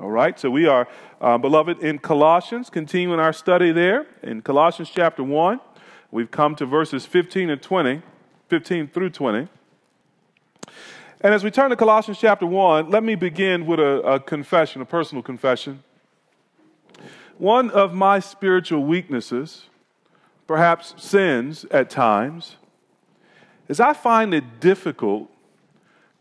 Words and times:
All 0.00 0.10
right, 0.10 0.40
so 0.40 0.50
we 0.50 0.66
are, 0.66 0.88
uh, 1.20 1.36
beloved, 1.36 1.80
in 1.80 1.98
Colossians, 1.98 2.70
continuing 2.70 3.20
our 3.20 3.34
study 3.34 3.70
there 3.70 4.06
in 4.22 4.40
Colossians 4.40 4.88
chapter 4.88 5.22
1. 5.22 5.60
We've 6.10 6.30
come 6.30 6.56
to 6.56 6.64
verses 6.64 7.04
15 7.04 7.50
and 7.50 7.60
20, 7.60 8.00
15 8.48 8.88
through 8.88 9.10
20. 9.10 9.48
And 11.20 11.34
as 11.34 11.44
we 11.44 11.50
turn 11.50 11.68
to 11.68 11.76
Colossians 11.76 12.16
chapter 12.18 12.46
1, 12.46 12.88
let 12.88 13.04
me 13.04 13.14
begin 13.14 13.66
with 13.66 13.78
a, 13.78 14.00
a 14.00 14.20
confession, 14.20 14.80
a 14.80 14.86
personal 14.86 15.22
confession. 15.22 15.82
One 17.36 17.68
of 17.68 17.92
my 17.92 18.20
spiritual 18.20 18.82
weaknesses, 18.82 19.64
perhaps 20.46 20.94
sins 20.96 21.66
at 21.70 21.90
times, 21.90 22.56
is 23.68 23.80
I 23.80 23.92
find 23.92 24.32
it 24.32 24.60
difficult 24.60 25.30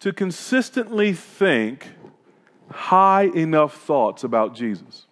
to 0.02 0.12
consistently 0.12 1.14
think 1.14 1.94
high 2.72 3.24
enough 3.24 3.76
thoughts 3.76 4.24
about 4.24 4.56
Jesus. 4.56 5.06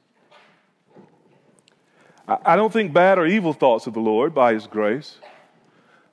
I 2.28 2.58
don't 2.58 2.74
think 2.74 2.92
bad 2.92 3.18
or 3.18 3.26
evil 3.26 3.54
thoughts 3.54 3.88
of 3.88 3.94
the 3.94 4.02
Lord 4.02 4.34
by 4.34 4.54
His 4.54 4.68
grace, 4.68 5.18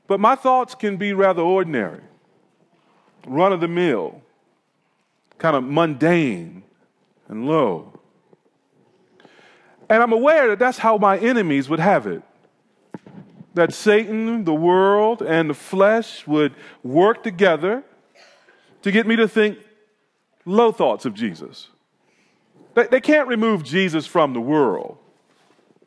but 0.07 0.21
my 0.21 0.37
thoughts 0.37 0.75
can 0.75 0.97
be 0.97 1.13
rather 1.13 1.43
ordinary, 1.43 2.03
run 3.27 3.53
of 3.53 3.61
the 3.61 3.69
mill, 3.69 4.23
kind 5.39 5.57
of 5.57 5.65
mundane 5.65 6.63
and 7.29 7.47
low. 7.47 7.99
And 9.89 10.03
I'm 10.03 10.13
aware 10.13 10.49
that 10.49 10.59
that's 10.59 10.79
how 10.79 10.99
my 10.99 11.19
enemies 11.19 11.69
would 11.69 11.81
have 11.81 12.07
it. 12.07 12.23
That 13.55 13.73
Satan, 13.73 14.45
the 14.45 14.55
world, 14.55 15.21
and 15.21 15.51
the 15.51 15.55
flesh 15.55 16.27
would 16.27 16.55
work 16.83 17.23
together 17.23 17.83
to 18.83 18.93
get 18.93 19.07
me 19.07 19.17
to 19.17 19.27
think 19.27 19.59
low 20.45 20.73
thoughts 20.73 21.05
of 21.05 21.15
Jesus. 21.15 21.69
They, 22.75 22.87
they 22.87 23.01
can't 23.01 23.29
remove 23.29 23.63
Jesus 23.63 24.07
from 24.07 24.33
the 24.33 24.41
world. 24.41 24.99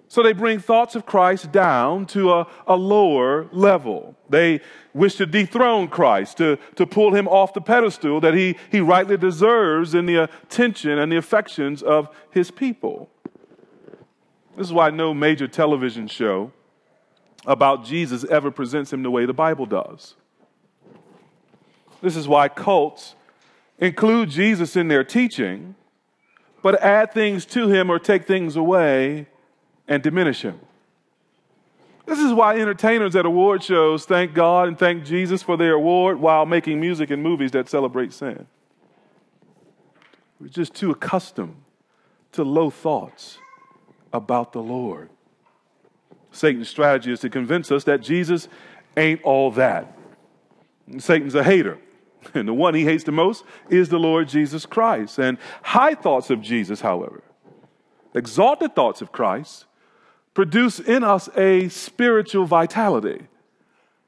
So 0.09 0.23
they 0.23 0.31
bring 0.31 0.59
thoughts 0.59 0.95
of 0.95 1.05
Christ 1.05 1.51
down 1.51 2.05
to 2.07 2.31
a, 2.31 2.47
a 2.65 2.77
lower 2.77 3.47
level. 3.51 4.15
They 4.29 4.61
wish 4.93 5.15
to 5.15 5.25
dethrone 5.25 5.89
Christ, 5.89 6.37
to, 6.37 6.57
to 6.75 6.87
pull 6.87 7.13
him 7.13 7.27
off 7.27 7.53
the 7.53 7.61
pedestal 7.61 8.21
that 8.21 8.33
he, 8.33 8.55
he 8.71 8.79
rightly 8.79 9.17
deserves 9.17 9.93
in 9.93 10.05
the 10.05 10.23
attention 10.23 10.97
and 10.97 11.11
the 11.11 11.17
affections 11.17 11.83
of 11.83 12.09
his 12.31 12.51
people. 12.51 13.09
This 14.55 14.67
is 14.67 14.73
why 14.73 14.89
no 14.91 15.13
major 15.13 15.47
television 15.47 16.07
show 16.07 16.53
about 17.45 17.85
Jesus 17.85 18.23
ever 18.25 18.49
presents 18.49 18.91
him 18.91 19.03
the 19.03 19.11
way 19.11 19.25
the 19.25 19.33
Bible 19.33 19.65
does. 19.65 20.15
This 22.01 22.15
is 22.15 22.27
why 22.27 22.47
cults 22.47 23.15
include 23.79 24.29
Jesus 24.29 24.75
in 24.75 24.87
their 24.87 25.03
teaching, 25.03 25.75
but 26.61 26.81
add 26.81 27.13
things 27.13 27.45
to 27.45 27.67
him 27.67 27.89
or 27.89 27.99
take 27.99 28.25
things 28.25 28.55
away 28.55 29.27
and 29.87 30.01
diminish 30.01 30.41
him. 30.41 30.59
This 32.05 32.19
is 32.19 32.33
why 32.33 32.57
entertainers 32.57 33.15
at 33.15 33.25
award 33.25 33.63
shows 33.63 34.05
thank 34.05 34.33
God 34.33 34.69
and 34.69 34.79
thank 34.79 35.03
Jesus 35.03 35.43
for 35.43 35.57
their 35.57 35.73
award 35.73 36.19
while 36.19 36.45
making 36.45 36.79
music 36.79 37.11
and 37.11 37.21
movies 37.21 37.51
that 37.51 37.69
celebrate 37.69 38.13
sin. 38.13 38.47
We're 40.39 40.47
just 40.47 40.73
too 40.73 40.91
accustomed 40.91 41.55
to 42.31 42.43
low 42.43 42.69
thoughts 42.69 43.39
about 44.13 44.53
the 44.53 44.61
Lord. 44.61 45.09
Satan's 46.31 46.69
strategy 46.69 47.11
is 47.11 47.19
to 47.21 47.29
convince 47.29 47.71
us 47.71 47.83
that 47.85 48.01
Jesus 48.01 48.47
ain't 48.95 49.21
all 49.23 49.51
that. 49.51 49.97
Satan's 50.99 51.35
a 51.35 51.43
hater. 51.43 51.79
And 52.33 52.47
the 52.47 52.53
one 52.53 52.73
he 52.73 52.83
hates 52.83 53.03
the 53.03 53.11
most 53.11 53.43
is 53.69 53.89
the 53.89 53.99
Lord 53.99 54.27
Jesus 54.27 54.65
Christ. 54.65 55.17
And 55.17 55.37
high 55.61 55.95
thoughts 55.95 56.29
of 56.29 56.41
Jesus, 56.41 56.81
however, 56.81 57.23
exalted 58.13 58.75
thoughts 58.75 59.01
of 59.01 59.11
Christ, 59.11 59.65
produce 60.33 60.79
in 60.79 61.03
us 61.03 61.29
a 61.35 61.69
spiritual 61.69 62.45
vitality. 62.45 63.27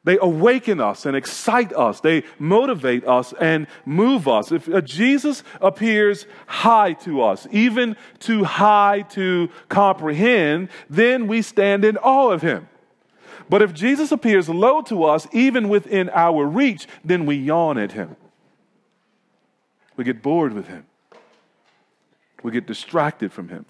They 0.06 0.18
awaken 0.22 0.80
us 0.80 1.06
and 1.06 1.16
excite 1.16 1.74
us. 1.74 2.00
They 2.00 2.24
motivate 2.40 3.06
us 3.06 3.34
and 3.40 3.68
move 3.86 4.28
us. 4.28 4.52
If 4.52 4.69
uh, 4.69 4.81
Jesus 4.81 5.44
appears 5.59 6.25
high 6.48 6.94
to 6.94 7.22
us, 7.22 7.48
even 7.52 7.98
too 8.18 8.46
high 8.46 9.02
to 9.09 9.50
comprehend, 9.68 10.69
then 10.90 11.28
we 11.28 11.42
stand 11.42 11.84
in 11.84 11.98
awe 11.98 12.31
of 12.31 12.42
him. 12.42 12.69
But 13.50 13.64
if 13.64 13.74
Jesus 13.74 14.12
appears 14.12 14.48
low 14.48 14.82
to 14.84 15.04
us, 15.04 15.28
even 15.32 15.70
within 15.70 16.10
our 16.12 16.46
reach, 16.46 16.88
then 17.04 17.26
we 17.26 17.36
yawn 17.36 17.78
at 17.80 17.94
him. 17.94 18.16
We 19.98 20.04
get 20.04 20.22
bored 20.22 20.54
with 20.54 20.68
him. 20.68 20.86
We 22.44 22.52
get 22.52 22.68
distracted 22.68 23.34
from 23.34 23.50
him. 23.50 23.66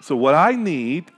So, 0.00 0.16
what 0.16 0.34
I 0.34 0.52
need 0.52 1.10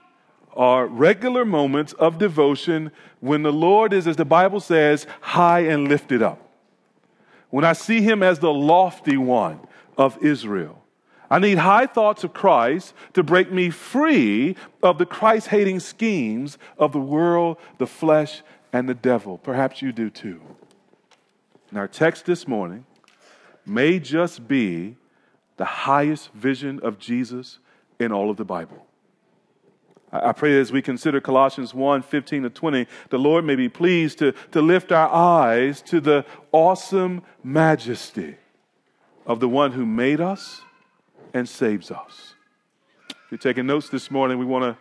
are 0.54 0.86
regular 0.86 1.44
moments 1.44 1.92
of 1.94 2.18
devotion 2.18 2.90
when 3.20 3.42
the 3.42 3.52
Lord 3.52 3.92
is, 3.92 4.06
as 4.06 4.16
the 4.16 4.24
Bible 4.24 4.60
says, 4.60 5.06
high 5.20 5.60
and 5.60 5.88
lifted 5.88 6.22
up. 6.22 6.40
When 7.50 7.64
I 7.64 7.72
see 7.74 8.02
him 8.02 8.22
as 8.22 8.40
the 8.40 8.52
lofty 8.52 9.16
one 9.16 9.60
of 9.96 10.18
Israel. 10.22 10.83
I 11.30 11.38
need 11.38 11.58
high 11.58 11.86
thoughts 11.86 12.24
of 12.24 12.32
Christ 12.32 12.94
to 13.14 13.22
break 13.22 13.50
me 13.50 13.70
free 13.70 14.56
of 14.82 14.98
the 14.98 15.06
Christ 15.06 15.48
hating 15.48 15.80
schemes 15.80 16.58
of 16.78 16.92
the 16.92 17.00
world, 17.00 17.56
the 17.78 17.86
flesh, 17.86 18.42
and 18.72 18.88
the 18.88 18.94
devil. 18.94 19.38
Perhaps 19.38 19.82
you 19.82 19.92
do 19.92 20.10
too. 20.10 20.40
And 21.70 21.78
our 21.78 21.88
text 21.88 22.26
this 22.26 22.46
morning 22.46 22.86
may 23.66 23.98
just 23.98 24.46
be 24.46 24.96
the 25.56 25.64
highest 25.64 26.32
vision 26.32 26.80
of 26.80 26.98
Jesus 26.98 27.58
in 27.98 28.12
all 28.12 28.30
of 28.30 28.36
the 28.36 28.44
Bible. 28.44 28.86
I 30.12 30.32
pray 30.32 30.60
as 30.60 30.70
we 30.70 30.80
consider 30.80 31.20
Colossians 31.20 31.74
1 31.74 32.02
15 32.02 32.44
to 32.44 32.50
20, 32.50 32.86
the 33.10 33.18
Lord 33.18 33.44
may 33.44 33.56
be 33.56 33.68
pleased 33.68 34.18
to, 34.18 34.32
to 34.52 34.62
lift 34.62 34.92
our 34.92 35.08
eyes 35.08 35.82
to 35.82 36.00
the 36.00 36.24
awesome 36.52 37.22
majesty 37.42 38.36
of 39.26 39.40
the 39.40 39.48
one 39.48 39.72
who 39.72 39.84
made 39.84 40.20
us 40.20 40.62
and 41.34 41.46
saves 41.48 41.90
us. 41.90 42.34
If 43.10 43.16
you're 43.30 43.38
taking 43.38 43.66
notes 43.66 43.88
this 43.88 44.10
morning, 44.10 44.38
we 44.38 44.46
want 44.46 44.64
to 44.64 44.78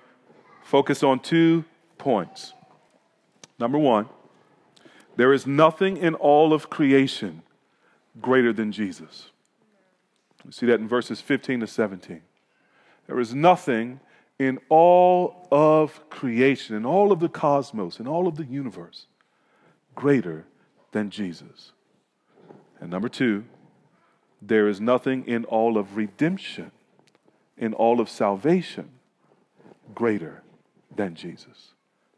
focus 0.63 1.03
on 1.03 1.19
two 1.19 1.65
points. 1.97 2.53
Number 3.59 3.77
one, 3.77 4.07
there 5.15 5.33
is 5.33 5.45
nothing 5.45 5.97
in 5.97 6.15
all 6.15 6.53
of 6.53 6.69
creation 6.69 7.41
greater 8.21 8.53
than 8.53 8.71
Jesus. 8.71 9.31
We 10.45 10.51
see 10.51 10.65
that 10.67 10.79
in 10.79 10.87
verses 10.87 11.21
15 11.21 11.61
to 11.61 11.67
17. 11.67 12.21
There 13.07 13.19
is 13.19 13.33
nothing 13.33 13.99
in 14.39 14.59
all 14.69 15.47
of 15.51 16.09
creation, 16.09 16.75
in 16.75 16.85
all 16.85 17.11
of 17.11 17.19
the 17.19 17.29
cosmos, 17.29 17.99
in 17.99 18.07
all 18.07 18.27
of 18.27 18.35
the 18.35 18.45
universe, 18.45 19.07
greater 19.95 20.45
than 20.91 21.09
Jesus. 21.09 21.71
And 22.79 22.89
number 22.89 23.09
two, 23.09 23.45
there 24.45 24.67
is 24.67 24.81
nothing 24.81 25.25
in 25.25 25.45
all 25.45 25.77
of 25.77 25.95
redemption, 25.95 26.71
in 27.57 27.73
all 27.73 28.01
of 28.01 28.09
salvation, 28.09 28.89
greater 29.95 30.43
than 30.93 31.15
Jesus. 31.15 31.73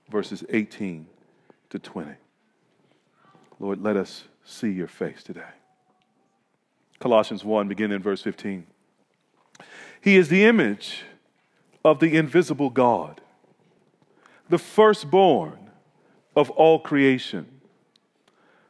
Verses 0.09 0.43
18 0.49 1.07
to 1.69 1.79
20. 1.79 2.11
Lord, 3.59 3.81
let 3.81 3.95
us 3.95 4.25
see 4.43 4.71
your 4.71 4.87
face 4.87 5.23
today. 5.23 5.41
Colossians 6.99 7.43
1, 7.43 7.67
beginning 7.67 7.97
in 7.97 8.01
verse 8.01 8.21
15. 8.21 8.65
He 10.01 10.17
is 10.17 10.29
the 10.29 10.45
image 10.45 11.03
of 11.83 11.99
the 11.99 12.15
invisible 12.17 12.69
God, 12.69 13.21
the 14.49 14.57
firstborn 14.57 15.69
of 16.35 16.49
all 16.51 16.79
creation. 16.79 17.61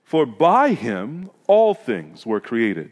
For 0.04 0.26
by 0.26 0.74
him 0.74 1.30
all 1.48 1.74
things 1.74 2.26
were 2.26 2.40
created 2.40 2.92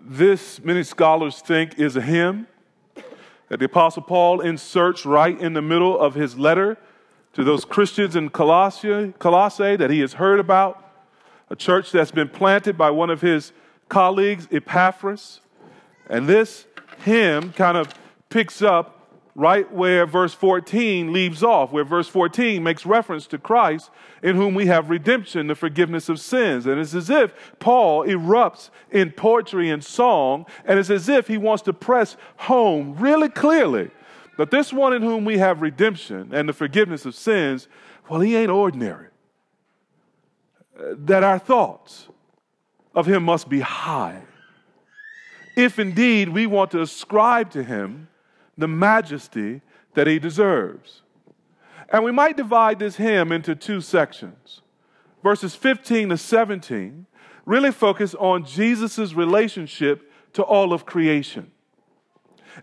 This, 0.00 0.62
many 0.62 0.82
scholars 0.82 1.40
think, 1.40 1.78
is 1.78 1.96
a 1.96 2.00
hymn 2.00 2.46
that 3.48 3.58
the 3.58 3.66
Apostle 3.66 4.02
Paul 4.02 4.40
inserts 4.40 5.06
right 5.06 5.38
in 5.38 5.52
the 5.52 5.62
middle 5.62 5.98
of 5.98 6.14
his 6.14 6.36
letter 6.36 6.76
to 7.34 7.44
those 7.44 7.64
Christians 7.64 8.16
in 8.16 8.30
Colossae, 8.30 9.14
Colossae 9.18 9.76
that 9.76 9.90
he 9.90 10.00
has 10.00 10.14
heard 10.14 10.40
about, 10.40 10.82
a 11.50 11.56
church 11.56 11.92
that's 11.92 12.10
been 12.10 12.28
planted 12.28 12.76
by 12.76 12.90
one 12.90 13.10
of 13.10 13.20
his 13.20 13.52
colleagues, 13.88 14.48
Epaphras. 14.50 15.40
And 16.10 16.28
this 16.28 16.66
hymn 17.04 17.52
kind 17.52 17.76
of 17.76 17.94
picks 18.30 18.62
up 18.62 18.95
right 19.36 19.70
where 19.70 20.06
verse 20.06 20.32
14 20.32 21.12
leaves 21.12 21.42
off, 21.42 21.70
where 21.70 21.84
verse 21.84 22.08
14 22.08 22.62
makes 22.62 22.86
reference 22.86 23.26
to 23.26 23.36
Christ, 23.38 23.90
in 24.22 24.34
whom 24.34 24.54
we 24.54 24.64
have 24.66 24.88
redemption, 24.88 25.46
the 25.46 25.54
forgiveness 25.54 26.08
of 26.08 26.18
sins. 26.18 26.64
And 26.64 26.80
it's 26.80 26.94
as 26.94 27.10
if 27.10 27.34
Paul 27.58 28.06
erupts 28.06 28.70
in 28.90 29.12
poetry 29.12 29.68
and 29.68 29.84
song, 29.84 30.46
and 30.64 30.78
it's 30.78 30.88
as 30.88 31.10
if 31.10 31.28
he 31.28 31.36
wants 31.36 31.62
to 31.64 31.74
press 31.74 32.16
home 32.38 32.96
really 32.98 33.28
clearly 33.28 33.90
that 34.38 34.50
this 34.50 34.72
one 34.72 34.94
in 34.94 35.02
whom 35.02 35.26
we 35.26 35.36
have 35.36 35.60
redemption 35.60 36.30
and 36.32 36.48
the 36.48 36.54
forgiveness 36.54 37.04
of 37.04 37.14
sins, 37.14 37.68
well, 38.08 38.20
he 38.20 38.36
ain't 38.36 38.50
ordinary. 38.50 39.08
That 40.78 41.22
our 41.22 41.38
thoughts 41.38 42.08
of 42.94 43.06
him 43.06 43.22
must 43.22 43.50
be 43.50 43.60
high. 43.60 44.22
If 45.56 45.78
indeed 45.78 46.30
we 46.30 46.46
want 46.46 46.70
to 46.70 46.80
ascribe 46.80 47.50
to 47.50 47.62
him 47.62 48.08
the 48.56 48.68
majesty 48.68 49.60
that 49.94 50.06
he 50.06 50.18
deserves. 50.18 51.02
And 51.88 52.04
we 52.04 52.12
might 52.12 52.36
divide 52.36 52.78
this 52.78 52.96
hymn 52.96 53.32
into 53.32 53.54
two 53.54 53.80
sections. 53.80 54.62
Verses 55.22 55.54
15 55.54 56.10
to 56.10 56.16
17 56.16 57.06
really 57.44 57.70
focus 57.70 58.14
on 58.16 58.44
Jesus' 58.44 59.14
relationship 59.14 60.10
to 60.32 60.42
all 60.42 60.72
of 60.72 60.84
creation. 60.84 61.50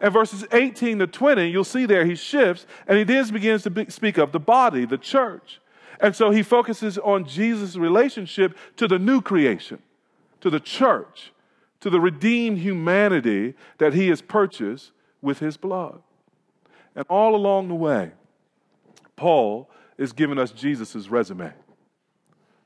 And 0.01 0.13
verses 0.13 0.45
18 0.51 0.99
to 0.99 1.07
20, 1.07 1.49
you'll 1.49 1.63
see 1.63 1.85
there 1.85 2.05
he 2.05 2.15
shifts 2.15 2.65
and 2.87 2.97
he 2.97 3.03
then 3.03 3.27
begins 3.31 3.63
to 3.63 3.69
be, 3.69 3.89
speak 3.89 4.17
of 4.17 4.31
the 4.31 4.39
body, 4.39 4.85
the 4.85 4.97
church. 4.97 5.59
And 5.99 6.15
so 6.15 6.31
he 6.31 6.43
focuses 6.43 6.97
on 6.97 7.25
Jesus' 7.25 7.75
relationship 7.75 8.57
to 8.77 8.87
the 8.87 8.99
new 8.99 9.21
creation, 9.21 9.79
to 10.41 10.49
the 10.49 10.59
church, 10.59 11.31
to 11.79 11.89
the 11.89 11.99
redeemed 11.99 12.57
humanity 12.57 13.53
that 13.77 13.93
he 13.93 14.09
has 14.09 14.21
purchased 14.21 14.91
with 15.23 15.39
his 15.39 15.57
blood. 15.57 16.01
And 16.95 17.05
all 17.09 17.35
along 17.35 17.69
the 17.69 17.75
way, 17.75 18.11
Paul 19.15 19.69
is 19.97 20.13
giving 20.13 20.37
us 20.37 20.51
Jesus' 20.51 21.07
resume. 21.07 21.53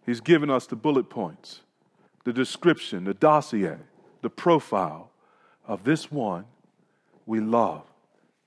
He's 0.06 0.20
giving 0.20 0.50
us 0.50 0.66
the 0.66 0.76
bullet 0.76 1.10
points, 1.10 1.62
the 2.26 2.34
description, 2.34 3.04
the 3.04 3.14
dossier, 3.14 3.78
the 4.22 4.30
profile 4.30 5.12
of 5.66 5.84
this 5.84 6.12
one 6.12 6.46
we 7.26 7.40
love 7.40 7.84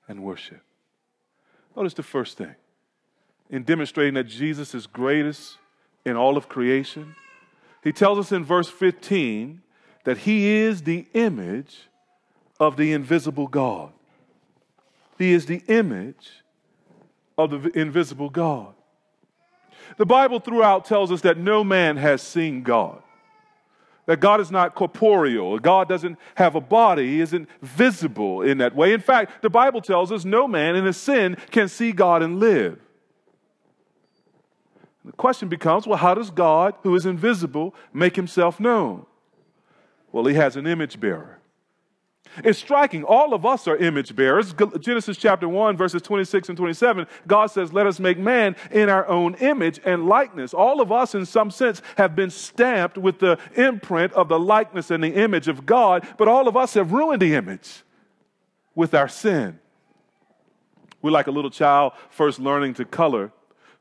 and 0.08 0.22
worship. 0.22 0.62
Notice 1.76 1.94
the 1.94 2.02
first 2.02 2.36
thing 2.36 2.56
in 3.48 3.62
demonstrating 3.62 4.14
that 4.14 4.24
Jesus 4.24 4.74
is 4.74 4.86
greatest 4.86 5.58
in 6.04 6.16
all 6.16 6.36
of 6.36 6.48
creation. 6.48 7.14
He 7.84 7.92
tells 7.92 8.18
us 8.18 8.32
in 8.32 8.44
verse 8.44 8.68
15 8.68 9.62
that 10.04 10.18
he 10.18 10.48
is 10.48 10.82
the 10.82 11.06
image 11.14 11.88
of 12.58 12.76
the 12.76 12.92
invisible 12.92 13.46
God. 13.46 13.92
He 15.20 15.34
is 15.34 15.44
the 15.44 15.62
image 15.68 16.30
of 17.36 17.50
the 17.50 17.78
invisible 17.78 18.30
God. 18.30 18.72
The 19.98 20.06
Bible 20.06 20.40
throughout 20.40 20.86
tells 20.86 21.12
us 21.12 21.20
that 21.20 21.36
no 21.36 21.62
man 21.62 21.98
has 21.98 22.22
seen 22.22 22.62
God, 22.62 23.02
that 24.06 24.20
God 24.20 24.40
is 24.40 24.50
not 24.50 24.74
corporeal, 24.74 25.58
God 25.58 25.90
doesn't 25.90 26.16
have 26.36 26.54
a 26.54 26.60
body, 26.62 27.06
He 27.06 27.20
isn't 27.20 27.50
visible 27.60 28.40
in 28.40 28.56
that 28.58 28.74
way. 28.74 28.94
In 28.94 29.00
fact, 29.00 29.42
the 29.42 29.50
Bible 29.50 29.82
tells 29.82 30.10
us 30.10 30.24
no 30.24 30.48
man 30.48 30.74
in 30.74 30.86
his 30.86 30.96
sin 30.96 31.36
can 31.50 31.68
see 31.68 31.92
God 31.92 32.22
and 32.22 32.40
live. 32.40 32.78
The 35.04 35.12
question 35.12 35.50
becomes 35.50 35.86
well, 35.86 35.98
how 35.98 36.14
does 36.14 36.30
God, 36.30 36.76
who 36.82 36.94
is 36.94 37.04
invisible, 37.04 37.74
make 37.92 38.16
himself 38.16 38.58
known? 38.58 39.04
Well, 40.12 40.24
he 40.24 40.34
has 40.36 40.56
an 40.56 40.66
image 40.66 40.98
bearer. 40.98 41.39
It's 42.44 42.58
striking. 42.58 43.04
All 43.04 43.34
of 43.34 43.44
us 43.44 43.66
are 43.66 43.76
image 43.76 44.14
bearers. 44.14 44.54
Genesis 44.80 45.16
chapter 45.16 45.48
1, 45.48 45.76
verses 45.76 46.02
26 46.02 46.48
and 46.48 46.56
27, 46.56 47.06
God 47.26 47.46
says, 47.46 47.72
Let 47.72 47.86
us 47.86 47.98
make 47.98 48.18
man 48.18 48.56
in 48.70 48.88
our 48.88 49.06
own 49.08 49.34
image 49.36 49.80
and 49.84 50.06
likeness. 50.06 50.54
All 50.54 50.80
of 50.80 50.92
us, 50.92 51.14
in 51.14 51.26
some 51.26 51.50
sense, 51.50 51.82
have 51.96 52.14
been 52.14 52.30
stamped 52.30 52.96
with 52.96 53.18
the 53.18 53.38
imprint 53.56 54.12
of 54.12 54.28
the 54.28 54.38
likeness 54.38 54.90
and 54.90 55.02
the 55.02 55.14
image 55.14 55.48
of 55.48 55.66
God, 55.66 56.06
but 56.16 56.28
all 56.28 56.48
of 56.48 56.56
us 56.56 56.74
have 56.74 56.92
ruined 56.92 57.20
the 57.20 57.34
image 57.34 57.82
with 58.74 58.94
our 58.94 59.08
sin. 59.08 59.58
We're 61.02 61.10
like 61.10 61.26
a 61.26 61.32
little 61.32 61.50
child 61.50 61.92
first 62.10 62.38
learning 62.38 62.74
to 62.74 62.84
color 62.84 63.32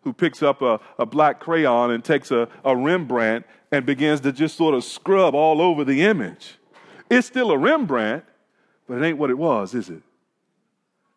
who 0.02 0.13
picks 0.13 0.42
up 0.42 0.62
a, 0.62 0.80
a 0.98 1.06
black 1.06 1.40
crayon 1.40 1.92
and 1.92 2.04
takes 2.04 2.31
a, 2.31 2.48
a 2.63 2.75
Rembrandt 2.75 3.45
and 3.72 3.86
begins 3.86 4.22
to 4.22 4.31
just 4.31 4.56
sort 4.56 4.74
of 4.74 4.84
scrub 4.84 5.36
all 5.36 5.62
over 5.62 5.84
the 5.84 6.02
image. 6.04 6.57
It's 7.10 7.28
still 7.28 7.52
a 7.52 7.57
Rembrandt, 7.57 8.24
but 8.89 9.01
it 9.01 9.06
ain't 9.06 9.19
what 9.19 9.30
it 9.30 9.38
was, 9.38 9.75
is 9.75 9.89
it? 9.89 10.01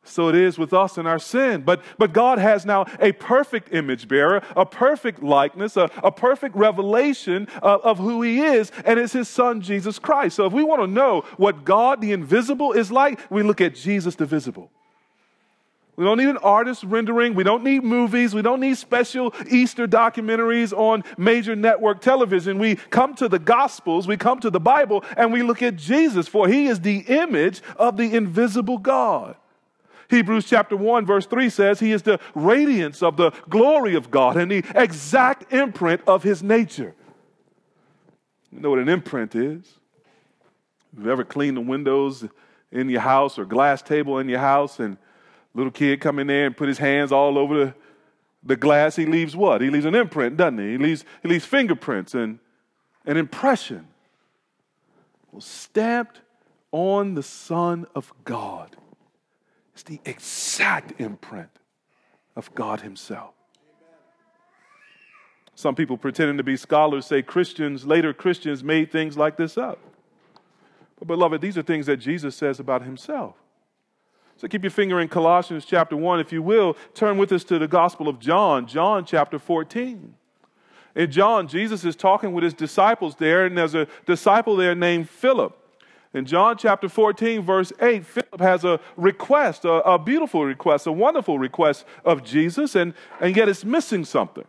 So 0.04 0.28
it 0.28 0.34
is 0.34 0.58
with 0.58 0.74
us 0.74 0.98
in 0.98 1.06
our 1.06 1.18
sin. 1.18 1.62
But, 1.62 1.82
but 1.96 2.12
God 2.12 2.38
has 2.38 2.66
now 2.66 2.84
a 3.00 3.12
perfect 3.12 3.72
image 3.72 4.08
bearer, 4.08 4.42
a 4.54 4.66
perfect 4.66 5.22
likeness, 5.22 5.76
a, 5.76 5.90
a 6.02 6.12
perfect 6.12 6.54
revelation 6.54 7.48
of, 7.62 7.80
of 7.80 7.98
who 7.98 8.20
He 8.20 8.40
is, 8.40 8.70
and 8.84 8.98
it's 8.98 9.14
His 9.14 9.28
Son, 9.28 9.62
Jesus 9.62 9.98
Christ. 9.98 10.36
So 10.36 10.44
if 10.44 10.52
we 10.52 10.64
want 10.64 10.82
to 10.82 10.86
know 10.86 11.22
what 11.38 11.64
God, 11.64 12.00
the 12.00 12.12
invisible, 12.12 12.72
is 12.72 12.92
like, 12.92 13.18
we 13.30 13.42
look 13.42 13.60
at 13.60 13.74
Jesus, 13.74 14.16
the 14.16 14.26
visible. 14.26 14.70
We 15.96 16.04
don't 16.04 16.16
need 16.16 16.28
an 16.28 16.38
artist 16.38 16.84
rendering. 16.84 17.34
We 17.34 17.44
don't 17.44 17.62
need 17.62 17.84
movies. 17.84 18.34
We 18.34 18.40
don't 18.40 18.60
need 18.60 18.78
special 18.78 19.34
Easter 19.50 19.86
documentaries 19.86 20.72
on 20.72 21.04
major 21.18 21.54
network 21.54 22.00
television. 22.00 22.58
We 22.58 22.76
come 22.76 23.14
to 23.16 23.28
the 23.28 23.38
Gospels, 23.38 24.08
we 24.08 24.16
come 24.16 24.40
to 24.40 24.50
the 24.50 24.60
Bible, 24.60 25.04
and 25.16 25.32
we 25.32 25.42
look 25.42 25.60
at 25.62 25.76
Jesus, 25.76 26.28
for 26.28 26.48
he 26.48 26.66
is 26.66 26.80
the 26.80 27.00
image 27.00 27.60
of 27.76 27.98
the 27.98 28.14
invisible 28.14 28.78
God. 28.78 29.36
Hebrews 30.08 30.46
chapter 30.46 30.76
1, 30.76 31.06
verse 31.06 31.24
3 31.24 31.48
says, 31.48 31.80
He 31.80 31.92
is 31.92 32.02
the 32.02 32.20
radiance 32.34 33.02
of 33.02 33.16
the 33.16 33.30
glory 33.48 33.94
of 33.94 34.10
God 34.10 34.36
and 34.36 34.50
the 34.50 34.62
exact 34.74 35.50
imprint 35.52 36.02
of 36.06 36.22
His 36.22 36.42
nature. 36.42 36.94
You 38.50 38.60
know 38.60 38.68
what 38.68 38.78
an 38.78 38.90
imprint 38.90 39.34
is? 39.34 39.78
Have 40.94 41.04
you've 41.04 41.08
ever 41.08 41.24
cleaned 41.24 41.56
the 41.56 41.62
windows 41.62 42.26
in 42.70 42.90
your 42.90 43.00
house 43.00 43.38
or 43.38 43.46
glass 43.46 43.80
table 43.80 44.18
in 44.18 44.28
your 44.28 44.40
house 44.40 44.80
and 44.80 44.98
Little 45.54 45.72
kid 45.72 46.00
come 46.00 46.18
in 46.18 46.26
there 46.26 46.46
and 46.46 46.56
put 46.56 46.68
his 46.68 46.78
hands 46.78 47.12
all 47.12 47.36
over 47.36 47.66
the, 47.66 47.74
the 48.42 48.56
glass. 48.56 48.96
He 48.96 49.06
leaves 49.06 49.36
what? 49.36 49.60
He 49.60 49.70
leaves 49.70 49.84
an 49.84 49.94
imprint, 49.94 50.36
doesn't 50.36 50.58
he? 50.58 50.72
He 50.72 50.78
leaves, 50.78 51.04
he 51.22 51.28
leaves 51.28 51.44
fingerprints 51.44 52.14
and 52.14 52.38
an 53.04 53.16
impression. 53.16 53.88
Well, 55.30 55.40
stamped 55.40 56.20
on 56.70 57.14
the 57.14 57.22
Son 57.22 57.86
of 57.94 58.12
God. 58.24 58.76
It's 59.74 59.82
the 59.82 60.00
exact 60.04 61.00
imprint 61.00 61.50
of 62.36 62.54
God 62.54 62.80
Himself. 62.80 63.34
Some 65.54 65.74
people 65.74 65.96
pretending 65.96 66.38
to 66.38 66.42
be 66.42 66.56
scholars 66.56 67.06
say 67.06 67.22
Christians, 67.22 67.86
later 67.86 68.12
Christians, 68.12 68.64
made 68.64 68.90
things 68.90 69.16
like 69.16 69.36
this 69.36 69.58
up. 69.58 69.78
But, 70.98 71.08
beloved, 71.08 71.40
these 71.40 71.58
are 71.58 71.62
things 71.62 71.86
that 71.86 71.98
Jesus 71.98 72.36
says 72.36 72.58
about 72.58 72.82
Himself. 72.82 73.36
So 74.42 74.48
keep 74.48 74.64
your 74.64 74.72
finger 74.72 74.98
in 74.98 75.06
Colossians 75.06 75.64
chapter 75.64 75.96
1, 75.96 76.18
if 76.18 76.32
you 76.32 76.42
will. 76.42 76.76
Turn 76.94 77.16
with 77.16 77.30
us 77.30 77.44
to 77.44 77.60
the 77.60 77.68
Gospel 77.68 78.08
of 78.08 78.18
John, 78.18 78.66
John 78.66 79.04
chapter 79.04 79.38
14. 79.38 80.14
In 80.96 81.10
John, 81.12 81.46
Jesus 81.46 81.84
is 81.84 81.94
talking 81.94 82.32
with 82.32 82.42
his 82.42 82.52
disciples 82.52 83.14
there, 83.14 83.46
and 83.46 83.56
there's 83.56 83.76
a 83.76 83.86
disciple 84.04 84.56
there 84.56 84.74
named 84.74 85.08
Philip. 85.08 85.56
In 86.12 86.26
John 86.26 86.58
chapter 86.58 86.88
14, 86.88 87.42
verse 87.42 87.72
8, 87.80 88.04
Philip 88.04 88.40
has 88.40 88.64
a 88.64 88.80
request, 88.96 89.64
a, 89.64 89.74
a 89.88 89.96
beautiful 89.96 90.44
request, 90.44 90.88
a 90.88 90.92
wonderful 90.92 91.38
request 91.38 91.84
of 92.04 92.24
Jesus, 92.24 92.74
and, 92.74 92.94
and 93.20 93.36
yet 93.36 93.48
it's 93.48 93.64
missing 93.64 94.04
something. 94.04 94.44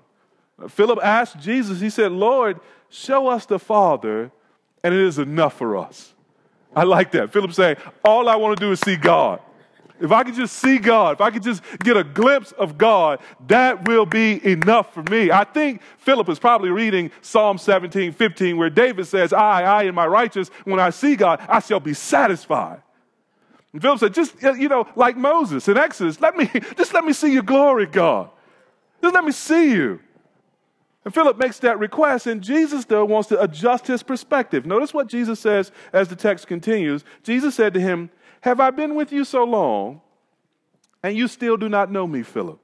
Philip 0.70 0.98
asked 1.04 1.38
Jesus, 1.40 1.82
he 1.82 1.92
said, 1.92 2.12
Lord, 2.12 2.60
show 2.90 3.28
us 3.28 3.46
the 3.46 3.60
Father, 3.60 4.32
and 4.84 4.92
it 4.92 5.02
is 5.02 5.20
enough 5.20 5.56
for 5.56 5.78
us. 5.78 6.16
I 6.76 6.82
like 6.82 7.12
that. 7.12 7.32
Philip 7.32 7.54
saying, 7.54 7.76
All 8.04 8.28
I 8.28 8.38
want 8.38 8.58
to 8.58 8.66
do 8.66 8.72
is 8.72 8.80
see 8.80 8.96
God. 8.96 9.40
If 10.00 10.12
I 10.12 10.24
could 10.24 10.36
just 10.36 10.58
see 10.58 10.80
God, 10.80 11.14
if 11.14 11.22
I 11.22 11.30
could 11.30 11.44
just 11.44 11.62
get 11.80 11.96
a 11.96 12.04
glimpse 12.04 12.52
of 12.54 12.78
God, 12.78 13.20
that 13.48 13.88
will 13.88 14.06
be 14.06 14.46
enough 14.46 14.94
for 14.94 15.04
me. 15.04 15.32
I 15.32 15.44
think 15.44 15.82
Philip 16.00 16.28
is 16.30 16.40
probably 16.40 16.70
reading 16.70 17.12
Psalm 17.22 17.58
17, 17.58 18.12
15, 18.12 18.58
where 18.58 18.70
David 18.70 19.06
says, 19.06 19.32
I, 19.34 19.64
I, 19.64 19.84
in 19.84 19.96
my 19.96 20.08
righteous, 20.08 20.50
when 20.66 20.80
I 20.80 20.90
see 20.90 21.16
God, 21.16 21.42
I 21.48 21.60
shall 21.60 21.80
be 21.80 21.94
satisfied. 21.94 22.82
And 23.72 23.82
Philip 23.82 24.00
said, 24.00 24.14
just, 24.14 24.44
uh, 24.44 24.54
you 24.54 24.68
know, 24.68 24.88
like 24.96 25.16
Moses 25.16 25.68
in 25.68 25.78
Exodus, 25.78 26.20
let 26.20 26.36
me, 26.36 26.50
just 26.78 26.94
let 26.94 27.06
me 27.06 27.14
see 27.14 27.32
your 27.32 27.44
glory, 27.44 27.86
God. 27.86 28.30
Just 29.02 29.14
let 29.14 29.24
me 29.24 29.32
see 29.32 29.72
you. 29.72 30.00
And 31.06 31.14
Philip 31.14 31.38
makes 31.38 31.60
that 31.60 31.80
request, 31.80 32.28
and 32.28 32.42
Jesus, 32.42 32.86
though, 32.86 33.04
wants 33.04 33.28
to 33.30 33.42
adjust 33.42 33.88
his 33.88 34.04
perspective. 34.04 34.66
Notice 34.66 34.94
what 34.94 35.08
Jesus 35.08 35.40
says 35.40 35.72
as 35.92 36.08
the 36.08 36.16
text 36.16 36.48
continues. 36.48 37.04
Jesus 37.24 37.56
said 37.56 37.74
to 37.74 37.80
him, 37.80 38.10
Have 38.44 38.60
I 38.60 38.72
been 38.72 38.96
with 38.96 39.14
you 39.14 39.24
so 39.24 39.46
long, 39.46 40.02
and 41.02 41.16
you 41.16 41.30
still 41.30 41.56
do 41.56 41.70
not 41.70 41.90
know 41.90 42.06
me, 42.06 42.24
Philip? 42.24 42.60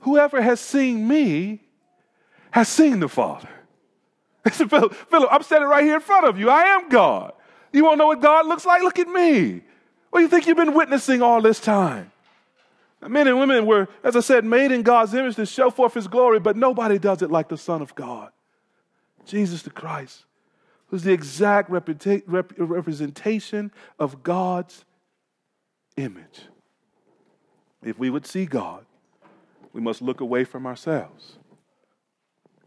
Whoever 0.00 0.42
has 0.42 0.60
seen 0.60 1.06
me 1.06 1.60
has 2.50 2.68
seen 2.68 2.98
the 2.98 3.08
Father. 3.08 3.48
I 4.44 4.50
said, 4.50 4.68
Philip, 4.68 4.92
Philip, 4.92 5.28
I'm 5.30 5.44
standing 5.44 5.68
right 5.68 5.84
here 5.84 5.94
in 5.94 6.00
front 6.00 6.26
of 6.26 6.36
you. 6.36 6.50
I 6.50 6.62
am 6.62 6.88
God. 6.88 7.32
You 7.72 7.84
want 7.84 7.94
to 7.94 7.98
know 7.98 8.08
what 8.08 8.20
God 8.20 8.44
looks 8.48 8.66
like? 8.66 8.82
Look 8.82 8.98
at 8.98 9.06
me. 9.06 9.62
What 10.10 10.18
do 10.18 10.22
you 10.24 10.28
think 10.28 10.48
you've 10.48 10.56
been 10.56 10.74
witnessing 10.74 11.22
all 11.22 11.40
this 11.40 11.60
time? 11.60 12.10
Men 13.06 13.28
and 13.28 13.38
women 13.38 13.66
were, 13.66 13.88
as 14.02 14.16
I 14.16 14.20
said, 14.20 14.44
made 14.44 14.72
in 14.72 14.82
God's 14.82 15.14
image 15.14 15.36
to 15.36 15.46
show 15.46 15.70
forth 15.70 15.94
His 15.94 16.08
glory, 16.08 16.40
but 16.40 16.56
nobody 16.56 16.98
does 16.98 17.22
it 17.22 17.30
like 17.30 17.48
the 17.48 17.56
Son 17.56 17.82
of 17.82 17.94
God, 17.94 18.32
Jesus 19.24 19.62
the 19.62 19.70
Christ, 19.70 20.24
who's 20.90 21.04
the 21.04 21.12
exact 21.12 21.70
representation 21.70 23.72
of 23.98 24.22
God's 24.22 24.84
image. 25.96 26.42
If 27.82 27.98
we 27.98 28.10
would 28.10 28.26
see 28.26 28.44
God, 28.44 28.84
we 29.72 29.80
must 29.80 30.02
look 30.02 30.20
away 30.20 30.44
from 30.44 30.66
ourselves. 30.66 31.36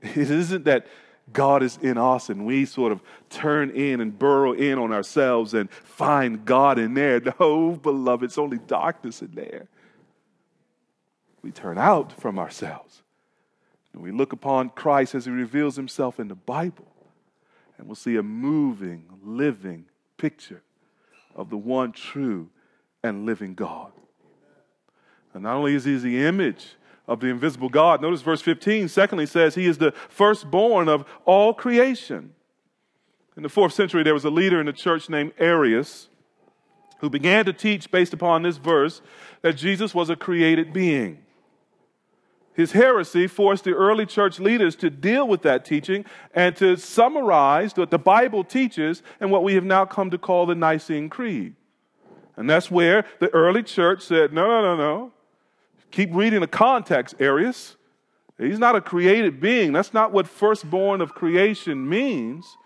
It 0.02 0.30
isn't 0.30 0.66
that 0.66 0.88
God 1.32 1.64
is 1.64 1.80
in 1.82 1.98
us 1.98 2.30
and 2.30 2.46
we 2.46 2.66
sort 2.66 2.92
of 2.92 3.02
turn 3.30 3.70
in 3.70 4.02
and 4.02 4.20
burrow 4.20 4.52
in 4.52 4.78
on 4.78 4.92
ourselves 4.92 5.54
and 5.54 5.72
find 5.72 6.44
God 6.44 6.78
in 6.78 6.94
there. 6.94 7.22
No, 7.40 7.72
beloved, 7.72 8.26
it's 8.26 8.38
only 8.38 8.58
darkness 8.58 9.22
in 9.22 9.32
there 9.34 9.70
we 11.44 11.52
turn 11.52 11.78
out 11.78 12.20
from 12.20 12.40
ourselves. 12.40 13.04
And 13.94 14.02
we 14.02 14.12
look 14.12 14.34
upon 14.34 14.70
Christ 14.70 15.14
as 15.14 15.26
he 15.26 15.32
reveals 15.32 15.76
himself 15.76 16.20
in 16.20 16.30
the 16.30 16.36
Bible, 16.36 16.88
and 17.84 17.90
we'll 17.90 17.96
see 17.96 18.16
a 18.16 18.24
moving, 18.24 19.04
living 19.26 19.84
picture 20.16 20.64
of 21.36 21.50
the 21.50 21.58
one 21.58 21.92
true 21.92 22.50
and 23.04 23.26
living 23.26 23.56
God. 23.56 23.92
And 25.34 25.44
not 25.44 25.58
only 25.58 25.76
is 25.76 25.84
he 25.84 25.98
the 25.98 26.26
image 26.26 26.78
of 27.10 27.20
the 27.20 27.28
invisible 27.28 27.68
God, 27.68 28.02
notice 28.02 28.22
verse 28.22 28.42
15, 28.42 28.88
secondly, 28.88 29.26
says 29.26 29.56
he 29.56 29.66
is 29.66 29.80
the 29.80 29.92
firstborn 30.08 30.88
of 30.88 31.04
all 31.26 31.54
creation. 31.54 32.34
In 33.36 33.44
the 33.44 33.50
fourth 33.50 33.74
century, 33.74 34.02
there 34.02 34.14
was 34.14 34.24
a 34.24 34.30
leader 34.30 34.62
in 34.62 34.68
the 34.68 34.72
church 34.72 35.10
named 35.10 35.34
Arius 35.38 36.08
who 37.00 37.10
began 37.10 37.44
to 37.44 37.52
teach 37.52 37.92
based 37.92 38.14
upon 38.14 38.44
this 38.44 38.56
verse 38.56 39.02
that 39.42 39.58
Jesus 39.58 39.94
was 39.94 40.10
a 40.10 40.16
created 40.16 40.72
being. 40.72 41.23
His 42.56 42.74
heresy 42.74 43.28
forced 43.28 43.64
the 43.64 43.74
early 43.74 44.06
church 44.06 44.40
leaders 44.40 44.76
to 44.78 44.90
deal 44.90 45.28
with 45.28 45.42
that 45.42 45.66
teaching 45.66 46.06
and 46.36 46.56
to 46.58 46.78
summarize 46.78 47.76
what 47.76 47.90
the 47.90 47.98
Bible 47.98 48.44
teaches 48.44 49.02
and 49.20 49.32
what 49.32 49.44
we 49.44 49.56
have 49.56 49.64
now 49.64 49.86
come 49.86 50.12
to 50.12 50.18
call 50.18 50.46
the 50.46 50.56
Nicene 50.56 51.10
Creed. 51.10 51.56
And 52.36 52.50
that's 52.50 52.70
where 52.70 53.06
the 53.20 53.30
early 53.34 53.64
church 53.64 54.04
said, 54.04 54.34
no, 54.34 54.48
no, 54.48 54.62
no, 54.62 54.76
no. 54.76 55.12
Keep 55.92 56.14
reading 56.14 56.42
the 56.42 56.48
context, 56.48 57.16
Arius. 57.20 57.76
He's 58.38 58.60
not 58.60 58.76
a 58.76 58.82
created 58.82 59.40
being. 59.40 59.74
That's 59.74 59.94
not 59.94 60.12
what 60.12 60.28
firstborn 60.28 61.02
of 61.02 61.14
creation 61.14 61.88
means. 61.88 62.58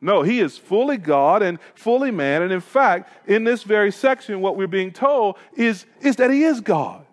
No, 0.00 0.22
he 0.22 0.38
is 0.38 0.56
fully 0.56 0.96
God 0.96 1.42
and 1.42 1.58
fully 1.74 2.12
man. 2.12 2.42
And 2.42 2.52
in 2.52 2.60
fact, 2.60 3.10
in 3.28 3.42
this 3.42 3.64
very 3.64 3.90
section, 3.90 4.40
what 4.40 4.56
we're 4.56 4.68
being 4.68 4.92
told 4.92 5.36
is, 5.56 5.86
is 6.00 6.16
that 6.16 6.30
he 6.30 6.44
is 6.44 6.60
God. 6.60 7.04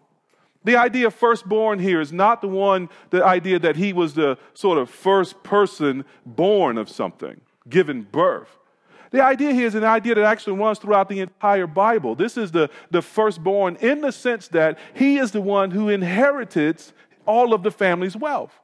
The 0.66 0.76
idea 0.76 1.08
of 1.08 1.14
firstborn 1.14 1.78
here 1.78 2.02
is 2.02 2.12
not 2.12 2.42
the 2.42 2.48
one, 2.48 2.90
the 3.12 3.24
idea 3.24 3.60
that 3.60 3.76
he 3.76 3.94
was 3.94 4.16
the 4.16 4.38
sort 4.56 4.80
of 4.80 4.90
first 4.90 5.44
person 5.44 6.06
born 6.26 6.80
of 6.80 6.90
something, 6.90 7.40
given 7.70 8.02
birth. 8.02 8.50
The 9.12 9.24
idea 9.24 9.54
here 9.54 9.68
is 9.68 9.76
an 9.76 9.84
idea 9.84 10.16
that 10.16 10.26
actually 10.26 10.58
runs 10.58 10.80
throughout 10.80 11.08
the 11.08 11.20
entire 11.20 11.68
Bible. 11.68 12.16
This 12.16 12.36
is 12.36 12.52
the, 12.52 12.72
the 12.90 13.04
firstborn 13.04 13.78
in 13.78 14.02
the 14.02 14.12
sense 14.12 14.48
that 14.50 14.80
he 14.96 15.18
is 15.18 15.32
the 15.32 15.40
one 15.40 15.70
who 15.70 15.88
inherited 15.88 16.82
all 17.28 17.54
of 17.54 17.62
the 17.62 17.72
family's 17.72 18.18
wealth. 18.18 18.60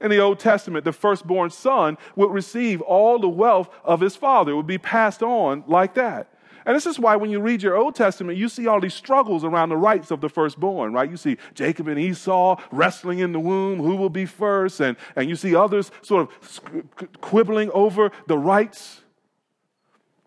In 0.00 0.10
the 0.10 0.18
Old 0.18 0.40
Testament, 0.40 0.84
the 0.84 0.92
firstborn 0.92 1.50
son 1.50 1.98
would 2.16 2.30
receive 2.30 2.80
all 2.80 3.18
the 3.20 3.28
wealth 3.28 3.68
of 3.84 4.00
his 4.00 4.16
father. 4.16 4.52
It 4.52 4.56
would 4.56 4.66
be 4.66 4.78
passed 4.78 5.22
on 5.22 5.64
like 5.68 5.94
that. 5.94 6.32
And 6.68 6.76
this 6.76 6.84
is 6.84 6.98
why 6.98 7.16
when 7.16 7.30
you 7.30 7.40
read 7.40 7.62
your 7.62 7.78
Old 7.78 7.94
Testament, 7.94 8.36
you 8.36 8.46
see 8.46 8.66
all 8.66 8.78
these 8.78 8.92
struggles 8.92 9.42
around 9.42 9.70
the 9.70 9.76
rights 9.78 10.10
of 10.10 10.20
the 10.20 10.28
firstborn, 10.28 10.92
right? 10.92 11.10
You 11.10 11.16
see 11.16 11.38
Jacob 11.54 11.88
and 11.88 11.98
Esau 11.98 12.60
wrestling 12.70 13.20
in 13.20 13.32
the 13.32 13.40
womb, 13.40 13.78
who 13.78 13.96
will 13.96 14.10
be 14.10 14.26
first, 14.26 14.78
and, 14.80 14.98
and 15.16 15.30
you 15.30 15.34
see 15.34 15.56
others 15.56 15.90
sort 16.02 16.28
of 16.28 17.20
quibbling 17.22 17.70
over 17.70 18.12
the 18.26 18.36
rights. 18.36 19.00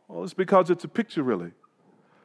Well, 0.07 0.23
it's 0.23 0.33
because 0.33 0.71
it's 0.71 0.83
a 0.83 0.87
picture, 0.87 1.21
really, 1.21 1.51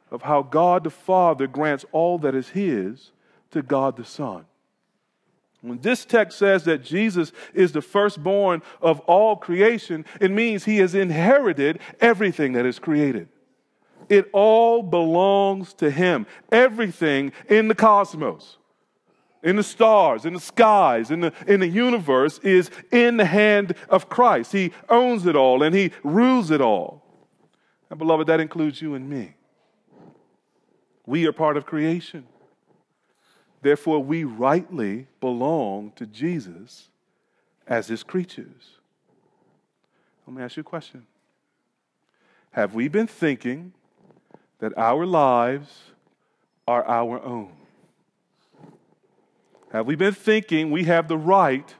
of 0.09 0.23
how 0.23 0.41
God 0.41 0.85
the 0.85 0.89
Father 0.89 1.45
grants 1.45 1.85
all 1.91 2.17
that 2.17 2.33
is 2.33 2.49
His 2.49 3.11
to 3.51 3.61
God 3.61 3.97
the 3.97 4.03
Son. 4.03 4.45
When 5.61 5.77
this 5.81 6.05
text 6.05 6.39
says 6.39 6.63
that 6.63 6.83
Jesus 6.83 7.31
is 7.53 7.71
the 7.71 7.83
firstborn 7.83 8.63
of 8.81 8.99
all 9.01 9.35
creation, 9.35 10.05
it 10.19 10.31
means 10.31 10.65
he 10.65 10.77
has 10.77 10.95
inherited 10.95 11.77
everything 12.01 12.53
that 12.53 12.65
is 12.65 12.79
created. 12.79 13.29
It 14.09 14.29
all 14.33 14.83
belongs 14.83 15.73
to 15.75 15.89
Him. 15.89 16.25
Everything 16.51 17.31
in 17.49 17.67
the 17.67 17.75
cosmos, 17.75 18.57
in 19.43 19.55
the 19.55 19.63
stars, 19.63 20.25
in 20.25 20.33
the 20.33 20.39
skies, 20.39 21.11
in 21.11 21.21
the, 21.21 21.33
in 21.47 21.59
the 21.59 21.67
universe 21.67 22.39
is 22.39 22.71
in 22.91 23.17
the 23.17 23.25
hand 23.25 23.75
of 23.89 24.09
Christ. 24.09 24.51
He 24.51 24.71
owns 24.89 25.25
it 25.25 25.35
all 25.35 25.63
and 25.63 25.75
He 25.75 25.91
rules 26.03 26.51
it 26.51 26.61
all. 26.61 27.03
And, 27.89 27.99
beloved, 27.99 28.27
that 28.27 28.39
includes 28.39 28.81
you 28.81 28.95
and 28.95 29.09
me. 29.09 29.35
We 31.05 31.25
are 31.25 31.31
part 31.31 31.55
of 31.55 31.65
creation. 31.65 32.25
Therefore, 33.61 34.03
we 34.03 34.23
rightly 34.23 35.07
belong 35.19 35.91
to 35.95 36.05
Jesus 36.05 36.89
as 37.65 37.87
His 37.87 38.03
creatures. 38.03 38.77
Let 40.25 40.35
me 40.35 40.43
ask 40.43 40.57
you 40.57 40.61
a 40.61 40.63
question. 40.65 41.07
Have 42.51 42.73
we 42.73 42.87
been 42.87 43.07
thinking 43.07 43.73
that 44.59 44.77
our 44.77 45.05
lives 45.05 45.83
are 46.67 46.83
our 46.85 47.21
own? 47.23 47.51
Have 49.71 49.85
we 49.85 49.95
been 49.95 50.13
thinking 50.13 50.71
we 50.71 50.85
have 50.85 51.07
the 51.07 51.17
right 51.17 51.75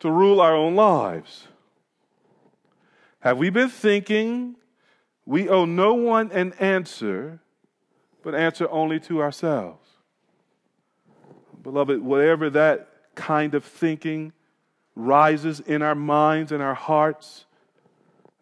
to 0.00 0.10
rule 0.10 0.40
our 0.40 0.54
own 0.54 0.74
lives? 0.74 1.48
Have 3.20 3.38
we 3.38 3.50
been 3.50 3.68
thinking 3.68 4.56
we 5.24 5.48
owe 5.48 5.64
no 5.64 5.94
one 5.94 6.30
an 6.30 6.52
answer, 6.54 7.40
but 8.22 8.34
answer 8.34 8.68
only 8.70 9.00
to 9.00 9.20
ourselves? 9.20 9.84
Beloved, 11.62 12.00
whatever 12.00 12.48
that 12.50 12.88
kind 13.16 13.54
of 13.54 13.64
thinking 13.64 14.32
rises 14.94 15.58
in 15.58 15.82
our 15.82 15.96
minds 15.96 16.52
and 16.52 16.62
our 16.62 16.74
hearts, 16.74 17.46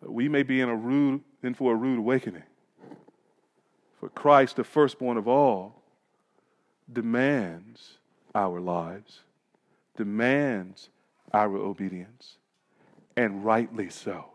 we 0.02 0.28
may 0.28 0.42
be 0.42 0.60
in 0.60 0.68
a 0.68 0.76
rude 0.76 1.22
in 1.42 1.54
for 1.54 1.72
a 1.72 1.74
rude 1.74 1.98
awakening. 1.98 2.42
For 4.04 4.10
Christ, 4.10 4.56
the 4.56 4.64
firstborn 4.64 5.16
of 5.16 5.26
all, 5.26 5.80
demands 6.92 7.96
our 8.34 8.60
lives, 8.60 9.20
demands 9.96 10.90
our 11.32 11.56
obedience, 11.56 12.36
and 13.16 13.46
rightly 13.46 13.88
so, 13.88 14.26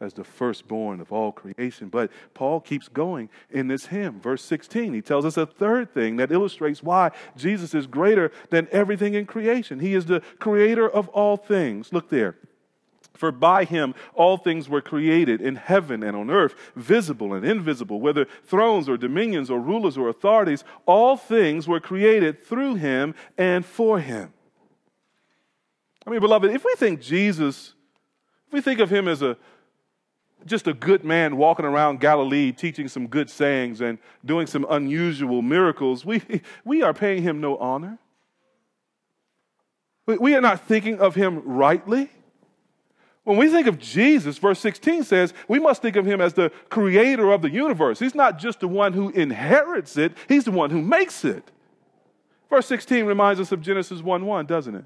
as 0.00 0.14
the 0.14 0.22
firstborn 0.22 1.00
of 1.00 1.10
all 1.10 1.32
creation. 1.32 1.88
But 1.88 2.12
Paul 2.32 2.60
keeps 2.60 2.86
going 2.86 3.28
in 3.50 3.66
this 3.66 3.86
hymn. 3.86 4.20
Verse 4.20 4.44
16, 4.44 4.94
he 4.94 5.02
tells 5.02 5.24
us 5.24 5.36
a 5.36 5.46
third 5.46 5.92
thing 5.92 6.14
that 6.18 6.30
illustrates 6.30 6.80
why 6.80 7.10
Jesus 7.36 7.74
is 7.74 7.88
greater 7.88 8.30
than 8.50 8.68
everything 8.70 9.14
in 9.14 9.26
creation. 9.26 9.80
He 9.80 9.94
is 9.94 10.06
the 10.06 10.22
creator 10.38 10.88
of 10.88 11.08
all 11.08 11.36
things. 11.36 11.92
Look 11.92 12.08
there. 12.08 12.36
For 13.14 13.30
by 13.30 13.64
him 13.64 13.94
all 14.14 14.36
things 14.36 14.68
were 14.68 14.80
created 14.80 15.40
in 15.40 15.56
heaven 15.56 16.02
and 16.02 16.16
on 16.16 16.30
earth, 16.30 16.54
visible 16.74 17.32
and 17.32 17.46
invisible, 17.46 18.00
whether 18.00 18.26
thrones 18.44 18.88
or 18.88 18.96
dominions 18.96 19.50
or 19.50 19.60
rulers 19.60 19.96
or 19.96 20.08
authorities, 20.08 20.64
all 20.84 21.16
things 21.16 21.68
were 21.68 21.80
created 21.80 22.44
through 22.44 22.74
him 22.74 23.14
and 23.38 23.64
for 23.64 24.00
him. 24.00 24.32
I 26.06 26.10
mean, 26.10 26.20
beloved, 26.20 26.50
if 26.50 26.64
we 26.64 26.74
think 26.76 27.00
Jesus, 27.00 27.74
if 28.48 28.52
we 28.52 28.60
think 28.60 28.80
of 28.80 28.90
him 28.90 29.08
as 29.08 29.22
a 29.22 29.36
just 30.44 30.66
a 30.66 30.74
good 30.74 31.04
man 31.04 31.38
walking 31.38 31.64
around 31.64 32.00
Galilee 32.00 32.52
teaching 32.52 32.86
some 32.88 33.06
good 33.06 33.30
sayings 33.30 33.80
and 33.80 33.98
doing 34.24 34.46
some 34.46 34.66
unusual 34.68 35.40
miracles, 35.40 36.04
we, 36.04 36.20
we 36.64 36.82
are 36.82 36.92
paying 36.92 37.22
him 37.22 37.40
no 37.40 37.56
honor. 37.56 37.98
We 40.06 40.34
are 40.34 40.42
not 40.42 40.66
thinking 40.66 41.00
of 41.00 41.14
him 41.14 41.40
rightly. 41.46 42.10
When 43.24 43.38
we 43.38 43.48
think 43.48 43.66
of 43.66 43.78
Jesus, 43.78 44.36
verse 44.36 44.60
16 44.60 45.02
says, 45.04 45.32
we 45.48 45.58
must 45.58 45.80
think 45.80 45.96
of 45.96 46.04
him 46.04 46.20
as 46.20 46.34
the 46.34 46.50
creator 46.68 47.32
of 47.32 47.40
the 47.40 47.50
universe. 47.50 47.98
He's 47.98 48.14
not 48.14 48.38
just 48.38 48.60
the 48.60 48.68
one 48.68 48.92
who 48.92 49.08
inherits 49.10 49.96
it, 49.96 50.12
he's 50.28 50.44
the 50.44 50.50
one 50.50 50.70
who 50.70 50.82
makes 50.82 51.24
it. 51.24 51.50
Verse 52.50 52.66
16 52.66 53.06
reminds 53.06 53.40
us 53.40 53.50
of 53.50 53.62
Genesis 53.62 54.02
1 54.02 54.26
1, 54.26 54.46
doesn't 54.46 54.74
it? 54.74 54.84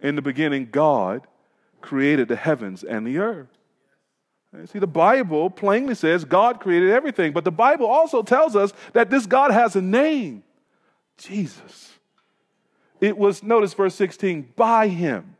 In 0.00 0.16
the 0.16 0.22
beginning, 0.22 0.68
God 0.70 1.26
created 1.82 2.28
the 2.28 2.36
heavens 2.36 2.82
and 2.82 3.06
the 3.06 3.18
earth. 3.18 3.48
See, 4.66 4.78
the 4.78 4.86
Bible 4.86 5.48
plainly 5.48 5.94
says 5.94 6.24
God 6.24 6.60
created 6.60 6.90
everything, 6.90 7.32
but 7.32 7.44
the 7.44 7.52
Bible 7.52 7.86
also 7.86 8.22
tells 8.22 8.54
us 8.54 8.72
that 8.92 9.10
this 9.10 9.26
God 9.26 9.50
has 9.50 9.76
a 9.76 9.82
name 9.82 10.42
Jesus. 11.16 11.90
It 13.00 13.16
was, 13.16 13.42
notice 13.42 13.74
verse 13.74 13.94
16, 13.94 14.52
by 14.56 14.88
him 14.88 15.31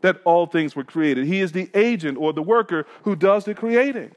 that 0.00 0.20
all 0.24 0.46
things 0.46 0.74
were 0.74 0.84
created. 0.84 1.26
He 1.26 1.40
is 1.40 1.52
the 1.52 1.70
agent 1.74 2.18
or 2.18 2.32
the 2.32 2.42
worker 2.42 2.86
who 3.02 3.16
does 3.16 3.44
the 3.44 3.54
creating. 3.54 4.12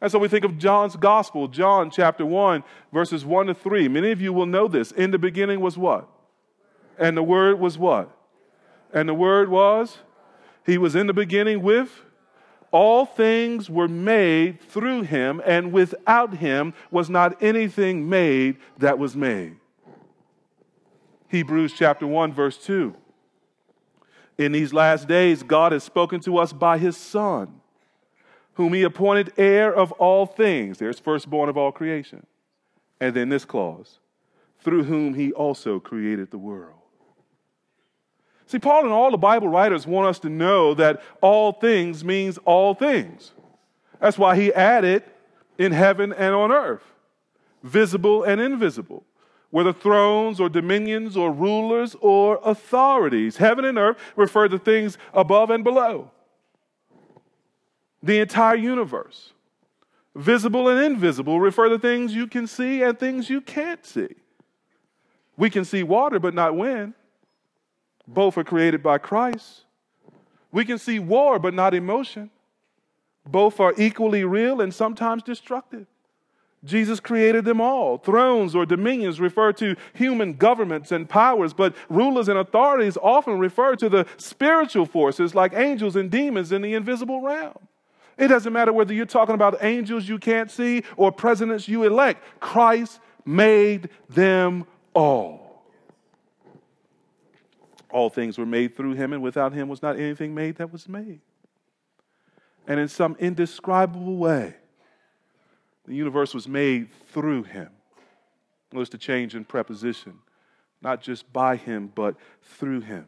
And 0.00 0.10
so 0.10 0.18
we 0.18 0.28
think 0.28 0.44
of 0.44 0.58
John's 0.58 0.96
gospel, 0.96 1.46
John 1.46 1.90
chapter 1.90 2.26
1, 2.26 2.64
verses 2.92 3.24
1 3.24 3.46
to 3.46 3.54
3. 3.54 3.88
Many 3.88 4.10
of 4.10 4.20
you 4.20 4.32
will 4.32 4.46
know 4.46 4.66
this. 4.66 4.90
In 4.90 5.12
the 5.12 5.18
beginning 5.18 5.60
was 5.60 5.78
what? 5.78 6.08
And 6.98 7.16
the 7.16 7.22
word 7.22 7.60
was 7.60 7.78
what? 7.78 8.10
And 8.92 9.08
the 9.08 9.14
word 9.14 9.48
was? 9.48 9.98
He 10.66 10.76
was 10.76 10.94
in 10.94 11.06
the 11.06 11.12
beginning 11.12 11.62
with 11.62 12.02
all 12.72 13.04
things 13.04 13.68
were 13.68 13.86
made 13.86 14.60
through 14.62 15.02
him, 15.02 15.42
and 15.44 15.72
without 15.72 16.36
him 16.38 16.72
was 16.90 17.10
not 17.10 17.40
anything 17.42 18.08
made 18.08 18.56
that 18.78 18.98
was 18.98 19.14
made. 19.14 19.56
Hebrews 21.28 21.74
chapter 21.74 22.06
1, 22.06 22.32
verse 22.32 22.56
2. 22.56 22.94
In 24.38 24.52
these 24.52 24.72
last 24.72 25.08
days, 25.08 25.42
God 25.42 25.72
has 25.72 25.84
spoken 25.84 26.20
to 26.20 26.38
us 26.38 26.52
by 26.52 26.78
his 26.78 26.96
Son, 26.96 27.60
whom 28.54 28.72
he 28.72 28.82
appointed 28.82 29.32
heir 29.36 29.72
of 29.72 29.92
all 29.92 30.26
things. 30.26 30.78
There's 30.78 30.98
firstborn 30.98 31.48
of 31.48 31.56
all 31.56 31.72
creation. 31.72 32.26
And 33.00 33.14
then 33.14 33.28
this 33.28 33.44
clause, 33.44 33.98
through 34.60 34.84
whom 34.84 35.14
he 35.14 35.32
also 35.32 35.80
created 35.80 36.30
the 36.30 36.38
world. 36.38 36.78
See, 38.46 38.58
Paul 38.58 38.84
and 38.84 38.92
all 38.92 39.10
the 39.10 39.16
Bible 39.16 39.48
writers 39.48 39.86
want 39.86 40.08
us 40.08 40.18
to 40.20 40.28
know 40.28 40.74
that 40.74 41.02
all 41.20 41.52
things 41.52 42.04
means 42.04 42.38
all 42.44 42.74
things. 42.74 43.32
That's 44.00 44.18
why 44.18 44.36
he 44.36 44.52
added 44.52 45.04
in 45.58 45.72
heaven 45.72 46.12
and 46.12 46.34
on 46.34 46.52
earth, 46.52 46.82
visible 47.62 48.24
and 48.24 48.40
invisible, 48.40 49.04
whether 49.52 49.72
thrones 49.72 50.40
or 50.40 50.48
dominions 50.48 51.14
or 51.14 51.30
rulers 51.30 51.94
or 52.00 52.40
authorities. 52.42 53.36
Heaven 53.36 53.66
and 53.66 53.76
earth 53.76 53.98
refer 54.16 54.48
to 54.48 54.58
things 54.58 54.96
above 55.12 55.50
and 55.50 55.62
below. 55.62 56.10
The 58.02 58.18
entire 58.18 58.56
universe. 58.56 59.34
Visible 60.16 60.68
and 60.70 60.82
invisible 60.82 61.38
refer 61.38 61.68
to 61.68 61.78
things 61.78 62.14
you 62.14 62.26
can 62.26 62.46
see 62.46 62.82
and 62.82 62.98
things 62.98 63.28
you 63.28 63.42
can't 63.42 63.84
see. 63.84 64.08
We 65.36 65.50
can 65.50 65.66
see 65.66 65.82
water 65.82 66.18
but 66.18 66.32
not 66.32 66.56
wind. 66.56 66.94
Both 68.08 68.38
are 68.38 68.44
created 68.44 68.82
by 68.82 68.96
Christ. 68.96 69.64
We 70.50 70.64
can 70.64 70.78
see 70.78 70.98
war, 70.98 71.38
but 71.38 71.52
not 71.52 71.74
emotion. 71.74 72.30
Both 73.26 73.60
are 73.60 73.74
equally 73.76 74.24
real 74.24 74.62
and 74.62 74.72
sometimes 74.72 75.22
destructive. 75.22 75.86
Jesus 76.64 77.00
created 77.00 77.44
them 77.44 77.60
all. 77.60 77.98
Thrones 77.98 78.54
or 78.54 78.64
dominions 78.64 79.20
refer 79.20 79.52
to 79.54 79.74
human 79.94 80.34
governments 80.34 80.92
and 80.92 81.08
powers, 81.08 81.52
but 81.52 81.74
rulers 81.88 82.28
and 82.28 82.38
authorities 82.38 82.96
often 83.02 83.38
refer 83.38 83.74
to 83.76 83.88
the 83.88 84.06
spiritual 84.16 84.86
forces 84.86 85.34
like 85.34 85.54
angels 85.54 85.96
and 85.96 86.10
demons 86.10 86.52
in 86.52 86.62
the 86.62 86.74
invisible 86.74 87.20
realm. 87.20 87.58
It 88.16 88.28
doesn't 88.28 88.52
matter 88.52 88.72
whether 88.72 88.94
you're 88.94 89.06
talking 89.06 89.34
about 89.34 89.64
angels 89.64 90.08
you 90.08 90.18
can't 90.18 90.50
see 90.50 90.84
or 90.96 91.10
presidents 91.10 91.66
you 91.66 91.82
elect, 91.82 92.22
Christ 92.38 93.00
made 93.24 93.88
them 94.08 94.64
all. 94.94 95.64
All 97.90 98.08
things 98.08 98.38
were 98.38 98.46
made 98.46 98.76
through 98.76 98.94
him, 98.94 99.12
and 99.12 99.22
without 99.22 99.52
him 99.52 99.68
was 99.68 99.82
not 99.82 99.98
anything 99.98 100.34
made 100.34 100.56
that 100.56 100.72
was 100.72 100.88
made. 100.88 101.20
And 102.66 102.78
in 102.78 102.88
some 102.88 103.16
indescribable 103.18 104.16
way, 104.16 104.54
the 105.86 105.94
universe 105.94 106.34
was 106.34 106.48
made 106.48 106.92
through 107.08 107.44
him. 107.44 107.70
Notice 108.72 108.90
the 108.90 108.98
change 108.98 109.34
in 109.34 109.44
preposition. 109.44 110.18
Not 110.80 111.00
just 111.00 111.32
by 111.32 111.56
him, 111.56 111.92
but 111.94 112.16
through 112.42 112.80
him. 112.80 113.06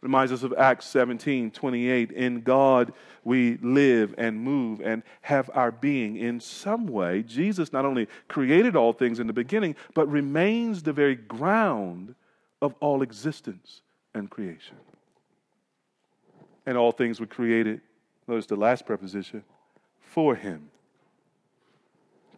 Reminds 0.00 0.32
us 0.32 0.42
of 0.42 0.52
Acts 0.58 0.86
17 0.86 1.52
28. 1.52 2.10
In 2.10 2.40
God 2.40 2.92
we 3.22 3.56
live 3.58 4.16
and 4.18 4.40
move 4.40 4.80
and 4.80 5.04
have 5.20 5.48
our 5.54 5.70
being. 5.70 6.16
In 6.16 6.40
some 6.40 6.88
way, 6.88 7.22
Jesus 7.22 7.72
not 7.72 7.84
only 7.84 8.08
created 8.26 8.74
all 8.74 8.92
things 8.92 9.20
in 9.20 9.28
the 9.28 9.32
beginning, 9.32 9.76
but 9.94 10.10
remains 10.10 10.82
the 10.82 10.92
very 10.92 11.14
ground 11.14 12.16
of 12.60 12.74
all 12.80 13.02
existence 13.02 13.82
and 14.12 14.28
creation. 14.28 14.76
And 16.66 16.76
all 16.76 16.90
things 16.90 17.20
were 17.20 17.26
created, 17.26 17.80
notice 18.26 18.46
the 18.46 18.56
last 18.56 18.84
preposition, 18.84 19.44
for 20.00 20.34
him. 20.34 20.71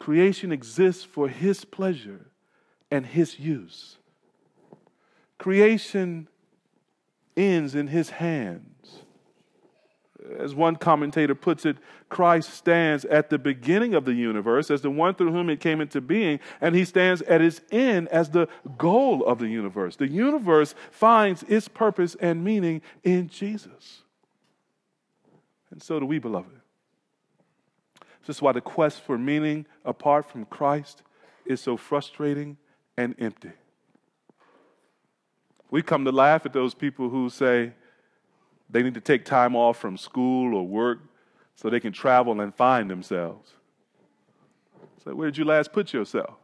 Creation 0.04 0.52
exists 0.52 1.02
for 1.02 1.28
his 1.28 1.64
pleasure 1.64 2.26
and 2.90 3.06
his 3.06 3.38
use. 3.38 3.96
Creation 5.38 6.28
ends 7.36 7.74
in 7.74 7.86
his 7.86 8.10
hands 8.10 9.04
as 10.38 10.54
one 10.54 10.76
commentator 10.76 11.34
puts 11.34 11.64
it, 11.66 11.78
Christ 12.08 12.52
stands 12.52 13.04
at 13.06 13.30
the 13.30 13.38
beginning 13.38 13.94
of 13.94 14.04
the 14.04 14.12
universe 14.12 14.70
as 14.70 14.82
the 14.82 14.90
one 14.90 15.14
through 15.14 15.32
whom 15.32 15.50
it 15.50 15.60
came 15.60 15.80
into 15.80 16.00
being, 16.00 16.40
and 16.60 16.74
he 16.74 16.84
stands 16.84 17.22
at 17.22 17.40
its 17.40 17.60
end 17.70 18.08
as 18.08 18.30
the 18.30 18.48
goal 18.78 19.24
of 19.24 19.38
the 19.38 19.48
universe. 19.48 19.96
The 19.96 20.08
universe 20.08 20.74
finds 20.90 21.42
its 21.44 21.68
purpose 21.68 22.14
and 22.20 22.44
meaning 22.44 22.82
in 23.02 23.28
Jesus. 23.28 24.02
And 25.70 25.82
so 25.82 25.98
do 25.98 26.06
we, 26.06 26.18
beloved. 26.18 26.60
This 28.26 28.36
is 28.36 28.42
why 28.42 28.52
the 28.52 28.60
quest 28.60 29.00
for 29.02 29.18
meaning 29.18 29.66
apart 29.84 30.30
from 30.30 30.44
Christ 30.46 31.02
is 31.44 31.60
so 31.60 31.76
frustrating 31.76 32.56
and 32.96 33.14
empty. 33.18 33.52
We 35.70 35.82
come 35.82 36.04
to 36.04 36.12
laugh 36.12 36.46
at 36.46 36.52
those 36.52 36.74
people 36.74 37.10
who 37.10 37.28
say, 37.28 37.72
they 38.70 38.82
need 38.82 38.94
to 38.94 39.00
take 39.00 39.24
time 39.24 39.54
off 39.54 39.78
from 39.78 39.96
school 39.96 40.54
or 40.54 40.66
work 40.66 41.00
so 41.54 41.68
they 41.68 41.80
can 41.80 41.92
travel 41.92 42.40
and 42.40 42.54
find 42.54 42.90
themselves. 42.90 43.52
So, 45.02 45.14
where 45.14 45.28
did 45.28 45.36
you 45.36 45.44
last 45.44 45.72
put 45.72 45.92
yourself? 45.92 46.34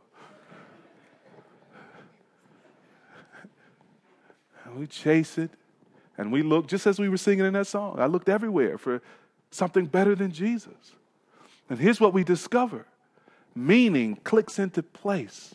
And 4.64 4.74
we 4.76 4.86
chase 4.86 5.38
it 5.38 5.50
and 6.18 6.30
we 6.30 6.42
look, 6.42 6.66
just 6.66 6.86
as 6.86 6.98
we 6.98 7.08
were 7.08 7.16
singing 7.16 7.46
in 7.46 7.54
that 7.54 7.66
song, 7.66 7.98
I 7.98 8.04
looked 8.04 8.28
everywhere 8.28 8.76
for 8.76 9.00
something 9.50 9.86
better 9.86 10.14
than 10.14 10.30
Jesus. 10.30 10.92
And 11.70 11.78
here's 11.78 12.00
what 12.00 12.12
we 12.12 12.24
discover 12.24 12.87
meaning 13.54 14.16
clicks 14.16 14.59
into 14.59 14.83
place, 14.83 15.54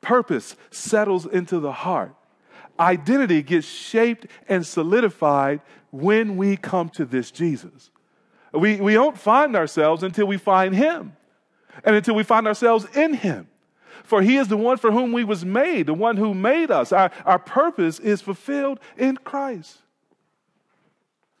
purpose 0.00 0.56
settles 0.70 1.24
into 1.24 1.60
the 1.60 1.72
heart, 1.72 2.14
identity 2.78 3.42
gets 3.42 3.66
shaped 3.66 4.26
and 4.48 4.66
solidified 4.66 5.60
when 5.90 6.36
we 6.36 6.56
come 6.56 6.88
to 6.90 7.04
this 7.04 7.30
Jesus. 7.30 7.90
We, 8.52 8.76
we 8.76 8.94
don't 8.94 9.18
find 9.18 9.56
ourselves 9.56 10.02
until 10.02 10.26
we 10.26 10.36
find 10.36 10.74
Him 10.74 11.16
and 11.84 11.96
until 11.96 12.14
we 12.14 12.22
find 12.22 12.46
ourselves 12.46 12.86
in 12.94 13.14
Him. 13.14 13.48
For 14.02 14.22
He 14.22 14.36
is 14.36 14.48
the 14.48 14.56
one 14.56 14.76
for 14.76 14.92
whom 14.92 15.12
we 15.12 15.24
was 15.24 15.44
made, 15.44 15.86
the 15.86 15.94
one 15.94 16.16
who 16.16 16.34
made 16.34 16.70
us. 16.70 16.92
Our, 16.92 17.10
our 17.24 17.38
purpose 17.38 17.98
is 17.98 18.20
fulfilled 18.20 18.78
in 18.96 19.16
Christ. 19.18 19.78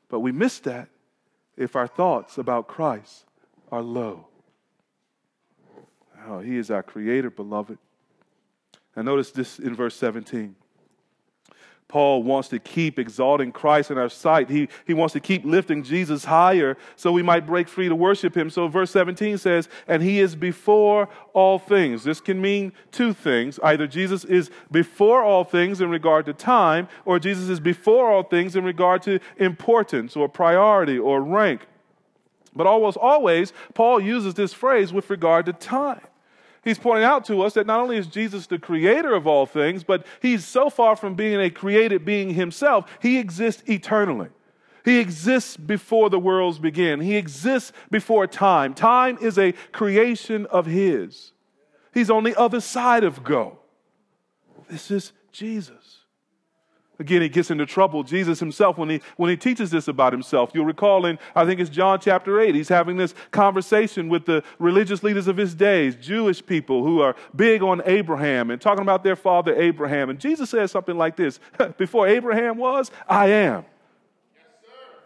But 0.08 0.20
we 0.20 0.32
miss 0.32 0.60
that 0.60 0.88
if 1.56 1.76
our 1.76 1.86
thoughts 1.86 2.38
about 2.38 2.68
Christ 2.68 3.26
are 3.74 3.82
low. 3.82 4.28
Oh, 6.28 6.38
he 6.38 6.56
is 6.56 6.70
our 6.70 6.82
creator, 6.82 7.28
beloved. 7.28 7.76
And 8.94 9.04
notice 9.04 9.32
this 9.32 9.58
in 9.58 9.74
verse 9.74 9.96
17. 9.96 10.54
Paul 11.88 12.22
wants 12.22 12.48
to 12.50 12.60
keep 12.60 13.00
exalting 13.00 13.50
Christ 13.50 13.90
in 13.90 13.98
our 13.98 14.08
sight. 14.08 14.48
He, 14.48 14.68
he 14.86 14.94
wants 14.94 15.12
to 15.14 15.20
keep 15.20 15.44
lifting 15.44 15.82
Jesus 15.82 16.24
higher 16.24 16.76
so 16.94 17.10
we 17.10 17.22
might 17.22 17.46
break 17.46 17.68
free 17.68 17.88
to 17.88 17.96
worship 17.96 18.36
him. 18.36 18.48
So 18.48 18.68
verse 18.68 18.92
17 18.92 19.38
says, 19.38 19.68
and 19.88 20.04
he 20.04 20.20
is 20.20 20.36
before 20.36 21.08
all 21.32 21.58
things. 21.58 22.04
This 22.04 22.20
can 22.20 22.40
mean 22.40 22.72
two 22.92 23.12
things. 23.12 23.58
Either 23.60 23.88
Jesus 23.88 24.24
is 24.24 24.50
before 24.70 25.20
all 25.20 25.42
things 25.42 25.80
in 25.80 25.90
regard 25.90 26.26
to 26.26 26.32
time, 26.32 26.86
or 27.04 27.18
Jesus 27.18 27.48
is 27.48 27.58
before 27.58 28.08
all 28.08 28.22
things 28.22 28.54
in 28.54 28.62
regard 28.62 29.02
to 29.02 29.18
importance 29.36 30.14
or 30.14 30.28
priority 30.28 30.96
or 30.96 31.20
rank. 31.20 31.66
But 32.54 32.66
almost 32.66 32.96
always, 32.96 33.52
Paul 33.74 34.00
uses 34.00 34.34
this 34.34 34.52
phrase 34.52 34.92
with 34.92 35.10
regard 35.10 35.46
to 35.46 35.52
time. 35.52 36.00
He's 36.62 36.78
pointing 36.78 37.04
out 37.04 37.26
to 37.26 37.42
us 37.42 37.54
that 37.54 37.66
not 37.66 37.80
only 37.80 37.98
is 37.98 38.06
Jesus 38.06 38.46
the 38.46 38.58
creator 38.58 39.14
of 39.14 39.26
all 39.26 39.44
things, 39.44 39.84
but 39.84 40.06
he's 40.22 40.46
so 40.46 40.70
far 40.70 40.96
from 40.96 41.14
being 41.14 41.40
a 41.40 41.50
created 41.50 42.04
being 42.04 42.34
himself, 42.34 42.90
he 43.00 43.18
exists 43.18 43.62
eternally. 43.68 44.28
He 44.84 44.98
exists 44.98 45.56
before 45.56 46.10
the 46.10 46.18
worlds 46.18 46.58
begin. 46.58 47.00
He 47.00 47.16
exists 47.16 47.72
before 47.90 48.26
time. 48.26 48.74
Time 48.74 49.16
is 49.20 49.38
a 49.38 49.52
creation 49.72 50.44
of 50.46 50.66
His. 50.66 51.32
He's 51.94 52.10
on 52.10 52.24
the 52.24 52.38
other 52.38 52.60
side 52.60 53.02
of 53.02 53.24
go. 53.24 53.60
This 54.68 54.90
is 54.90 55.12
Jesus. 55.32 55.83
Again, 56.98 57.22
he 57.22 57.28
gets 57.28 57.50
into 57.50 57.66
trouble. 57.66 58.04
Jesus 58.04 58.38
himself, 58.38 58.78
when 58.78 58.88
he, 58.88 59.00
when 59.16 59.30
he 59.30 59.36
teaches 59.36 59.70
this 59.70 59.88
about 59.88 60.12
himself, 60.12 60.50
you'll 60.54 60.64
recall 60.64 61.06
in, 61.06 61.18
I 61.34 61.44
think 61.44 61.60
it's 61.60 61.70
John 61.70 61.98
chapter 62.00 62.40
8, 62.40 62.54
he's 62.54 62.68
having 62.68 62.96
this 62.96 63.14
conversation 63.32 64.08
with 64.08 64.26
the 64.26 64.44
religious 64.58 65.02
leaders 65.02 65.26
of 65.26 65.36
his 65.36 65.54
days, 65.54 65.96
Jewish 65.96 66.44
people 66.44 66.84
who 66.84 67.00
are 67.00 67.16
big 67.34 67.62
on 67.62 67.82
Abraham 67.84 68.50
and 68.50 68.60
talking 68.60 68.82
about 68.82 69.02
their 69.02 69.16
father 69.16 69.54
Abraham. 69.60 70.10
And 70.10 70.20
Jesus 70.20 70.50
says 70.50 70.70
something 70.70 70.96
like 70.96 71.16
this 71.16 71.40
Before 71.78 72.06
Abraham 72.06 72.58
was, 72.58 72.90
I 73.08 73.28
am. 73.28 73.64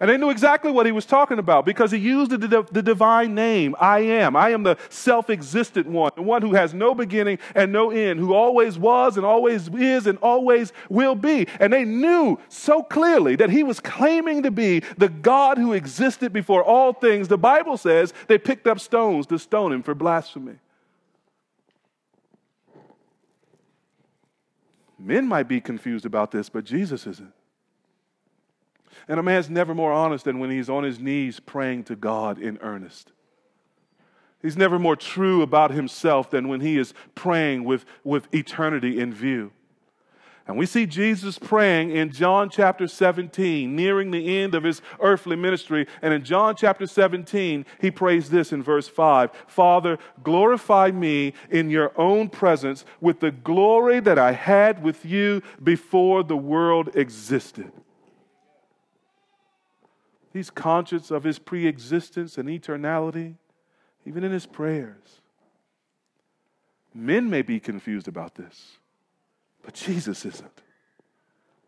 And 0.01 0.09
they 0.09 0.17
knew 0.17 0.31
exactly 0.31 0.71
what 0.71 0.87
he 0.87 0.93
was 0.93 1.05
talking 1.05 1.41
about 1.41 1.67
because 1.67 1.91
he 1.91 1.99
used 1.99 2.31
the, 2.31 2.65
the 2.71 2.83
divine 2.83 3.35
name, 3.35 3.75
I 3.81 4.01
am. 4.01 4.37
I 4.37 4.51
am 4.51 4.63
the 4.63 4.77
self 4.91 5.29
existent 5.29 5.89
one, 5.89 6.13
the 6.15 6.23
one 6.23 6.41
who 6.41 6.55
has 6.55 6.73
no 6.73 6.95
beginning 6.95 7.39
and 7.57 7.73
no 7.73 7.91
end, 7.91 8.21
who 8.21 8.33
always 8.33 8.79
was 8.79 9.17
and 9.17 9.27
always 9.27 9.69
is 9.69 10.07
and 10.07 10.17
always 10.19 10.73
will 10.89 11.17
be. 11.17 11.49
And 11.59 11.73
they 11.73 11.85
knew 11.85 12.39
so 12.49 12.85
clearly 12.85 13.35
that 13.37 13.51
he 13.51 13.65
was 13.65 13.81
claiming 13.81 14.45
to 14.45 14.53
be 14.53 14.81
the 14.97 15.09
God 15.09 15.59
who 15.59 15.73
existed 15.73 16.33
before 16.33 16.63
all 16.63 16.93
things. 16.93 17.27
The 17.27 17.39
Bible 17.39 17.77
says 17.77 18.15
they 18.29 18.39
picked 18.39 18.69
up 18.69 18.79
stones 18.79 19.27
to 19.27 19.39
stone 19.39 19.73
him 19.73 19.83
for 19.83 19.97
blasphemy. 19.97 20.59
Men 24.97 25.27
might 25.27 25.49
be 25.49 25.61
confused 25.61 26.07
about 26.07 26.31
this, 26.31 26.49
but 26.49 26.65
Jesus 26.65 27.07
isn't. 27.07 27.33
And 29.07 29.21
a 29.21 29.23
man's 29.23 29.49
never 29.51 29.75
more 29.75 29.93
honest 29.93 30.25
than 30.25 30.39
when 30.39 30.51
he's 30.51 30.69
on 30.69 30.85
his 30.85 30.99
knees 30.99 31.41
praying 31.41 31.85
to 31.85 31.97
God 31.97 32.39
in 32.39 32.59
earnest. 32.61 33.13
He's 34.41 34.57
never 34.57 34.79
more 34.79 34.97
true 34.97 35.43
about 35.43 35.73
himself 35.73 36.31
than 36.31 36.49
when 36.49 36.61
he 36.61 36.79
is 36.79 36.95
praying 37.15 37.65
with, 37.65 37.85
with 38.05 38.33
eternity 38.33 39.01
in 39.01 39.13
view. 39.13 39.53
And 40.49 40.57
we 40.57 40.65
see 40.65 40.87
Jesus 40.87 41.39
praying 41.39 41.91
in 41.91 42.11
John 42.11 42.49
chapter 42.49 42.89
17, 42.89 43.77
nearing 43.77 44.11
the 44.11 44.39
end 44.39 44.55
of 44.55 44.65
his 44.65 44.81
earthly 44.99 45.37
ministry. 45.37 45.87
And 46.01 46.15
in 46.15 46.25
John 46.25 46.57
chapter 46.57 46.87
17, 46.87 47.67
he 47.83 47.91
prays 47.91 48.31
this 48.31 48.51
in 48.51 48.63
verse 48.63 48.89
5 48.89 49.31
Father, 49.47 49.99
glorify 50.23 50.91
me 50.91 51.35
in 51.51 51.69
your 51.69 51.93
own 52.01 52.31
presence 52.31 52.87
with 52.99 53.21
the 53.21 53.31
glory 53.31 54.01
that 54.01 54.19
I 54.19 54.33
had 54.33 54.83
with 54.83 55.05
you 55.05 55.43
before 55.63 56.23
the 56.23 56.37
world 56.37 56.97
existed. 56.97 57.71
He's 60.33 60.51
conscious 60.51 61.11
of 61.11 61.25
his 61.25 61.39
pre 61.39 61.67
existence 61.67 62.39
and 62.39 62.49
eternality, 62.49 63.35
even 64.05 64.25
in 64.25 64.33
his 64.33 64.47
prayers. 64.47 65.21
Men 66.95 67.31
may 67.31 67.43
be 67.43 67.61
confused 67.61 68.09
about 68.09 68.35
this, 68.35 68.79
but 69.63 69.75
Jesus 69.75 70.25
isn't. 70.25 70.63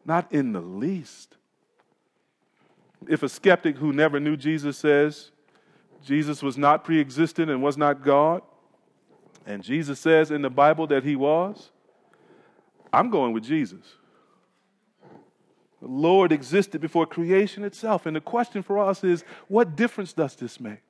Not 0.05 0.33
in 0.33 0.53
the 0.53 0.61
least. 0.61 1.37
If 3.09 3.23
a 3.23 3.29
skeptic 3.29 3.77
who 3.77 3.93
never 3.93 4.21
knew 4.21 4.37
Jesus 4.37 4.77
says 4.77 5.31
Jesus 6.05 6.43
was 6.43 6.57
not 6.57 6.85
pre 6.85 7.01
existent 7.01 7.51
and 7.51 7.63
was 7.63 7.77
not 7.77 8.03
God, 8.03 8.43
and 9.47 9.63
Jesus 9.63 9.99
says 10.01 10.31
in 10.31 10.43
the 10.43 10.51
Bible 10.51 10.87
that 10.89 11.05
he 11.05 11.17
was, 11.17 11.71
I'm 12.93 13.11
going 13.11 13.33
with 13.33 13.45
Jesus. 13.45 13.97
The 15.81 15.89
Lord 15.89 16.33
existed 16.33 16.81
before 16.81 17.07
creation 17.07 17.65
itself. 17.65 18.07
And 18.07 18.15
the 18.15 18.21
question 18.21 18.63
for 18.63 18.79
us 18.79 19.03
is 19.03 19.25
what 19.49 19.77
difference 19.77 20.13
does 20.13 20.37
this 20.37 20.61
make? 20.61 20.81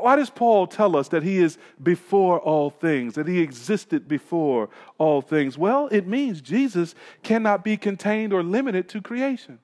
Why 0.00 0.16
does 0.16 0.30
Paul 0.30 0.66
tell 0.66 0.96
us 0.96 1.08
that 1.08 1.22
he 1.22 1.36
is 1.36 1.58
before 1.82 2.40
all 2.40 2.70
things, 2.70 3.14
that 3.14 3.28
he 3.28 3.40
existed 3.40 4.08
before 4.08 4.70
all 4.96 5.20
things? 5.20 5.58
Well, 5.58 5.88
it 5.88 6.06
means 6.06 6.40
Jesus 6.40 6.94
cannot 7.22 7.62
be 7.62 7.76
contained 7.76 8.32
or 8.32 8.42
limited 8.42 8.88
to 8.90 9.02
creation. 9.02 9.58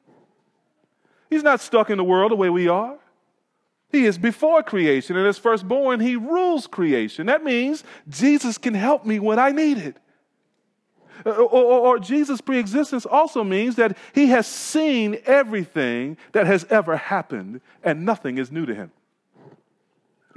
He's 1.31 1.43
not 1.43 1.61
stuck 1.61 1.89
in 1.89 1.97
the 1.97 2.05
world 2.05 2.33
the 2.33 2.37
way 2.37 2.51
we 2.51 2.69
are. 2.69 2.99
He 3.91 4.05
is 4.05 4.19
before 4.19 4.63
creation, 4.63 5.17
and 5.17 5.27
as 5.27 5.39
firstborn, 5.39 6.01
he 6.01 6.15
rules 6.15 6.67
creation. 6.67 7.27
That 7.27 7.43
means 7.43 7.83
Jesus 8.07 8.59
can 8.59 8.75
help 8.75 9.07
me 9.07 9.19
when 9.19 9.39
I 9.39 9.51
need 9.51 9.79
it. 9.79 9.97
Uh, 11.27 11.31
or, 11.31 11.87
or, 11.87 11.99
Jesus' 11.99 12.41
preexistence 12.41 13.05
also 13.05 13.43
means 13.43 13.77
that 13.77 13.97
he 14.15 14.29
has 14.29 14.47
seen 14.47 15.19
everything 15.27 16.17
that 16.33 16.47
has 16.47 16.65
ever 16.71 16.97
happened 16.97 17.61
and 17.83 18.05
nothing 18.05 18.39
is 18.39 18.53
new 18.53 18.67
to 18.67 18.75
him. 18.75 18.93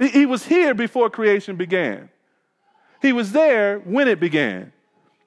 He, 0.00 0.26
was 0.26 0.44
here 0.44 0.74
before 0.74 1.10
creation 1.10 1.56
began, 1.56 2.08
he 3.00 3.12
was 3.12 3.32
there 3.32 3.78
when 3.80 4.08
it 4.08 4.18
began. 4.18 4.72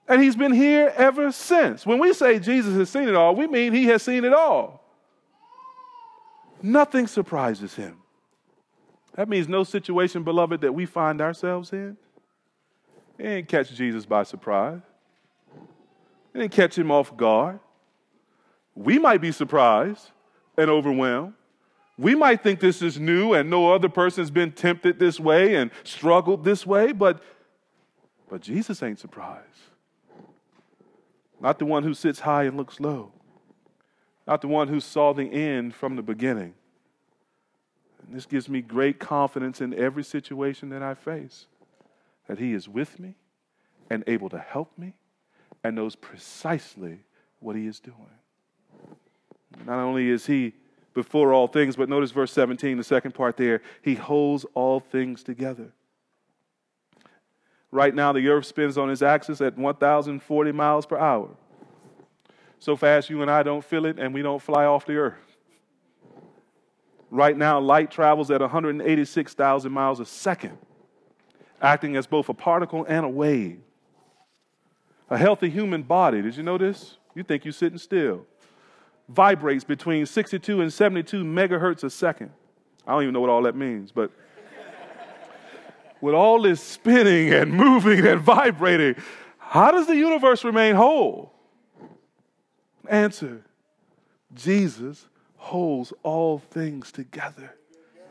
And 0.07 0.21
he's 0.21 0.35
been 0.35 0.53
here 0.53 0.93
ever 0.95 1.31
since. 1.31 1.85
When 1.85 1.97
we 1.97 2.13
say 2.13 2.37
Jesus 2.39 2.75
has 2.75 2.89
seen 2.89 3.07
it 3.07 3.15
all, 3.15 3.35
we 3.35 3.47
mean 3.47 3.73
he 3.73 3.85
has 3.85 4.03
seen 4.03 4.23
it 4.23 4.33
all. 4.33 4.83
Nothing 6.61 7.07
surprises 7.07 7.75
him. 7.75 7.97
That 9.15 9.29
means 9.29 9.47
no 9.47 9.63
situation, 9.63 10.23
beloved, 10.23 10.61
that 10.61 10.73
we 10.73 10.85
find 10.85 11.21
ourselves 11.21 11.71
in. 11.71 11.97
It 13.17 13.25
ain't 13.25 13.47
catch 13.47 13.73
Jesus 13.73 14.05
by 14.05 14.23
surprise. 14.23 14.81
It 16.35 16.39
didn't 16.39 16.51
catch 16.51 16.77
him 16.77 16.91
off 16.91 17.15
guard. 17.15 17.61
We 18.75 18.99
might 18.99 19.21
be 19.21 19.31
surprised 19.31 20.11
and 20.57 20.69
overwhelmed. 20.69 21.33
We 21.97 22.13
might 22.13 22.43
think 22.43 22.59
this 22.59 22.81
is 22.81 22.99
new 22.99 23.33
and 23.33 23.49
no 23.49 23.73
other 23.73 23.87
person's 23.87 24.31
been 24.31 24.51
tempted 24.51 24.99
this 24.99 25.17
way 25.17 25.55
and 25.55 25.71
struggled 25.85 26.43
this 26.43 26.65
way, 26.65 26.91
but, 26.91 27.23
but 28.29 28.41
Jesus 28.41 28.83
ain't 28.83 28.99
surprised. 28.99 29.45
Not 31.39 31.57
the 31.57 31.65
one 31.65 31.83
who 31.83 31.93
sits 31.93 32.19
high 32.19 32.43
and 32.43 32.57
looks 32.57 32.81
low, 32.81 33.13
not 34.27 34.41
the 34.41 34.49
one 34.49 34.67
who 34.67 34.81
saw 34.81 35.13
the 35.13 35.31
end 35.31 35.73
from 35.73 35.95
the 35.95 36.03
beginning. 36.03 36.53
And 38.05 38.13
this 38.13 38.25
gives 38.25 38.49
me 38.49 38.61
great 38.61 38.99
confidence 38.99 39.61
in 39.61 39.73
every 39.73 40.03
situation 40.03 40.67
that 40.69 40.83
I 40.83 40.95
face 40.95 41.45
that 42.27 42.39
He 42.39 42.51
is 42.51 42.67
with 42.67 42.99
me 42.99 43.15
and 43.89 44.03
able 44.05 44.27
to 44.29 44.39
help 44.39 44.77
me 44.77 44.95
and 45.65 45.75
knows 45.75 45.95
precisely 45.95 46.99
what 47.39 47.55
he 47.55 47.65
is 47.65 47.79
doing. 47.79 47.97
Not 49.65 49.79
only 49.79 50.09
is 50.09 50.27
he 50.27 50.53
before 50.93 51.33
all 51.33 51.47
things, 51.47 51.75
but 51.75 51.89
notice 51.89 52.11
verse 52.11 52.31
17, 52.31 52.77
the 52.77 52.83
second 52.83 53.13
part 53.13 53.35
there, 53.35 53.63
he 53.81 53.95
holds 53.95 54.45
all 54.53 54.79
things 54.79 55.23
together. 55.23 55.71
Right 57.71 57.95
now, 57.95 58.13
the 58.13 58.27
earth 58.27 58.45
spins 58.45 58.77
on 58.77 58.91
its 58.91 59.01
axis 59.01 59.41
at 59.41 59.57
1,040 59.57 60.51
miles 60.51 60.85
per 60.85 60.99
hour. 60.99 61.29
So 62.59 62.75
fast 62.75 63.09
you 63.09 63.23
and 63.23 63.31
I 63.31 63.41
don't 63.41 63.65
feel 63.65 63.87
it, 63.87 63.97
and 63.97 64.13
we 64.13 64.21
don't 64.21 64.41
fly 64.41 64.65
off 64.65 64.85
the 64.85 64.97
earth. 64.97 65.35
Right 67.09 67.35
now, 67.35 67.59
light 67.59 67.89
travels 67.89 68.29
at 68.29 68.41
186,000 68.41 69.71
miles 69.71 69.99
a 69.99 70.05
second, 70.05 70.59
acting 71.59 71.95
as 71.95 72.05
both 72.05 72.29
a 72.29 72.35
particle 72.35 72.85
and 72.87 73.03
a 73.03 73.09
wave. 73.09 73.64
A 75.09 75.17
healthy 75.17 75.49
human 75.49 75.83
body, 75.83 76.21
did 76.21 76.35
you 76.35 76.43
know 76.43 76.57
this? 76.57 76.97
You 77.13 77.23
think 77.23 77.45
you're 77.45 77.51
sitting 77.51 77.77
still. 77.77 78.25
Vibrates 79.07 79.63
between 79.63 80.05
62 80.05 80.61
and 80.61 80.73
72 80.73 81.23
megahertz 81.23 81.83
a 81.83 81.89
second. 81.89 82.31
I 82.87 82.91
don't 82.91 83.03
even 83.03 83.13
know 83.13 83.21
what 83.21 83.29
all 83.29 83.43
that 83.43 83.55
means, 83.55 83.91
but 83.91 84.11
with 86.01 86.15
all 86.15 86.41
this 86.41 86.61
spinning 86.61 87.33
and 87.33 87.51
moving 87.53 88.05
and 88.05 88.19
vibrating, 88.19 88.95
how 89.37 89.71
does 89.71 89.87
the 89.87 89.95
universe 89.95 90.43
remain 90.43 90.75
whole? 90.75 91.31
Answer 92.89 93.43
Jesus 94.33 95.07
holds 95.37 95.93
all 96.03 96.39
things 96.39 96.91
together 96.91 97.55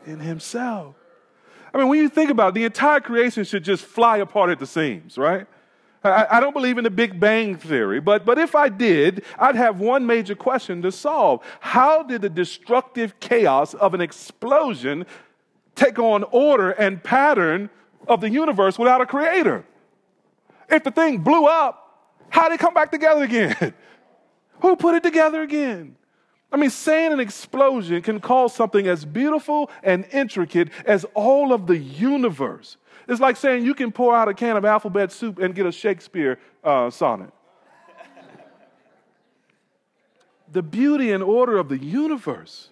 in 0.05 0.19
himself. 0.19 0.95
I 1.73 1.77
mean, 1.77 1.87
when 1.89 1.99
you 1.99 2.09
think 2.09 2.29
about 2.29 2.49
it, 2.49 2.53
the 2.55 2.63
entire 2.63 3.01
creation 3.01 3.43
should 3.43 3.63
just 3.63 3.83
fly 3.83 4.17
apart 4.17 4.49
at 4.49 4.59
the 4.59 4.65
seams, 4.65 5.17
right? 5.17 5.45
I, 6.05 6.37
I 6.37 6.39
don't 6.39 6.53
believe 6.53 6.77
in 6.77 6.83
the 6.83 6.89
Big 6.89 7.19
Bang 7.19 7.55
Theory, 7.55 7.99
but, 7.99 8.25
but 8.25 8.37
if 8.37 8.55
I 8.55 8.69
did, 8.69 9.23
I'd 9.37 9.55
have 9.55 9.79
one 9.79 10.05
major 10.05 10.35
question 10.35 10.81
to 10.83 10.91
solve. 10.91 11.43
How 11.59 12.03
did 12.03 12.21
the 12.21 12.29
destructive 12.29 13.19
chaos 13.19 13.73
of 13.73 13.93
an 13.93 14.01
explosion 14.01 15.05
take 15.75 15.99
on 15.99 16.23
order 16.31 16.71
and 16.71 17.03
pattern 17.03 17.69
of 18.07 18.21
the 18.21 18.29
universe 18.29 18.77
without 18.77 19.01
a 19.01 19.05
creator? 19.05 19.65
If 20.69 20.83
the 20.83 20.91
thing 20.91 21.19
blew 21.19 21.45
up, 21.45 21.81
how 22.29 22.49
did 22.49 22.55
it 22.55 22.59
come 22.59 22.73
back 22.73 22.91
together 22.91 23.23
again? 23.23 23.73
Who 24.61 24.75
put 24.75 24.95
it 24.95 25.03
together 25.03 25.41
again? 25.41 25.95
I 26.51 26.57
mean, 26.57 26.69
saying 26.69 27.11
an 27.11 27.19
explosion 27.19 28.01
can 28.01 28.19
cause 28.19 28.55
something 28.55 28.87
as 28.87 29.03
beautiful 29.03 29.69
and 29.83 30.05
intricate 30.11 30.69
as 30.85 31.05
all 31.13 31.51
of 31.51 31.67
the 31.67 31.77
universe. 31.77 32.77
It's 33.07 33.19
like 33.19 33.37
saying 33.37 33.65
you 33.65 33.75
can 33.75 33.91
pour 33.91 34.15
out 34.15 34.27
a 34.27 34.33
can 34.33 34.57
of 34.57 34.65
alphabet 34.65 35.11
soup 35.11 35.39
and 35.39 35.53
get 35.53 35.65
a 35.65 35.71
Shakespeare 35.71 36.39
uh, 36.63 36.89
sonnet. 36.89 37.31
the 40.51 40.63
beauty 40.63 41.11
and 41.11 41.21
order 41.21 41.57
of 41.57 41.69
the 41.69 41.77
universe 41.77 42.69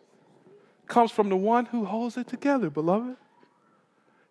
comes 0.87 1.11
from 1.11 1.29
the 1.29 1.35
one 1.35 1.65
who 1.65 1.85
holds 1.85 2.17
it 2.17 2.27
together, 2.27 2.69
beloved. 2.69 3.17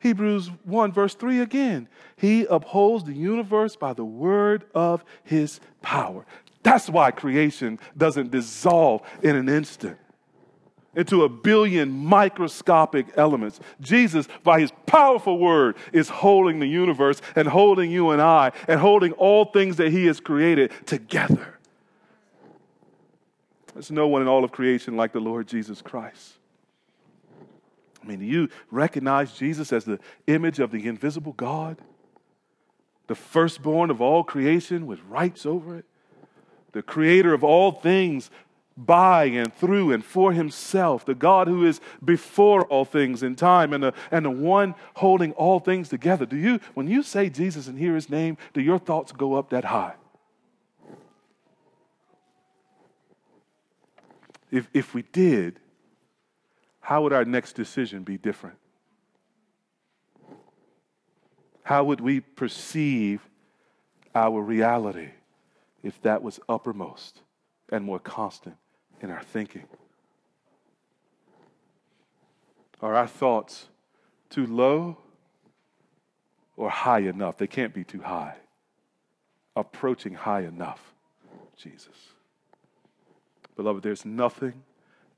Hebrews 0.00 0.50
1, 0.64 0.92
verse 0.92 1.14
3 1.14 1.40
again. 1.40 1.88
He 2.16 2.44
upholds 2.46 3.04
the 3.04 3.12
universe 3.12 3.76
by 3.76 3.92
the 3.92 4.04
word 4.04 4.64
of 4.74 5.04
his 5.22 5.60
power. 5.80 6.26
That's 6.64 6.88
why 6.88 7.12
creation 7.12 7.78
doesn't 7.96 8.32
dissolve 8.32 9.02
in 9.22 9.36
an 9.36 9.48
instant 9.48 9.98
into 10.94 11.24
a 11.24 11.28
billion 11.28 11.90
microscopic 11.90 13.06
elements. 13.16 13.60
Jesus, 13.80 14.28
by 14.42 14.60
his 14.60 14.72
powerful 14.86 15.38
word, 15.38 15.76
is 15.92 16.08
holding 16.08 16.60
the 16.60 16.66
universe 16.66 17.22
and 17.34 17.48
holding 17.48 17.90
you 17.90 18.10
and 18.10 18.20
I 18.20 18.52
and 18.68 18.78
holding 18.78 19.12
all 19.12 19.46
things 19.46 19.76
that 19.76 19.90
he 19.90 20.06
has 20.06 20.20
created 20.20 20.70
together. 20.86 21.58
There's 23.72 23.90
no 23.90 24.06
one 24.06 24.22
in 24.22 24.28
all 24.28 24.44
of 24.44 24.52
creation 24.52 24.96
like 24.96 25.12
the 25.12 25.20
Lord 25.20 25.48
Jesus 25.48 25.80
Christ. 25.80 26.34
I 28.02 28.06
mean, 28.06 28.18
do 28.18 28.26
you 28.26 28.48
recognize 28.70 29.32
Jesus 29.32 29.72
as 29.72 29.84
the 29.84 29.98
image 30.26 30.58
of 30.58 30.72
the 30.72 30.86
invisible 30.86 31.32
God? 31.32 31.78
The 33.06 33.14
firstborn 33.14 33.90
of 33.90 34.00
all 34.00 34.24
creation 34.24 34.86
with 34.86 35.00
rights 35.04 35.46
over 35.46 35.76
it? 35.76 35.84
The 36.72 36.82
creator 36.82 37.32
of 37.32 37.44
all 37.44 37.70
things 37.70 38.30
by 38.76 39.24
and 39.24 39.52
through 39.54 39.92
and 39.92 40.04
for 40.04 40.32
himself, 40.32 41.04
the 41.04 41.14
God 41.14 41.48
who 41.48 41.64
is 41.66 41.80
before 42.04 42.64
all 42.66 42.84
things 42.84 43.22
in 43.22 43.34
time 43.34 43.72
and 43.72 43.82
the, 43.82 43.94
and 44.10 44.24
the 44.24 44.30
one 44.30 44.74
holding 44.94 45.32
all 45.32 45.60
things 45.60 45.88
together. 45.88 46.26
Do 46.26 46.36
you, 46.36 46.60
when 46.74 46.88
you 46.88 47.02
say 47.02 47.28
Jesus 47.28 47.66
and 47.66 47.78
hear 47.78 47.94
his 47.94 48.08
name, 48.08 48.36
do 48.52 48.60
your 48.60 48.78
thoughts 48.78 49.12
go 49.12 49.34
up 49.34 49.50
that 49.50 49.66
high? 49.66 49.94
If, 54.50 54.68
if 54.74 54.94
we 54.94 55.02
did, 55.02 55.60
how 56.80 57.02
would 57.02 57.12
our 57.12 57.24
next 57.24 57.54
decision 57.54 58.02
be 58.02 58.18
different? 58.18 58.56
How 61.62 61.84
would 61.84 62.00
we 62.00 62.20
perceive 62.20 63.20
our 64.14 64.42
reality 64.42 65.10
if 65.82 66.00
that 66.02 66.22
was 66.22 66.38
uppermost 66.48 67.20
and 67.70 67.84
more 67.84 67.98
constant 67.98 68.56
in 69.02 69.10
our 69.10 69.22
thinking? 69.22 69.64
Are 72.80 72.94
our 72.94 73.06
thoughts 73.06 73.68
too 74.30 74.46
low 74.46 74.96
or 76.56 76.70
high 76.70 77.00
enough? 77.00 77.36
They 77.38 77.46
can't 77.46 77.74
be 77.74 77.84
too 77.84 78.00
high. 78.00 78.36
Approaching 79.54 80.14
high 80.14 80.42
enough, 80.42 80.92
Jesus. 81.56 82.12
Beloved, 83.56 83.82
there's 83.82 84.04
nothing 84.04 84.62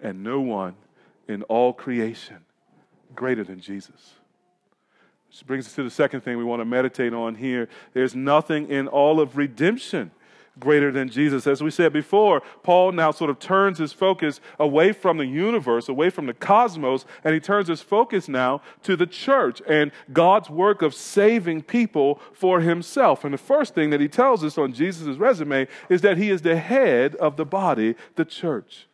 and 0.00 0.24
no 0.24 0.40
one 0.40 0.74
in 1.28 1.42
all 1.44 1.72
creation 1.72 2.38
greater 3.14 3.44
than 3.44 3.60
Jesus. 3.60 4.14
Which 5.28 5.46
brings 5.46 5.66
us 5.66 5.74
to 5.74 5.82
the 5.82 5.90
second 5.90 6.22
thing 6.22 6.36
we 6.36 6.44
want 6.44 6.60
to 6.60 6.64
meditate 6.64 7.14
on 7.14 7.36
here. 7.36 7.68
There's 7.92 8.14
nothing 8.14 8.68
in 8.68 8.88
all 8.88 9.20
of 9.20 9.36
redemption 9.36 10.10
greater 10.58 10.92
than 10.92 11.08
Jesus. 11.08 11.46
As 11.46 11.62
we 11.62 11.70
said 11.70 11.92
before, 11.92 12.42
Paul 12.62 12.92
now 12.92 13.10
sort 13.10 13.30
of 13.30 13.38
turns 13.38 13.78
his 13.78 13.92
focus 13.92 14.40
away 14.58 14.92
from 14.92 15.18
the 15.18 15.26
universe, 15.26 15.88
away 15.88 16.10
from 16.10 16.26
the 16.26 16.34
cosmos, 16.34 17.04
and 17.24 17.34
he 17.34 17.40
turns 17.40 17.68
his 17.68 17.80
focus 17.80 18.28
now 18.28 18.60
to 18.82 18.96
the 18.96 19.06
church 19.06 19.60
and 19.68 19.90
God's 20.12 20.48
work 20.48 20.82
of 20.82 20.94
saving 20.94 21.62
people 21.62 22.20
for 22.32 22.60
himself. 22.60 23.24
And 23.24 23.34
the 23.34 23.38
first 23.38 23.74
thing 23.74 23.90
that 23.90 24.00
he 24.00 24.08
tells 24.08 24.44
us 24.44 24.56
on 24.56 24.72
Jesus' 24.72 25.16
resume 25.16 25.66
is 25.88 26.02
that 26.02 26.18
he 26.18 26.30
is 26.30 26.42
the 26.42 26.56
head 26.56 27.16
of 27.16 27.36
the 27.36 27.44
body, 27.46 27.96
the 28.14 28.24
church. 28.24 28.86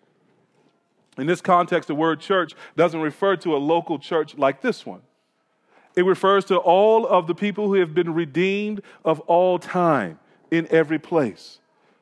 In 1.18 1.27
this 1.27 1.40
context, 1.40 1.88
the 1.88 1.94
word 1.94 2.20
church 2.20 2.55
doesn't 2.77 3.01
refer 3.01 3.37
to 3.37 3.55
a 3.55 3.59
local 3.59 3.99
church 3.99 4.38
like 4.38 4.62
this 4.62 4.87
one. 4.87 5.03
It 5.96 6.05
refers 6.05 6.44
to 6.46 6.57
all 6.57 7.05
of 7.05 7.27
the 7.27 7.35
people 7.35 7.66
who 7.66 7.75
have 7.75 7.92
been 7.92 8.14
redeemed 8.14 8.81
of 9.05 9.20
all 9.20 9.59
time 9.59 10.19
in 10.50 10.66
every 10.70 10.98
place. 10.98 11.58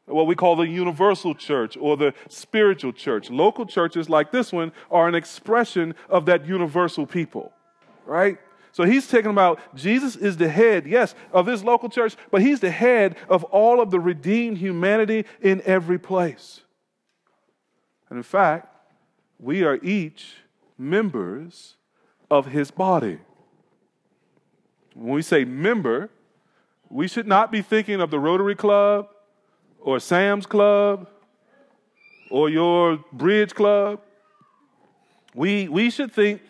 What 0.06 0.26
we 0.26 0.34
call 0.34 0.56
the 0.56 0.66
universal 0.66 1.34
church 1.34 1.76
or 1.78 1.96
the 1.96 2.14
spiritual 2.28 2.92
church. 2.92 3.28
Local 3.30 3.66
churches 3.66 4.08
like 4.08 4.32
this 4.32 4.52
one 4.52 4.72
are 4.90 5.06
an 5.06 5.14
expression 5.14 5.94
of 6.08 6.24
that 6.26 6.46
universal 6.46 7.06
people, 7.06 7.52
right? 8.06 8.38
So 8.72 8.84
he's 8.84 9.06
talking 9.08 9.30
about 9.30 9.61
Jesus 9.74 10.16
is 10.16 10.37
the 10.37 10.48
head, 10.48 10.87
yes, 10.87 11.14
of 11.32 11.46
this 11.46 11.62
local 11.62 11.88
church, 11.88 12.16
but 12.30 12.40
he's 12.40 12.61
the 12.61 12.70
head 12.70 13.16
of 13.28 13.44
all 13.44 13.80
of 13.80 13.90
the 13.90 14.00
redeemed 14.00 14.58
humanity 14.58 15.24
in 15.42 15.61
every 15.66 15.98
place. 15.98 16.62
And 18.08 18.16
in 18.16 18.22
fact, 18.22 18.68
we 19.38 19.62
are 19.64 19.78
each 19.82 20.37
members 20.78 21.76
of 22.30 22.46
his 22.46 22.70
body. 22.70 23.18
When 24.94 25.12
we 25.12 25.22
say 25.22 25.44
member, 25.44 26.11
we 26.90 27.09
should 27.09 27.27
not 27.27 27.53
be 27.53 27.62
thinking 27.62 28.01
of 28.01 28.11
the 28.11 28.18
Rotary 28.18 28.55
Club 28.55 29.09
or 29.81 30.01
Sam's 30.01 30.46
Club 30.46 31.09
or 32.31 32.48
your 32.48 33.05
Bridge 33.12 33.55
Club. 33.55 34.01
We, 35.35 35.68
we 35.68 35.90
should 35.90 36.12
think 36.12 36.40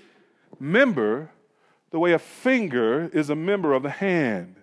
member 0.58 1.30
the 1.90 1.98
way 1.98 2.12
a 2.12 2.18
finger 2.18 3.08
is 3.12 3.30
a 3.30 3.34
member 3.34 3.72
of 3.72 3.82
the 3.82 3.90
hand, 3.90 4.56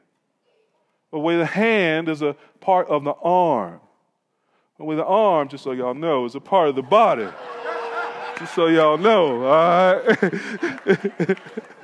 the 1.12 1.20
way 1.20 1.38
the 1.38 1.46
hand 1.46 2.08
is 2.08 2.22
a 2.22 2.36
part 2.60 2.88
of 2.88 3.04
the 3.04 3.14
arm, 3.14 3.80
the 4.78 4.84
way 4.84 4.96
the 4.96 5.06
arm, 5.06 5.48
just 5.48 5.64
so 5.64 5.72
y'all 5.72 5.94
know, 5.94 6.26
is 6.26 6.36
a 6.36 6.40
part 6.40 6.70
of 6.70 6.76
the 6.76 6.84
body. 6.84 7.28
just 8.38 8.54
so 8.54 8.68
y'all 8.68 8.98
know, 8.98 9.46
all 9.46 9.96
right? 9.96 11.38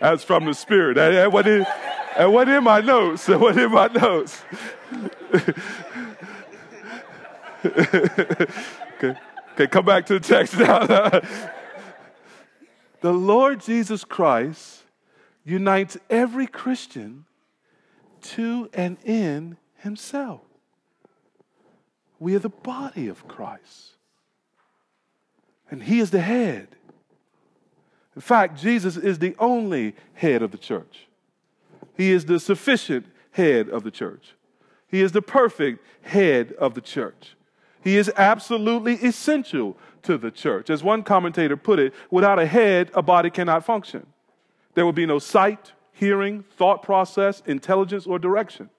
That's 0.00 0.22
from 0.24 0.44
the 0.44 0.54
Spirit. 0.54 0.98
And 0.98 1.32
wasn't, 1.32 1.58
in, 1.58 1.66
that 2.16 2.30
wasn't 2.30 2.56
in 2.56 2.64
my 2.64 2.80
notes. 2.80 3.26
That 3.26 3.40
wasn't 3.40 3.66
in 3.66 3.72
my 3.72 3.88
notes. 3.88 4.42
okay. 7.66 9.16
okay, 9.52 9.66
come 9.66 9.84
back 9.84 10.06
to 10.06 10.14
the 10.14 10.20
text 10.20 10.56
now. 10.58 10.86
the 13.00 13.12
Lord 13.12 13.60
Jesus 13.60 14.04
Christ 14.04 14.82
unites 15.44 15.96
every 16.10 16.46
Christian 16.46 17.24
to 18.20 18.68
and 18.72 18.98
in 19.04 19.56
himself. 19.78 20.40
We 22.18 22.34
are 22.34 22.40
the 22.40 22.48
body 22.48 23.08
of 23.08 23.28
Christ. 23.28 23.96
And 25.70 25.82
he 25.82 25.98
is 25.98 26.10
the 26.10 26.20
head. 26.20 26.68
In 28.16 28.22
fact, 28.22 28.58
Jesus 28.58 28.96
is 28.96 29.18
the 29.18 29.36
only 29.38 29.94
head 30.14 30.42
of 30.42 30.50
the 30.50 30.58
church. 30.58 31.06
He 31.96 32.10
is 32.10 32.24
the 32.24 32.40
sufficient 32.40 33.06
head 33.30 33.68
of 33.68 33.84
the 33.84 33.90
church. 33.90 34.32
He 34.88 35.02
is 35.02 35.12
the 35.12 35.22
perfect 35.22 35.84
head 36.02 36.52
of 36.58 36.74
the 36.74 36.80
church. 36.80 37.36
He 37.84 37.96
is 37.96 38.10
absolutely 38.16 38.94
essential 38.94 39.76
to 40.02 40.16
the 40.16 40.30
church. 40.30 40.70
As 40.70 40.82
one 40.82 41.02
commentator 41.02 41.56
put 41.56 41.78
it, 41.78 41.92
without 42.10 42.38
a 42.38 42.46
head, 42.46 42.90
a 42.94 43.02
body 43.02 43.30
cannot 43.30 43.64
function. 43.64 44.06
There 44.74 44.84
will 44.84 44.92
be 44.92 45.06
no 45.06 45.18
sight, 45.18 45.72
hearing, 45.92 46.44
thought 46.56 46.82
process, 46.82 47.42
intelligence, 47.46 48.06
or 48.06 48.18
direction. 48.18 48.70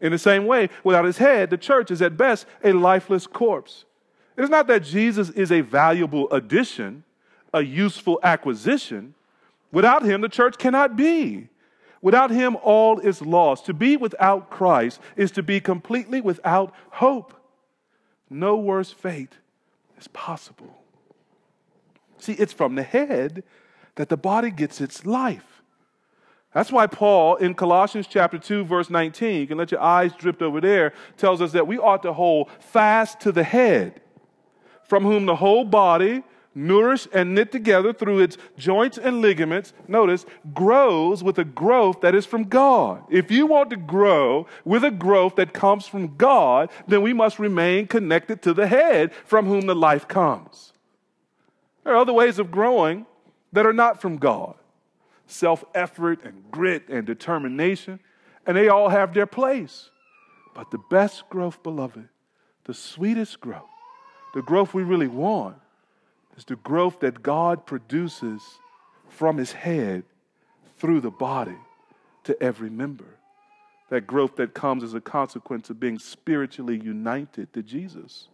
In 0.00 0.12
the 0.12 0.18
same 0.18 0.46
way, 0.46 0.68
without 0.82 1.04
his 1.04 1.18
head, 1.18 1.50
the 1.50 1.58
church 1.58 1.90
is 1.90 2.00
at 2.02 2.16
best 2.16 2.46
a 2.62 2.72
lifeless 2.72 3.26
corpse. 3.26 3.84
It 4.36 4.44
is 4.44 4.50
not 4.50 4.66
that 4.66 4.82
Jesus 4.82 5.30
is 5.30 5.50
a 5.50 5.60
valuable 5.60 6.30
addition, 6.30 7.04
a 7.54 7.62
useful 7.62 8.20
acquisition. 8.22 9.14
Without 9.72 10.02
him, 10.02 10.20
the 10.20 10.28
church 10.28 10.58
cannot 10.58 10.96
be. 10.96 11.48
Without 12.02 12.30
him, 12.30 12.56
all 12.62 12.98
is 12.98 13.22
lost. 13.22 13.64
To 13.66 13.72
be 13.72 13.96
without 13.96 14.50
Christ 14.50 15.00
is 15.16 15.30
to 15.32 15.42
be 15.42 15.58
completely 15.60 16.20
without 16.20 16.74
hope. 16.90 17.32
No 18.28 18.56
worse 18.56 18.90
fate 18.90 19.38
is 19.98 20.08
possible. 20.08 20.82
See, 22.18 22.32
it's 22.32 22.52
from 22.52 22.74
the 22.74 22.82
head 22.82 23.42
that 23.94 24.08
the 24.08 24.16
body 24.16 24.50
gets 24.50 24.80
its 24.80 25.06
life. 25.06 25.62
That's 26.52 26.70
why 26.70 26.86
Paul 26.86 27.36
in 27.36 27.54
Colossians 27.54 28.06
chapter 28.06 28.38
2 28.38 28.64
verse 28.64 28.90
19, 28.90 29.40
you 29.40 29.46
can 29.46 29.58
let 29.58 29.70
your 29.70 29.80
eyes 29.80 30.12
drift 30.12 30.42
over 30.42 30.60
there, 30.60 30.92
tells 31.16 31.40
us 31.40 31.52
that 31.52 31.66
we 31.66 31.78
ought 31.78 32.02
to 32.02 32.12
hold 32.12 32.50
fast 32.60 33.20
to 33.20 33.32
the 33.32 33.42
head, 33.42 34.00
from 34.84 35.04
whom 35.04 35.26
the 35.26 35.36
whole 35.36 35.64
body 35.64 36.22
nourished 36.54 37.08
and 37.12 37.34
knit 37.34 37.52
together 37.52 37.92
through 37.92 38.20
its 38.20 38.36
joints 38.56 38.98
and 38.98 39.20
ligaments, 39.20 39.72
notice, 39.88 40.24
grows 40.52 41.22
with 41.22 41.38
a 41.38 41.44
growth 41.44 42.00
that 42.00 42.14
is 42.14 42.26
from 42.26 42.44
God. 42.44 43.02
If 43.10 43.30
you 43.30 43.46
want 43.46 43.70
to 43.70 43.76
grow 43.76 44.46
with 44.64 44.84
a 44.84 44.90
growth 44.90 45.36
that 45.36 45.52
comes 45.52 45.86
from 45.86 46.16
God, 46.16 46.70
then 46.86 47.02
we 47.02 47.12
must 47.12 47.38
remain 47.38 47.86
connected 47.86 48.42
to 48.42 48.54
the 48.54 48.66
head 48.66 49.12
from 49.24 49.46
whom 49.46 49.66
the 49.66 49.74
life 49.74 50.06
comes. 50.08 50.72
There 51.82 51.92
are 51.92 51.98
other 51.98 52.12
ways 52.12 52.38
of 52.38 52.50
growing 52.50 53.06
that 53.52 53.66
are 53.66 53.72
not 53.72 54.00
from 54.00 54.16
God 54.16 54.54
self 55.26 55.64
effort 55.74 56.20
and 56.24 56.50
grit 56.50 56.88
and 56.88 57.06
determination, 57.06 58.00
and 58.46 58.56
they 58.56 58.68
all 58.68 58.88
have 58.88 59.14
their 59.14 59.26
place. 59.26 59.90
But 60.54 60.70
the 60.70 60.78
best 60.90 61.28
growth, 61.28 61.62
beloved, 61.62 62.08
the 62.64 62.74
sweetest 62.74 63.40
growth, 63.40 63.62
the 64.34 64.42
growth 64.42 64.74
we 64.74 64.82
really 64.82 65.08
want, 65.08 65.56
is 66.36 66.44
the 66.44 66.56
growth 66.56 67.00
that 67.00 67.22
God 67.22 67.66
produces 67.66 68.42
from 69.08 69.36
his 69.36 69.52
head 69.52 70.04
through 70.76 71.00
the 71.00 71.10
body 71.10 71.58
to 72.24 72.40
every 72.42 72.70
member. 72.70 73.18
That 73.90 74.06
growth 74.06 74.36
that 74.36 74.54
comes 74.54 74.82
as 74.82 74.94
a 74.94 75.00
consequence 75.00 75.70
of 75.70 75.78
being 75.78 75.98
spiritually 75.98 76.80
united 76.82 77.52
to 77.52 77.62
Jesus. 77.62 78.28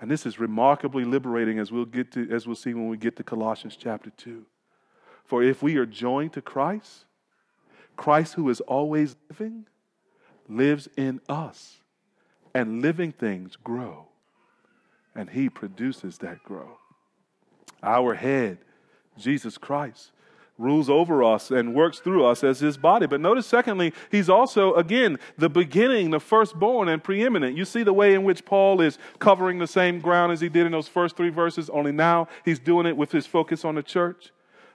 And 0.00 0.10
this 0.10 0.26
is 0.26 0.40
remarkably 0.40 1.04
liberating 1.04 1.58
as 1.58 1.70
we'll 1.70 1.84
get 1.84 2.10
to 2.12 2.28
as 2.30 2.46
we'll 2.46 2.56
see 2.56 2.74
when 2.74 2.88
we 2.88 2.96
get 2.96 3.16
to 3.16 3.22
Colossians 3.22 3.76
chapter 3.76 4.10
2. 4.10 4.44
For 5.24 5.42
if 5.44 5.62
we 5.62 5.76
are 5.76 5.86
joined 5.86 6.32
to 6.32 6.42
Christ, 6.42 7.04
Christ 7.94 8.34
who 8.34 8.48
is 8.50 8.60
always 8.62 9.14
living 9.30 9.66
lives 10.48 10.88
in 10.96 11.20
us. 11.28 11.78
And 12.54 12.82
living 12.82 13.12
things 13.12 13.56
grow. 13.56 14.08
And 15.14 15.30
he 15.30 15.48
produces 15.48 16.18
that 16.18 16.42
growth. 16.42 16.78
Our 17.82 18.14
head, 18.14 18.58
Jesus 19.18 19.58
Christ, 19.58 20.12
rules 20.58 20.88
over 20.88 21.24
us 21.24 21.50
and 21.50 21.74
works 21.74 21.98
through 21.98 22.24
us 22.24 22.44
as 22.44 22.60
his 22.60 22.76
body. 22.76 23.06
But 23.06 23.20
notice, 23.20 23.46
secondly, 23.46 23.92
he's 24.10 24.30
also, 24.30 24.74
again, 24.74 25.18
the 25.36 25.50
beginning, 25.50 26.10
the 26.10 26.20
firstborn 26.20 26.88
and 26.88 27.02
preeminent. 27.02 27.56
You 27.56 27.64
see 27.64 27.82
the 27.82 27.92
way 27.92 28.14
in 28.14 28.22
which 28.22 28.44
Paul 28.44 28.80
is 28.80 28.98
covering 29.18 29.58
the 29.58 29.66
same 29.66 29.98
ground 29.98 30.32
as 30.32 30.40
he 30.40 30.48
did 30.48 30.66
in 30.66 30.72
those 30.72 30.88
first 30.88 31.16
three 31.16 31.30
verses, 31.30 31.68
only 31.70 31.92
now 31.92 32.28
he's 32.44 32.58
doing 32.58 32.86
it 32.86 32.96
with 32.96 33.12
his 33.12 33.26
focus 33.26 33.64
on 33.64 33.74
the 33.74 33.82
church. 33.82 34.30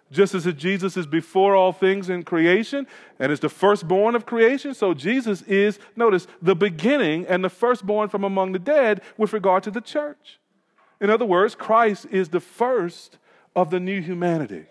Just 0.10 0.34
as 0.34 0.46
Jesus 0.54 0.96
is 0.96 1.06
before 1.06 1.56
all 1.56 1.74
things 1.74 2.10
in 2.10 2.24
creation 2.24 2.88
and 3.20 3.32
is 3.32 3.42
the 3.42 3.50
firstborn 3.50 4.16
of 4.16 4.26
creation, 4.26 4.74
so 4.74 4.94
Jesus 4.94 5.42
is, 5.44 5.80
notice, 5.96 6.28
the 6.42 6.56
beginning 6.56 7.26
and 7.28 7.44
the 7.44 7.50
firstborn 7.50 8.08
from 8.08 8.24
among 8.24 8.54
the 8.54 8.60
dead 8.60 9.02
with 9.18 9.34
regard 9.34 9.64
to 9.64 9.72
the 9.72 9.82
church. 9.82 10.40
In 11.02 11.10
other 11.10 11.26
words, 11.26 11.56
Christ 11.56 12.08
is 12.10 12.30
the 12.30 12.40
first 12.40 13.18
of 13.56 13.70
the 13.70 13.80
new 13.80 14.02
humanity. 14.02 14.66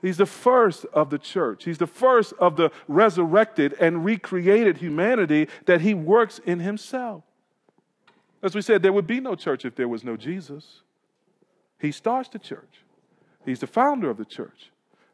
He's 0.00 0.16
the 0.18 0.26
first 0.26 0.84
of 0.92 1.10
the 1.10 1.18
church. 1.18 1.64
He's 1.64 1.78
the 1.78 1.86
first 1.86 2.34
of 2.38 2.56
the 2.56 2.70
resurrected 2.88 3.74
and 3.80 4.04
recreated 4.04 4.78
humanity 4.78 5.48
that 5.64 5.80
he 5.80 5.94
works 5.94 6.40
in 6.44 6.60
himself. 6.60 7.24
As 8.42 8.54
we 8.54 8.60
said, 8.60 8.82
there 8.82 8.92
would 8.92 9.06
be 9.06 9.20
no 9.20 9.34
church 9.34 9.64
if 9.64 9.74
there 9.74 9.88
was 9.88 10.04
no 10.04 10.16
Jesus. 10.16 10.82
He 11.78 11.90
starts 11.90 12.28
the 12.28 12.38
church, 12.38 12.83
he's 13.44 13.60
the 13.60 13.66
founder 13.66 14.10
of 14.10 14.16
the 14.16 14.24
church. 14.24 14.70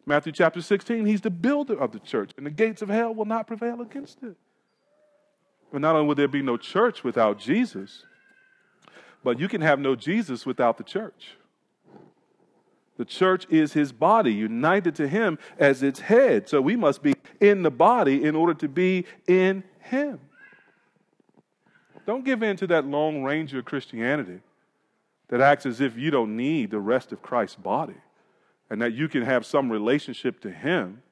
Matthew 0.06 0.32
chapter 0.32 0.62
16, 0.62 1.06
he's 1.06 1.20
the 1.20 1.30
builder 1.30 1.78
of 1.78 1.92
the 1.92 1.98
church, 1.98 2.32
and 2.36 2.46
the 2.46 2.50
gates 2.50 2.82
of 2.82 2.88
hell 2.88 3.14
will 3.14 3.26
not 3.26 3.46
prevail 3.46 3.80
against 3.80 4.22
it. 4.22 4.36
But 5.70 5.80
not 5.80 5.94
only 5.94 6.08
will 6.08 6.14
there 6.14 6.28
be 6.28 6.42
no 6.42 6.56
church 6.56 7.04
without 7.04 7.38
Jesus, 7.38 8.04
but 9.22 9.38
you 9.38 9.48
can 9.48 9.60
have 9.60 9.78
no 9.78 9.94
Jesus 9.94 10.44
without 10.46 10.78
the 10.78 10.84
church. 10.84 11.36
The 12.96 13.04
church 13.04 13.46
is 13.48 13.72
his 13.72 13.92
body, 13.92 14.32
united 14.32 14.94
to 14.96 15.08
him 15.08 15.38
as 15.58 15.82
its 15.82 16.00
head. 16.00 16.48
So 16.48 16.60
we 16.60 16.76
must 16.76 17.02
be 17.02 17.14
in 17.40 17.62
the 17.62 17.70
body 17.70 18.24
in 18.24 18.36
order 18.36 18.52
to 18.54 18.68
be 18.68 19.06
in 19.26 19.64
him. 19.78 20.20
Don't 22.04 22.24
give 22.24 22.42
in 22.42 22.56
to 22.56 22.66
that 22.66 22.84
Lone 22.84 23.22
Ranger 23.22 23.62
Christianity 23.62 24.40
that 25.28 25.40
acts 25.40 25.64
as 25.64 25.80
if 25.80 25.96
you 25.96 26.10
don't 26.10 26.36
need 26.36 26.70
the 26.70 26.80
rest 26.80 27.12
of 27.12 27.22
Christ's 27.22 27.56
body 27.56 27.94
and 28.70 28.80
that 28.80 28.94
you 28.94 29.08
can 29.08 29.22
have 29.22 29.44
some 29.44 29.70
relationship 29.70 30.40
to 30.40 30.50
him 30.50 31.02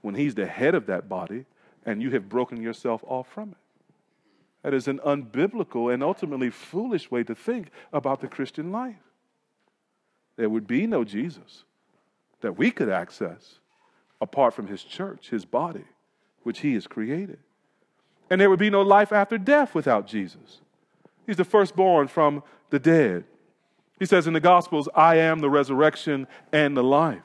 when 0.00 0.14
he's 0.14 0.34
the 0.34 0.46
head 0.46 0.74
of 0.74 0.86
that 0.86 1.08
body 1.08 1.44
and 1.84 2.02
you 2.02 2.10
have 2.10 2.28
broken 2.28 2.60
yourself 2.60 3.04
off 3.06 3.28
from 3.28 3.50
it. 3.50 3.58
That 4.62 4.74
is 4.74 4.88
an 4.88 4.98
unbiblical 5.00 5.92
and 5.92 6.02
ultimately 6.02 6.50
foolish 6.50 7.10
way 7.10 7.22
to 7.24 7.34
think 7.34 7.70
about 7.92 8.20
the 8.20 8.26
Christian 8.26 8.72
life. 8.72 8.96
There 10.36 10.48
would 10.48 10.66
be 10.66 10.86
no 10.86 11.04
Jesus 11.04 11.64
that 12.40 12.58
we 12.58 12.70
could 12.70 12.88
access 12.88 13.60
apart 14.20 14.54
from 14.54 14.66
his 14.66 14.82
church, 14.82 15.30
his 15.30 15.44
body, 15.44 15.84
which 16.42 16.60
he 16.60 16.74
has 16.74 16.86
created. 16.86 17.38
And 18.28 18.40
there 18.40 18.50
would 18.50 18.58
be 18.58 18.70
no 18.70 18.82
life 18.82 19.12
after 19.12 19.38
death 19.38 19.74
without 19.74 20.06
Jesus. 20.06 20.60
He's 21.26 21.36
the 21.36 21.44
firstborn 21.44 22.08
from 22.08 22.42
the 22.70 22.78
dead. 22.78 23.24
He 23.98 24.06
says 24.06 24.26
in 24.26 24.34
the 24.34 24.40
Gospels, 24.40 24.88
I 24.94 25.16
am 25.16 25.40
the 25.40 25.50
resurrection 25.50 26.26
and 26.52 26.76
the 26.76 26.84
life. 26.84 27.22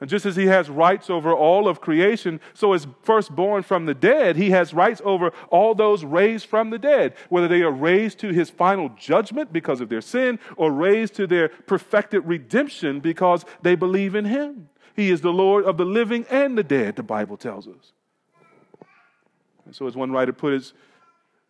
And 0.00 0.08
just 0.08 0.24
as 0.24 0.34
he 0.34 0.46
has 0.46 0.70
rights 0.70 1.10
over 1.10 1.32
all 1.32 1.68
of 1.68 1.82
creation, 1.82 2.40
so 2.54 2.72
as 2.72 2.86
firstborn 3.02 3.62
from 3.62 3.84
the 3.84 3.94
dead, 3.94 4.36
he 4.36 4.50
has 4.50 4.72
rights 4.72 5.02
over 5.04 5.30
all 5.50 5.74
those 5.74 6.04
raised 6.04 6.46
from 6.46 6.70
the 6.70 6.78
dead, 6.78 7.14
whether 7.28 7.46
they 7.46 7.60
are 7.60 7.70
raised 7.70 8.18
to 8.20 8.28
his 8.28 8.48
final 8.48 8.88
judgment 8.98 9.52
because 9.52 9.82
of 9.82 9.90
their 9.90 10.00
sin 10.00 10.38
or 10.56 10.72
raised 10.72 11.14
to 11.16 11.26
their 11.26 11.50
perfected 11.50 12.24
redemption 12.24 13.00
because 13.00 13.44
they 13.60 13.74
believe 13.74 14.14
in 14.14 14.24
him. 14.24 14.70
He 14.96 15.10
is 15.10 15.20
the 15.20 15.32
Lord 15.32 15.64
of 15.66 15.76
the 15.76 15.84
living 15.84 16.24
and 16.30 16.56
the 16.56 16.64
dead, 16.64 16.96
the 16.96 17.02
Bible 17.02 17.36
tells 17.36 17.68
us. 17.68 17.92
And 19.66 19.74
so, 19.74 19.86
as 19.86 19.96
one 19.96 20.10
writer 20.10 20.32
put 20.32 20.54
it, 20.54 20.72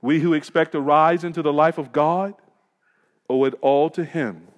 we 0.03 0.19
who 0.19 0.35
expect 0.35 0.73
to 0.73 0.81
rise 0.81 1.23
into 1.23 1.41
the 1.41 1.53
life 1.53 1.79
of 1.79 1.93
God 1.93 2.35
owe 3.31 3.45
it 3.45 3.55
all 3.61 3.89
to 3.91 4.05
him 4.05 4.49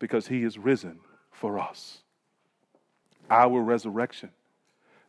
because 0.00 0.26
he 0.26 0.42
is 0.42 0.58
risen 0.58 0.98
for 1.30 1.58
us. 1.58 1.98
Our 3.30 3.62
resurrection 3.62 4.30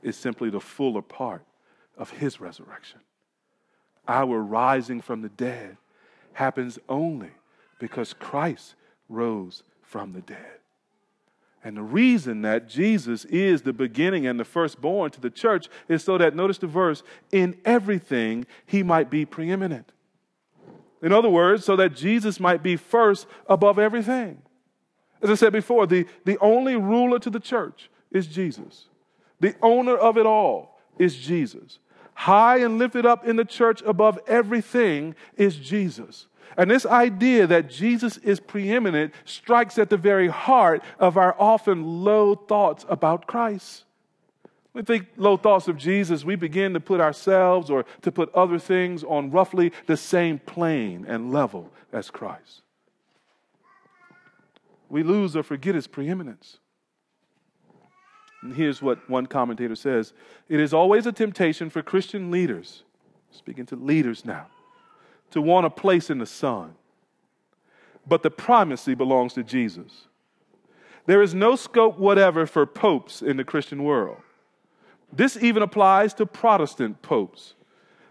is 0.03 0.15
simply 0.15 0.51
the 0.51 0.59
fuller 0.59 1.01
part 1.01 1.43
of 1.97 2.11
his 2.11 2.39
resurrection. 2.39 2.99
Our 4.07 4.39
rising 4.39 5.01
from 5.01 5.23
the 5.23 5.29
dead 5.29 5.77
happens 6.33 6.77
only 6.87 7.31
because 7.79 8.13
Christ 8.13 8.75
rose 9.09 9.63
from 9.81 10.13
the 10.13 10.21
dead. 10.21 10.59
And 11.63 11.75
the 11.75 11.81
reason 11.81 12.43
that 12.43 12.69
Jesus 12.69 13.25
is 13.25 13.63
the 13.63 13.73
beginning 13.73 14.27
and 14.27 14.39
the 14.39 14.45
firstborn 14.45 15.09
to 15.11 15.19
the 15.19 15.31
church 15.31 15.67
is 15.89 16.03
so 16.03 16.17
that, 16.19 16.35
notice 16.35 16.59
the 16.59 16.67
verse, 16.67 17.01
in 17.31 17.57
everything 17.65 18.45
he 18.65 18.83
might 18.83 19.09
be 19.09 19.25
preeminent. 19.25 19.91
In 21.07 21.13
other 21.13 21.29
words, 21.29 21.63
so 21.63 21.77
that 21.77 21.95
Jesus 21.95 22.37
might 22.37 22.61
be 22.61 22.75
first 22.75 23.27
above 23.47 23.79
everything. 23.79 24.41
As 25.21 25.29
I 25.29 25.35
said 25.35 25.53
before, 25.53 25.87
the, 25.87 26.05
the 26.25 26.37
only 26.39 26.75
ruler 26.75 27.17
to 27.19 27.29
the 27.29 27.39
church 27.39 27.89
is 28.11 28.27
Jesus. 28.27 28.89
The 29.39 29.55
owner 29.61 29.95
of 29.95 30.17
it 30.17 30.25
all 30.25 30.81
is 30.99 31.15
Jesus. 31.15 31.79
High 32.13 32.57
and 32.57 32.77
lifted 32.77 33.05
up 33.05 33.25
in 33.25 33.37
the 33.37 33.45
church 33.45 33.81
above 33.83 34.19
everything 34.27 35.15
is 35.37 35.55
Jesus. 35.55 36.27
And 36.57 36.69
this 36.69 36.85
idea 36.85 37.47
that 37.47 37.69
Jesus 37.69 38.17
is 38.17 38.41
preeminent 38.41 39.13
strikes 39.23 39.79
at 39.79 39.89
the 39.89 39.95
very 39.95 40.27
heart 40.27 40.83
of 40.99 41.15
our 41.15 41.37
often 41.39 42.03
low 42.03 42.35
thoughts 42.35 42.85
about 42.89 43.27
Christ. 43.27 43.85
We 44.77 44.83
think 44.83 45.07
low 45.17 45.37
thoughts 45.37 45.67
of 45.67 45.75
Jesus, 45.75 46.23
we 46.23 46.35
begin 46.35 46.75
to 46.75 46.79
put 46.79 47.01
ourselves 47.01 47.71
or 47.71 47.83
to 48.03 48.11
put 48.11 48.31
other 48.35 48.59
things 48.59 49.03
on 49.03 49.31
roughly 49.31 49.71
the 49.87 49.97
same 49.97 50.37
plane 50.37 51.03
and 51.07 51.33
level 51.33 51.71
as 51.91 52.11
Christ. 52.11 52.61
We 54.87 55.01
lose 55.01 55.35
or 55.35 55.41
forget 55.41 55.73
his 55.73 55.87
preeminence. 55.87 56.59
And 58.43 58.53
here's 58.53 58.79
what 58.79 59.09
one 59.09 59.25
commentator 59.25 59.75
says 59.75 60.13
It 60.47 60.59
is 60.59 60.75
always 60.75 61.07
a 61.07 61.11
temptation 61.11 61.71
for 61.71 61.81
Christian 61.81 62.29
leaders, 62.29 62.83
speaking 63.31 63.65
to 63.65 63.75
leaders 63.75 64.25
now, 64.25 64.45
to 65.31 65.41
want 65.41 65.65
a 65.65 65.71
place 65.71 66.11
in 66.11 66.19
the 66.19 66.27
sun. 66.27 66.75
But 68.05 68.21
the 68.21 68.29
primacy 68.29 68.93
belongs 68.93 69.33
to 69.33 69.43
Jesus. 69.43 70.05
There 71.07 71.23
is 71.23 71.33
no 71.33 71.55
scope 71.55 71.97
whatever 71.97 72.45
for 72.45 72.67
popes 72.67 73.23
in 73.23 73.37
the 73.37 73.43
Christian 73.43 73.83
world. 73.83 74.17
This 75.11 75.37
even 75.37 75.63
applies 75.63 76.13
to 76.15 76.25
Protestant 76.25 77.01
popes, 77.01 77.53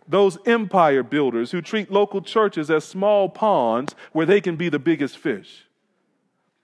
those 0.09 0.39
empire 0.47 1.03
builders 1.03 1.51
who 1.51 1.61
treat 1.61 1.91
local 1.91 2.23
churches 2.23 2.71
as 2.71 2.85
small 2.85 3.29
ponds 3.29 3.95
where 4.13 4.27
they 4.27 4.41
can 4.41 4.57
be 4.57 4.69
the 4.69 4.79
biggest 4.79 5.19
fish. 5.19 5.67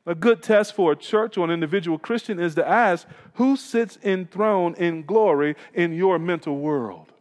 A 0.05 0.15
good 0.15 0.43
test 0.43 0.75
for 0.75 0.93
a 0.93 0.97
church 0.97 1.37
or 1.37 1.45
an 1.45 1.51
individual 1.51 1.99
Christian 1.99 2.41
is 2.41 2.57
to 2.57 2.69
ask 2.69 3.07
who 3.35 3.57
sits 3.57 3.99
enthroned 4.03 4.77
in 4.79 5.05
glory 5.05 5.55
in 5.75 5.93
your 5.93 6.19
mental 6.19 6.59
world? 6.59 7.13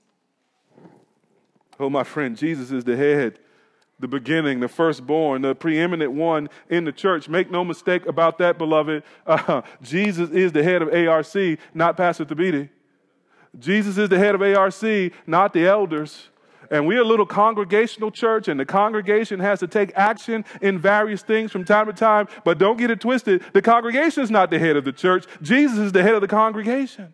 Oh, 1.80 1.90
my 1.90 2.04
friend, 2.04 2.36
Jesus 2.36 2.72
is 2.72 2.84
the 2.84 2.98
head, 2.98 3.40
the 4.00 4.08
beginning, 4.08 4.60
the 4.60 4.68
firstborn, 4.68 5.44
the 5.44 5.54
preeminent 5.54 6.12
one 6.12 6.50
in 6.70 6.86
the 6.86 6.92
church. 6.92 7.30
Make 7.30 7.52
no 7.52 7.64
mistake 7.64 8.06
about 8.08 8.38
that, 8.40 8.58
beloved. 8.58 9.04
Uh, 9.28 9.62
Jesus 9.82 10.30
is 10.32 10.52
the 10.52 10.64
head 10.64 10.82
of 10.82 10.90
ARC, 10.90 11.60
not 11.74 11.98
Pastor 11.98 12.26
Thabiti. 12.26 12.70
Jesus 13.60 13.98
is 13.98 14.10
the 14.10 14.18
head 14.18 14.36
of 14.36 14.42
ARC, 14.42 15.12
not 15.28 15.54
the 15.54 15.66
elders. 15.66 16.30
And 16.70 16.88
we're 16.88 17.02
a 17.02 17.06
little 17.06 17.26
congregational 17.26 18.12
church, 18.12 18.48
and 18.48 18.58
the 18.58 18.66
congregation 18.66 19.42
has 19.42 19.60
to 19.60 19.68
take 19.68 19.92
action 19.94 20.46
in 20.62 20.80
various 20.80 21.22
things 21.22 21.52
from 21.52 21.66
time 21.66 21.88
to 21.88 21.94
time. 21.94 22.30
But 22.46 22.60
don't 22.60 22.78
get 22.78 22.90
it 22.90 23.02
twisted. 23.02 23.44
The 23.52 23.62
congregation 23.62 24.24
is 24.24 24.32
not 24.32 24.50
the 24.50 24.58
head 24.58 24.78
of 24.78 24.86
the 24.86 24.94
church, 24.94 25.26
Jesus 25.42 25.78
is 25.78 25.92
the 25.92 26.02
head 26.02 26.16
of 26.16 26.22
the 26.22 26.30
congregation. 26.30 27.14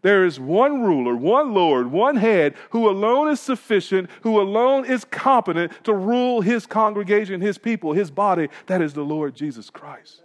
There 0.00 0.24
is 0.24 0.40
one 0.40 0.82
ruler, 0.82 1.14
one 1.14 1.54
Lord, 1.54 1.92
one 1.92 2.16
head 2.16 2.54
who 2.70 2.88
alone 2.88 3.28
is 3.28 3.38
sufficient, 3.38 4.10
who 4.22 4.40
alone 4.40 4.84
is 4.84 5.04
competent 5.04 5.72
to 5.84 5.94
rule 5.94 6.40
his 6.40 6.66
congregation, 6.66 7.40
his 7.40 7.56
people, 7.56 7.92
his 7.92 8.10
body. 8.10 8.48
That 8.66 8.82
is 8.82 8.94
the 8.94 9.04
Lord 9.04 9.36
Jesus 9.36 9.70
Christ. 9.70 10.22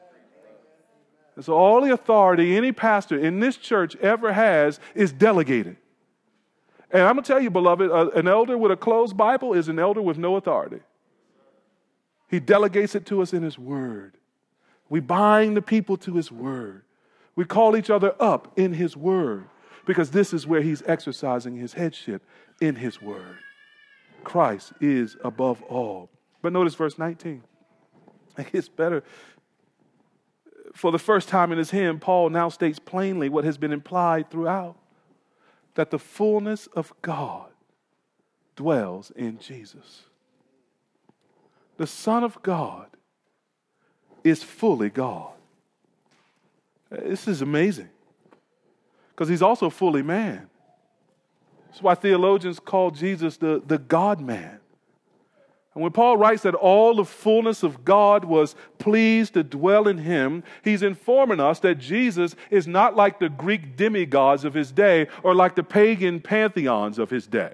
And 1.37 1.45
so 1.45 1.53
all 1.53 1.81
the 1.81 1.93
authority 1.93 2.57
any 2.57 2.71
pastor 2.71 3.15
in 3.15 3.39
this 3.39 3.57
church 3.57 3.95
ever 3.97 4.33
has 4.33 4.79
is 4.95 5.13
delegated. 5.13 5.77
And 6.89 7.03
I'm 7.03 7.13
going 7.13 7.23
to 7.23 7.27
tell 7.27 7.39
you, 7.39 7.51
beloved, 7.51 7.91
uh, 7.91 8.09
an 8.15 8.27
elder 8.27 8.57
with 8.57 8.71
a 8.71 8.75
closed 8.75 9.15
Bible 9.15 9.53
is 9.53 9.67
an 9.69 9.77
elder 9.77 10.01
with 10.01 10.17
no 10.17 10.35
authority. 10.35 10.79
He 12.27 12.39
delegates 12.39 12.95
it 12.95 13.05
to 13.05 13.21
us 13.21 13.33
in 13.33 13.43
his 13.43 13.59
word. 13.59 14.15
We 14.89 14.99
bind 14.99 15.55
the 15.55 15.61
people 15.61 15.95
to 15.97 16.15
his 16.15 16.31
word. 16.31 16.81
We 17.35 17.45
call 17.45 17.77
each 17.77 17.91
other 17.91 18.15
up 18.19 18.51
in 18.57 18.73
his 18.73 18.97
word 18.97 19.45
because 19.85 20.09
this 20.09 20.33
is 20.33 20.47
where 20.47 20.63
he's 20.63 20.81
exercising 20.87 21.55
his 21.55 21.73
headship 21.73 22.23
in 22.59 22.77
his 22.77 22.99
word. 22.99 23.37
Christ 24.23 24.73
is 24.81 25.17
above 25.23 25.61
all. 25.63 26.09
But 26.41 26.51
notice 26.51 26.73
verse 26.73 26.97
19. 26.97 27.43
It 28.39 28.51
gets 28.51 28.69
better. 28.69 29.03
For 30.77 30.91
the 30.91 30.99
first 30.99 31.27
time 31.27 31.51
in 31.51 31.57
his 31.57 31.71
hymn, 31.71 31.99
Paul 31.99 32.29
now 32.29 32.49
states 32.49 32.77
plainly 32.77 33.29
what 33.29 33.43
has 33.45 33.57
been 33.57 33.73
implied 33.73 34.29
throughout 34.29 34.77
that 35.73 35.89
the 35.89 35.97
fullness 35.97 36.67
of 36.67 36.93
God 37.01 37.49
dwells 38.55 39.11
in 39.15 39.39
Jesus. 39.39 40.03
The 41.77 41.87
Son 41.87 42.23
of 42.23 42.39
God 42.43 42.89
is 44.23 44.43
fully 44.43 44.91
God. 44.91 45.33
This 46.91 47.27
is 47.27 47.41
amazing 47.41 47.89
because 49.09 49.29
he's 49.29 49.41
also 49.41 49.71
fully 49.71 50.03
man. 50.03 50.47
That's 51.69 51.81
why 51.81 51.95
theologians 51.95 52.59
call 52.59 52.91
Jesus 52.91 53.37
the, 53.37 53.63
the 53.65 53.79
God 53.79 54.21
man. 54.21 54.59
And 55.77 55.83
when 55.83 55.91
Paul 55.91 56.17
writes 56.17 56.41
that 56.41 56.55
all 56.55 56.95
the 56.95 57.05
fullness 57.05 57.61
of 57.61 57.85
God 57.85 58.25
was 58.25 58.55
pleased 58.79 59.35
to 59.35 59.43
dwell 59.43 59.87
in 59.87 59.99
him, 59.99 60.43
he's 60.63 60.81
informing 60.81 61.39
us 61.39 61.59
that 61.59 61.77
Jesus 61.77 62.35
is 62.49 62.65
not 62.65 62.95
like 62.95 63.19
the 63.19 63.29
Greek 63.29 63.77
demigods 63.77 64.43
of 64.43 64.55
his 64.55 64.71
day 64.71 65.05
or 65.21 65.35
like 65.35 65.53
the 65.53 65.61
pagan 65.61 66.19
pantheons 66.19 66.97
of 66.97 67.11
his 67.11 67.27
day. 67.27 67.53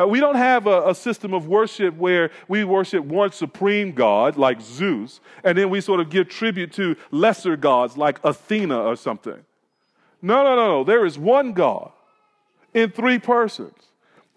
Uh, 0.00 0.08
we 0.08 0.18
don't 0.18 0.36
have 0.36 0.66
a, 0.66 0.88
a, 0.88 0.94
system 0.94 1.34
of 1.34 1.46
worship 1.46 1.94
where 1.98 2.30
we 2.48 2.64
worship 2.64 3.04
one 3.04 3.32
supreme 3.32 3.92
God 3.92 4.38
like 4.38 4.62
Zeus, 4.62 5.20
and 5.44 5.58
then 5.58 5.68
we 5.68 5.82
sort 5.82 6.00
of 6.00 6.08
give 6.08 6.30
tribute 6.30 6.72
to 6.72 6.96
lesser 7.10 7.58
gods 7.58 7.98
like 7.98 8.18
Athena 8.24 8.80
or 8.80 8.96
something. 8.96 9.44
No, 10.22 10.42
no, 10.42 10.56
no, 10.56 10.68
no. 10.68 10.84
There 10.84 11.04
is 11.04 11.18
one 11.18 11.52
God 11.52 11.92
in 12.72 12.92
three 12.92 13.18
persons. 13.18 13.91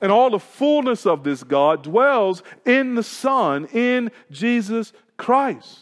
And 0.05 0.11
all 0.11 0.29
the 0.29 0.37
fullness 0.37 1.07
of 1.07 1.23
this 1.23 1.43
God 1.43 1.81
dwells 1.81 2.43
in 2.63 2.93
the 2.93 3.01
Son, 3.01 3.65
in 3.73 4.11
Jesus 4.29 4.93
Christ. 5.17 5.79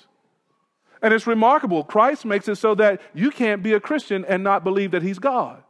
And 1.02 1.14
it's 1.14 1.28
remarkable. 1.28 1.84
Christ 1.84 2.24
makes 2.24 2.48
it 2.48 2.56
so 2.56 2.74
that 2.76 3.02
you 3.14 3.32
can't 3.32 3.62
be 3.62 3.74
a 3.74 3.82
Christian 3.82 4.24
and 4.24 4.42
not 4.42 4.64
believe 4.64 4.92
that 4.92 5.02
He's 5.02 5.20
God. 5.20 5.62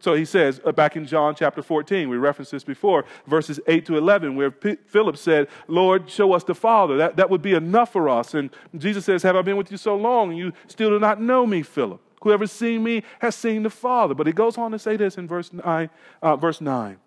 So 0.00 0.14
he 0.14 0.24
says 0.24 0.60
uh, 0.64 0.72
back 0.72 0.96
in 0.96 1.06
John 1.06 1.36
chapter 1.36 1.62
14, 1.62 2.08
we 2.08 2.16
referenced 2.16 2.50
this 2.50 2.64
before, 2.64 3.04
verses 3.28 3.60
8 3.68 3.86
to 3.86 3.96
11, 3.96 4.34
where 4.34 4.50
P- 4.50 4.78
Philip 4.86 5.16
said, 5.16 5.46
Lord, 5.68 6.10
show 6.10 6.32
us 6.32 6.42
the 6.42 6.56
Father. 6.56 6.96
That, 6.96 7.14
that 7.14 7.30
would 7.30 7.42
be 7.42 7.54
enough 7.54 7.92
for 7.92 8.08
us. 8.08 8.34
And 8.34 8.50
Jesus 8.76 9.04
says, 9.04 9.22
Have 9.22 9.36
I 9.36 9.42
been 9.42 9.56
with 9.56 9.70
you 9.70 9.76
so 9.76 9.94
long 9.94 10.30
and 10.30 10.38
you 10.38 10.52
still 10.66 10.90
do 10.90 10.98
not 10.98 11.22
know 11.22 11.46
me, 11.46 11.62
Philip? 11.62 12.00
Whoever 12.22 12.48
seen 12.48 12.82
me 12.82 13.04
has 13.20 13.36
seen 13.36 13.62
the 13.62 13.70
Father. 13.70 14.14
But 14.14 14.26
he 14.26 14.32
goes 14.32 14.58
on 14.58 14.72
to 14.72 14.80
say 14.80 14.96
this 14.96 15.16
in 15.16 15.28
verse 15.28 15.52
9. 15.52 15.88
Uh, 16.20 16.34
verse 16.34 16.60
9. 16.60 16.98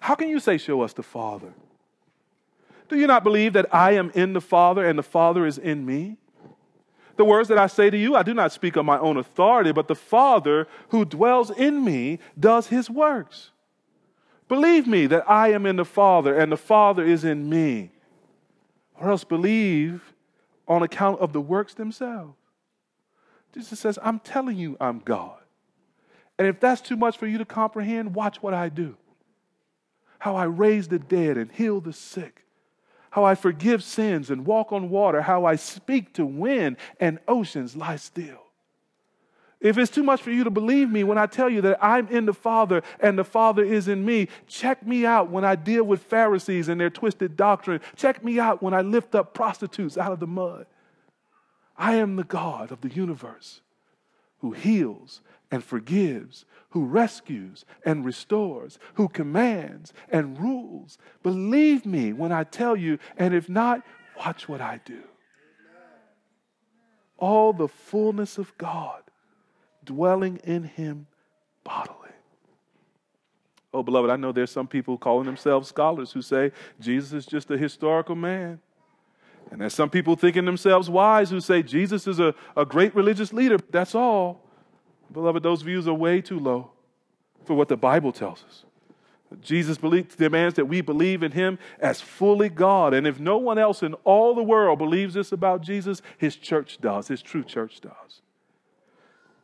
How 0.00 0.14
can 0.14 0.28
you 0.28 0.40
say, 0.40 0.58
Show 0.58 0.82
us 0.82 0.92
the 0.92 1.02
Father? 1.02 1.52
Do 2.88 2.96
you 2.96 3.06
not 3.06 3.24
believe 3.24 3.52
that 3.52 3.72
I 3.74 3.92
am 3.92 4.10
in 4.14 4.32
the 4.32 4.40
Father 4.40 4.86
and 4.86 4.98
the 4.98 5.02
Father 5.02 5.46
is 5.46 5.58
in 5.58 5.84
me? 5.84 6.16
The 7.16 7.24
words 7.24 7.48
that 7.48 7.58
I 7.58 7.66
say 7.66 7.90
to 7.90 7.98
you, 7.98 8.14
I 8.16 8.22
do 8.22 8.32
not 8.32 8.52
speak 8.52 8.76
on 8.76 8.86
my 8.86 8.98
own 8.98 9.16
authority, 9.16 9.72
but 9.72 9.88
the 9.88 9.94
Father 9.94 10.68
who 10.90 11.04
dwells 11.04 11.50
in 11.50 11.84
me 11.84 12.20
does 12.38 12.68
his 12.68 12.88
works. 12.88 13.50
Believe 14.48 14.86
me 14.86 15.06
that 15.06 15.28
I 15.28 15.52
am 15.52 15.66
in 15.66 15.76
the 15.76 15.84
Father 15.84 16.38
and 16.38 16.50
the 16.50 16.56
Father 16.56 17.04
is 17.04 17.24
in 17.24 17.50
me. 17.50 17.90
Or 18.94 19.10
else 19.10 19.24
believe 19.24 20.14
on 20.66 20.82
account 20.82 21.20
of 21.20 21.32
the 21.32 21.40
works 21.40 21.74
themselves. 21.74 22.36
Jesus 23.52 23.80
says, 23.80 23.98
I'm 24.02 24.20
telling 24.20 24.56
you 24.56 24.76
I'm 24.80 25.00
God. 25.00 25.38
And 26.38 26.46
if 26.46 26.60
that's 26.60 26.80
too 26.80 26.96
much 26.96 27.18
for 27.18 27.26
you 27.26 27.38
to 27.38 27.44
comprehend, 27.44 28.14
watch 28.14 28.42
what 28.42 28.54
I 28.54 28.68
do. 28.68 28.96
How 30.18 30.36
I 30.36 30.44
raise 30.44 30.88
the 30.88 30.98
dead 30.98 31.36
and 31.36 31.50
heal 31.50 31.80
the 31.80 31.92
sick. 31.92 32.44
How 33.10 33.24
I 33.24 33.34
forgive 33.34 33.82
sins 33.82 34.30
and 34.30 34.44
walk 34.44 34.72
on 34.72 34.90
water. 34.90 35.22
How 35.22 35.44
I 35.44 35.56
speak 35.56 36.12
to 36.14 36.26
wind 36.26 36.76
and 37.00 37.18
oceans 37.26 37.76
lie 37.76 37.96
still. 37.96 38.42
If 39.60 39.76
it's 39.76 39.90
too 39.90 40.04
much 40.04 40.22
for 40.22 40.30
you 40.30 40.44
to 40.44 40.50
believe 40.50 40.88
me 40.88 41.02
when 41.02 41.18
I 41.18 41.26
tell 41.26 41.48
you 41.48 41.60
that 41.62 41.82
I'm 41.82 42.06
in 42.08 42.26
the 42.26 42.32
Father 42.32 42.82
and 43.00 43.18
the 43.18 43.24
Father 43.24 43.64
is 43.64 43.88
in 43.88 44.04
me, 44.04 44.28
check 44.46 44.86
me 44.86 45.04
out 45.04 45.30
when 45.30 45.44
I 45.44 45.56
deal 45.56 45.82
with 45.82 46.02
Pharisees 46.02 46.68
and 46.68 46.80
their 46.80 46.90
twisted 46.90 47.36
doctrine. 47.36 47.80
Check 47.96 48.22
me 48.22 48.38
out 48.38 48.62
when 48.62 48.72
I 48.72 48.82
lift 48.82 49.16
up 49.16 49.34
prostitutes 49.34 49.98
out 49.98 50.12
of 50.12 50.20
the 50.20 50.28
mud. 50.28 50.66
I 51.76 51.96
am 51.96 52.16
the 52.16 52.24
God 52.24 52.70
of 52.70 52.82
the 52.82 52.88
universe 52.88 53.60
who 54.40 54.52
heals 54.52 55.20
and 55.50 55.64
forgives, 55.64 56.44
who 56.70 56.84
rescues 56.84 57.64
and 57.84 58.04
restores, 58.04 58.78
who 58.94 59.08
commands 59.08 59.92
and 60.10 60.38
rules. 60.38 60.98
Believe 61.22 61.86
me 61.86 62.12
when 62.12 62.32
I 62.32 62.44
tell 62.44 62.76
you, 62.76 62.98
and 63.16 63.34
if 63.34 63.48
not, 63.48 63.82
watch 64.18 64.48
what 64.48 64.60
I 64.60 64.80
do. 64.84 65.02
All 67.16 67.52
the 67.52 67.68
fullness 67.68 68.38
of 68.38 68.56
God 68.58 69.02
dwelling 69.84 70.36
in 70.44 70.64
him 70.64 71.06
bodily. 71.64 71.94
Oh, 73.72 73.82
beloved, 73.82 74.10
I 74.10 74.16
know 74.16 74.32
there's 74.32 74.50
some 74.50 74.66
people 74.66 74.96
calling 74.96 75.26
themselves 75.26 75.68
scholars 75.68 76.12
who 76.12 76.22
say 76.22 76.52
Jesus 76.80 77.12
is 77.12 77.26
just 77.26 77.50
a 77.50 77.58
historical 77.58 78.14
man. 78.14 78.60
And 79.50 79.60
there's 79.60 79.74
some 79.74 79.90
people 79.90 80.14
thinking 80.16 80.44
themselves 80.44 80.90
wise 80.90 81.30
who 81.30 81.40
say 81.40 81.62
Jesus 81.62 82.06
is 82.06 82.20
a, 82.20 82.34
a 82.56 82.64
great 82.64 82.94
religious 82.94 83.32
leader. 83.32 83.58
That's 83.70 83.94
all. 83.94 84.47
Beloved, 85.12 85.42
those 85.42 85.62
views 85.62 85.88
are 85.88 85.94
way 85.94 86.20
too 86.20 86.38
low 86.38 86.70
for 87.44 87.54
what 87.54 87.68
the 87.68 87.76
Bible 87.76 88.12
tells 88.12 88.44
us. 88.44 88.64
Jesus 89.42 89.76
demands 90.16 90.54
that 90.54 90.66
we 90.66 90.80
believe 90.80 91.22
in 91.22 91.32
him 91.32 91.58
as 91.80 92.00
fully 92.00 92.48
God. 92.48 92.94
And 92.94 93.06
if 93.06 93.20
no 93.20 93.36
one 93.36 93.58
else 93.58 93.82
in 93.82 93.94
all 94.04 94.34
the 94.34 94.42
world 94.42 94.78
believes 94.78 95.14
this 95.14 95.32
about 95.32 95.60
Jesus, 95.60 96.00
his 96.16 96.36
church 96.36 96.78
does, 96.80 97.08
his 97.08 97.20
true 97.20 97.44
church 97.44 97.80
does. 97.80 98.22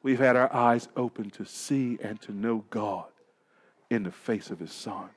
We've 0.03 0.19
had 0.19 0.37
our 0.37 0.53
eyes 0.55 0.89
open 0.97 1.31
to 1.31 1.45
see 1.45 1.99
and 2.03 2.21
to 2.23 2.33
know 2.33 2.65
God 2.71 3.07
in 3.91 4.03
the 4.03 4.13
face 4.13 4.51
of 4.51 4.59
his 4.59 4.73
Son. 4.73 5.11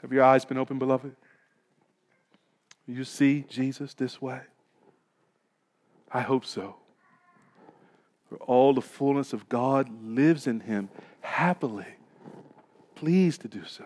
Have 0.00 0.12
your 0.12 0.24
eyes 0.24 0.44
been 0.44 0.58
open, 0.58 0.78
beloved? 0.78 1.14
You 2.86 3.04
see 3.04 3.44
Jesus 3.48 3.92
this 3.94 4.20
way? 4.22 4.40
I 6.10 6.22
hope 6.22 6.46
so. 6.46 6.76
For 8.28 8.36
all 8.38 8.74
the 8.74 8.82
fullness 8.82 9.32
of 9.32 9.48
God 9.48 9.88
lives 10.02 10.46
in 10.46 10.60
him 10.60 10.90
happily, 11.20 11.86
pleased 12.94 13.40
to 13.42 13.48
do 13.48 13.64
so. 13.64 13.84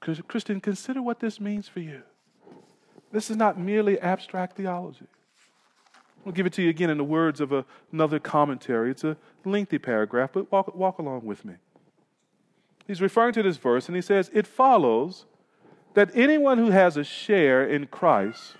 Christian, 0.00 0.60
consider 0.60 1.00
what 1.00 1.20
this 1.20 1.40
means 1.40 1.68
for 1.68 1.78
you. 1.78 2.02
This 3.12 3.30
is 3.30 3.36
not 3.36 3.58
merely 3.58 4.00
abstract 4.00 4.56
theology. 4.56 5.06
I'll 6.26 6.32
give 6.32 6.46
it 6.46 6.52
to 6.54 6.62
you 6.62 6.70
again 6.70 6.90
in 6.90 6.98
the 6.98 7.04
words 7.04 7.40
of 7.40 7.52
a, 7.52 7.64
another 7.92 8.18
commentary. 8.18 8.90
It's 8.90 9.04
a 9.04 9.16
lengthy 9.44 9.78
paragraph, 9.78 10.30
but 10.32 10.50
walk, 10.50 10.74
walk 10.74 10.98
along 10.98 11.24
with 11.24 11.44
me. 11.44 11.54
He's 12.86 13.00
referring 13.00 13.32
to 13.34 13.42
this 13.42 13.58
verse, 13.58 13.86
and 13.86 13.94
he 13.94 14.02
says, 14.02 14.30
It 14.32 14.46
follows 14.46 15.26
that 15.94 16.10
anyone 16.14 16.58
who 16.58 16.70
has 16.70 16.96
a 16.96 17.04
share 17.04 17.64
in 17.64 17.86
Christ 17.86 18.56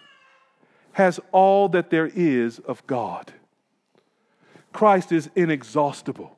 has 0.92 1.18
all 1.32 1.68
that 1.70 1.90
there 1.90 2.10
is 2.14 2.58
of 2.60 2.86
God. 2.86 3.32
Christ 4.72 5.12
is 5.12 5.30
inexhaustible. 5.34 6.36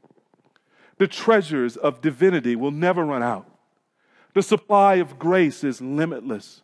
The 0.99 1.09
treasures 1.09 1.77
of 1.77 2.01
divinity 2.01 2.57
will 2.57 2.71
never 2.71 3.05
run 3.05 3.23
out. 3.23 3.49
The 4.35 4.43
supply 4.43 4.95
of 4.97 5.19
grace 5.19 5.65
is 5.65 5.81
limitless. 5.81 6.63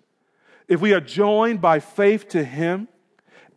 If 0.68 0.80
we 0.80 0.92
are 0.92 1.00
joined 1.00 1.60
by 1.60 1.80
faith 1.80 2.28
to 2.28 2.44
Him, 2.44 2.88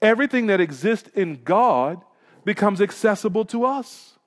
everything 0.02 0.48
that 0.48 0.62
exists 0.62 1.10
in 1.16 1.42
God 1.44 2.02
becomes 2.46 2.82
accessible 2.82 3.46
to 3.46 3.66
us. 3.66 4.18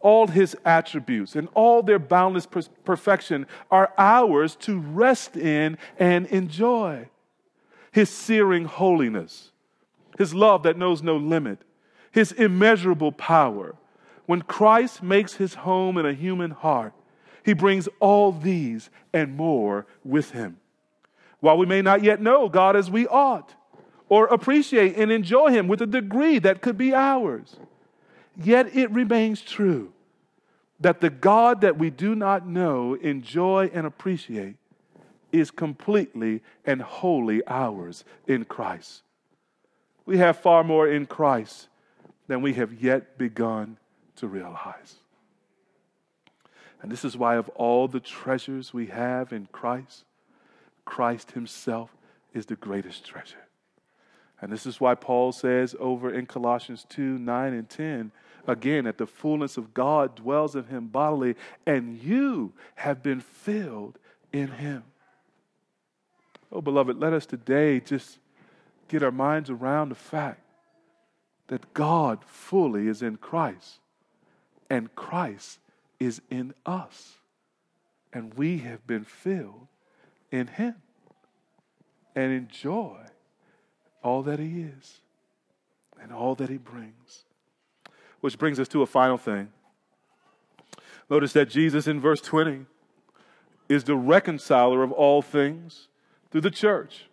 All 0.00 0.26
His 0.26 0.56
attributes 0.64 1.36
and 1.36 1.48
all 1.54 1.82
their 1.82 1.98
boundless 1.98 2.46
per- 2.46 2.62
perfection 2.84 3.46
are 3.70 3.92
ours 3.96 4.56
to 4.60 4.78
rest 4.78 5.36
in 5.36 5.78
and 5.98 6.26
enjoy. 6.26 7.08
His 7.92 8.10
searing 8.10 8.66
holiness, 8.66 9.52
His 10.18 10.34
love 10.34 10.62
that 10.64 10.76
knows 10.76 11.02
no 11.02 11.16
limit, 11.16 11.60
his 12.16 12.32
immeasurable 12.32 13.12
power, 13.12 13.76
when 14.24 14.40
Christ 14.40 15.02
makes 15.02 15.34
his 15.34 15.52
home 15.52 15.98
in 15.98 16.06
a 16.06 16.14
human 16.14 16.50
heart, 16.50 16.94
he 17.44 17.52
brings 17.52 17.90
all 18.00 18.32
these 18.32 18.88
and 19.12 19.36
more 19.36 19.84
with 20.02 20.30
him. 20.30 20.56
While 21.40 21.58
we 21.58 21.66
may 21.66 21.82
not 21.82 22.02
yet 22.02 22.22
know 22.22 22.48
God 22.48 22.74
as 22.74 22.90
we 22.90 23.06
ought, 23.06 23.54
or 24.08 24.28
appreciate 24.28 24.96
and 24.96 25.12
enjoy 25.12 25.50
him 25.50 25.68
with 25.68 25.82
a 25.82 25.86
degree 25.86 26.38
that 26.38 26.62
could 26.62 26.78
be 26.78 26.94
ours, 26.94 27.56
yet 28.42 28.74
it 28.74 28.90
remains 28.92 29.42
true 29.42 29.92
that 30.80 31.02
the 31.02 31.10
God 31.10 31.60
that 31.60 31.76
we 31.76 31.90
do 31.90 32.14
not 32.14 32.48
know, 32.48 32.94
enjoy, 32.94 33.70
and 33.74 33.86
appreciate 33.86 34.56
is 35.32 35.50
completely 35.50 36.40
and 36.64 36.80
wholly 36.80 37.42
ours 37.46 38.06
in 38.26 38.46
Christ. 38.46 39.02
We 40.06 40.16
have 40.16 40.38
far 40.38 40.64
more 40.64 40.88
in 40.88 41.04
Christ 41.04 41.68
than 42.26 42.42
we 42.42 42.54
have 42.54 42.82
yet 42.82 43.18
begun 43.18 43.78
to 44.16 44.26
realize. 44.26 44.96
And 46.82 46.90
this 46.90 47.04
is 47.04 47.16
why, 47.16 47.36
of 47.36 47.48
all 47.50 47.88
the 47.88 48.00
treasures 48.00 48.74
we 48.74 48.86
have 48.86 49.32
in 49.32 49.48
Christ, 49.52 50.04
Christ 50.84 51.32
Himself 51.32 51.90
is 52.34 52.46
the 52.46 52.56
greatest 52.56 53.04
treasure. 53.04 53.46
And 54.40 54.52
this 54.52 54.66
is 54.66 54.80
why 54.80 54.94
Paul 54.94 55.32
says 55.32 55.74
over 55.80 56.12
in 56.12 56.26
Colossians 56.26 56.84
2 56.90 57.18
9 57.18 57.52
and 57.54 57.68
10, 57.68 58.12
again, 58.46 58.84
that 58.84 58.98
the 58.98 59.06
fullness 59.06 59.56
of 59.56 59.72
God 59.72 60.16
dwells 60.16 60.54
in 60.54 60.64
Him 60.64 60.88
bodily, 60.88 61.34
and 61.66 61.98
you 61.98 62.52
have 62.76 63.02
been 63.02 63.20
filled 63.20 63.98
in 64.32 64.48
Him. 64.48 64.84
Oh, 66.52 66.60
beloved, 66.60 66.98
let 66.98 67.12
us 67.12 67.26
today 67.26 67.80
just 67.80 68.18
get 68.88 69.02
our 69.02 69.10
minds 69.10 69.50
around 69.50 69.88
the 69.88 69.94
fact 69.94 70.40
that 71.48 71.72
God 71.74 72.24
fully 72.24 72.88
is 72.88 73.02
in 73.02 73.16
Christ 73.16 73.80
and 74.68 74.94
Christ 74.94 75.58
is 76.00 76.20
in 76.30 76.54
us. 76.64 77.14
And 78.12 78.34
we 78.34 78.58
have 78.58 78.86
been 78.86 79.04
filled 79.04 79.68
in 80.30 80.46
Him 80.46 80.76
and 82.14 82.32
enjoy 82.32 82.98
all 84.02 84.22
that 84.22 84.38
He 84.38 84.62
is 84.62 85.00
and 86.00 86.12
all 86.12 86.34
that 86.36 86.48
He 86.48 86.56
brings. 86.56 87.24
Which 88.20 88.38
brings 88.38 88.58
us 88.58 88.68
to 88.68 88.82
a 88.82 88.86
final 88.86 89.18
thing. 89.18 89.48
Notice 91.08 91.32
that 91.34 91.48
Jesus 91.48 91.86
in 91.86 92.00
verse 92.00 92.20
20 92.20 92.66
is 93.68 93.84
the 93.84 93.96
reconciler 93.96 94.82
of 94.82 94.92
all 94.92 95.22
things 95.22 95.88
through 96.30 96.40
the 96.40 96.50
church. 96.50 97.06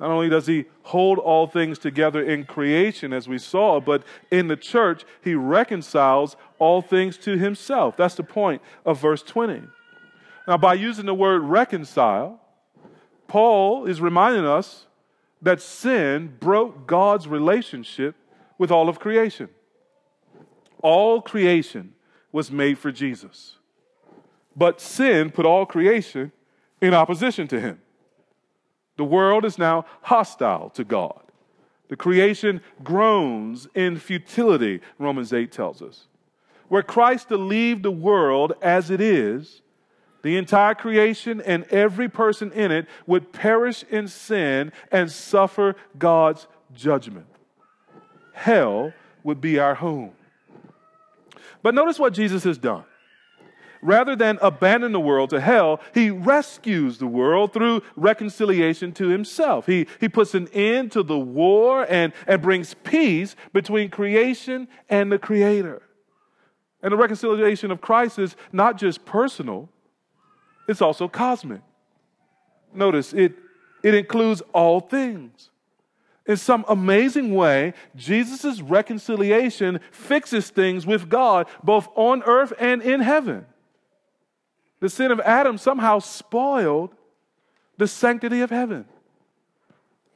Not 0.00 0.10
only 0.10 0.28
does 0.28 0.46
he 0.46 0.66
hold 0.82 1.18
all 1.18 1.46
things 1.46 1.78
together 1.78 2.22
in 2.22 2.44
creation, 2.44 3.12
as 3.12 3.28
we 3.28 3.38
saw, 3.38 3.80
but 3.80 4.04
in 4.30 4.46
the 4.46 4.56
church, 4.56 5.04
he 5.22 5.34
reconciles 5.34 6.36
all 6.58 6.82
things 6.82 7.18
to 7.18 7.36
himself. 7.36 7.96
That's 7.96 8.14
the 8.14 8.22
point 8.22 8.62
of 8.86 9.00
verse 9.00 9.22
20. 9.22 9.62
Now, 10.46 10.56
by 10.56 10.74
using 10.74 11.06
the 11.06 11.14
word 11.14 11.42
reconcile, 11.42 12.40
Paul 13.26 13.86
is 13.86 14.00
reminding 14.00 14.46
us 14.46 14.86
that 15.42 15.60
sin 15.60 16.36
broke 16.40 16.86
God's 16.86 17.26
relationship 17.26 18.14
with 18.56 18.70
all 18.70 18.88
of 18.88 18.98
creation. 18.98 19.48
All 20.80 21.20
creation 21.20 21.94
was 22.30 22.50
made 22.50 22.78
for 22.78 22.92
Jesus, 22.92 23.56
but 24.56 24.80
sin 24.80 25.30
put 25.30 25.44
all 25.44 25.66
creation 25.66 26.30
in 26.80 26.94
opposition 26.94 27.48
to 27.48 27.60
him. 27.60 27.80
The 28.98 29.04
world 29.04 29.46
is 29.46 29.56
now 29.56 29.86
hostile 30.02 30.70
to 30.70 30.84
God. 30.84 31.22
The 31.88 31.96
creation 31.96 32.60
groans 32.84 33.66
in 33.74 33.98
futility, 33.98 34.80
Romans 34.98 35.32
8 35.32 35.50
tells 35.50 35.80
us. 35.80 36.08
Were 36.68 36.82
Christ 36.82 37.28
to 37.28 37.38
leave 37.38 37.82
the 37.82 37.90
world 37.90 38.52
as 38.60 38.90
it 38.90 39.00
is, 39.00 39.62
the 40.22 40.36
entire 40.36 40.74
creation 40.74 41.40
and 41.40 41.64
every 41.66 42.08
person 42.08 42.52
in 42.52 42.72
it 42.72 42.86
would 43.06 43.32
perish 43.32 43.84
in 43.84 44.08
sin 44.08 44.72
and 44.90 45.10
suffer 45.10 45.76
God's 45.96 46.48
judgment. 46.74 47.26
Hell 48.32 48.92
would 49.22 49.40
be 49.40 49.60
our 49.60 49.76
home. 49.76 50.12
But 51.62 51.74
notice 51.74 52.00
what 52.00 52.12
Jesus 52.12 52.42
has 52.44 52.58
done 52.58 52.84
rather 53.82 54.16
than 54.16 54.38
abandon 54.42 54.92
the 54.92 55.00
world 55.00 55.30
to 55.30 55.40
hell, 55.40 55.80
he 55.94 56.10
rescues 56.10 56.98
the 56.98 57.06
world 57.06 57.52
through 57.52 57.82
reconciliation 57.96 58.92
to 58.92 59.08
himself. 59.08 59.66
He, 59.66 59.86
he 60.00 60.08
puts 60.08 60.34
an 60.34 60.48
end 60.48 60.92
to 60.92 61.02
the 61.02 61.18
war 61.18 61.86
and, 61.88 62.12
and 62.26 62.42
brings 62.42 62.74
peace 62.74 63.36
between 63.52 63.90
creation 63.90 64.68
and 64.88 65.10
the 65.12 65.18
Creator. 65.18 65.82
And 66.82 66.92
the 66.92 66.96
reconciliation 66.96 67.70
of 67.70 67.80
Christ 67.80 68.18
is 68.18 68.36
not 68.52 68.78
just 68.78 69.04
personal, 69.04 69.68
it's 70.68 70.82
also 70.82 71.08
cosmic. 71.08 71.62
Notice 72.74 73.12
it, 73.12 73.34
it 73.82 73.94
includes 73.94 74.42
all 74.52 74.80
things. 74.80 75.50
In 76.26 76.36
some 76.36 76.66
amazing 76.68 77.34
way, 77.34 77.72
Jesus' 77.96 78.60
reconciliation 78.60 79.80
fixes 79.90 80.50
things 80.50 80.86
with 80.86 81.08
God, 81.08 81.48
both 81.64 81.88
on 81.94 82.22
earth 82.24 82.52
and 82.60 82.82
in 82.82 83.00
heaven. 83.00 83.46
The 84.80 84.88
sin 84.88 85.10
of 85.10 85.20
Adam 85.20 85.58
somehow 85.58 85.98
spoiled 85.98 86.94
the 87.76 87.88
sanctity 87.88 88.40
of 88.40 88.50
heaven. 88.50 88.86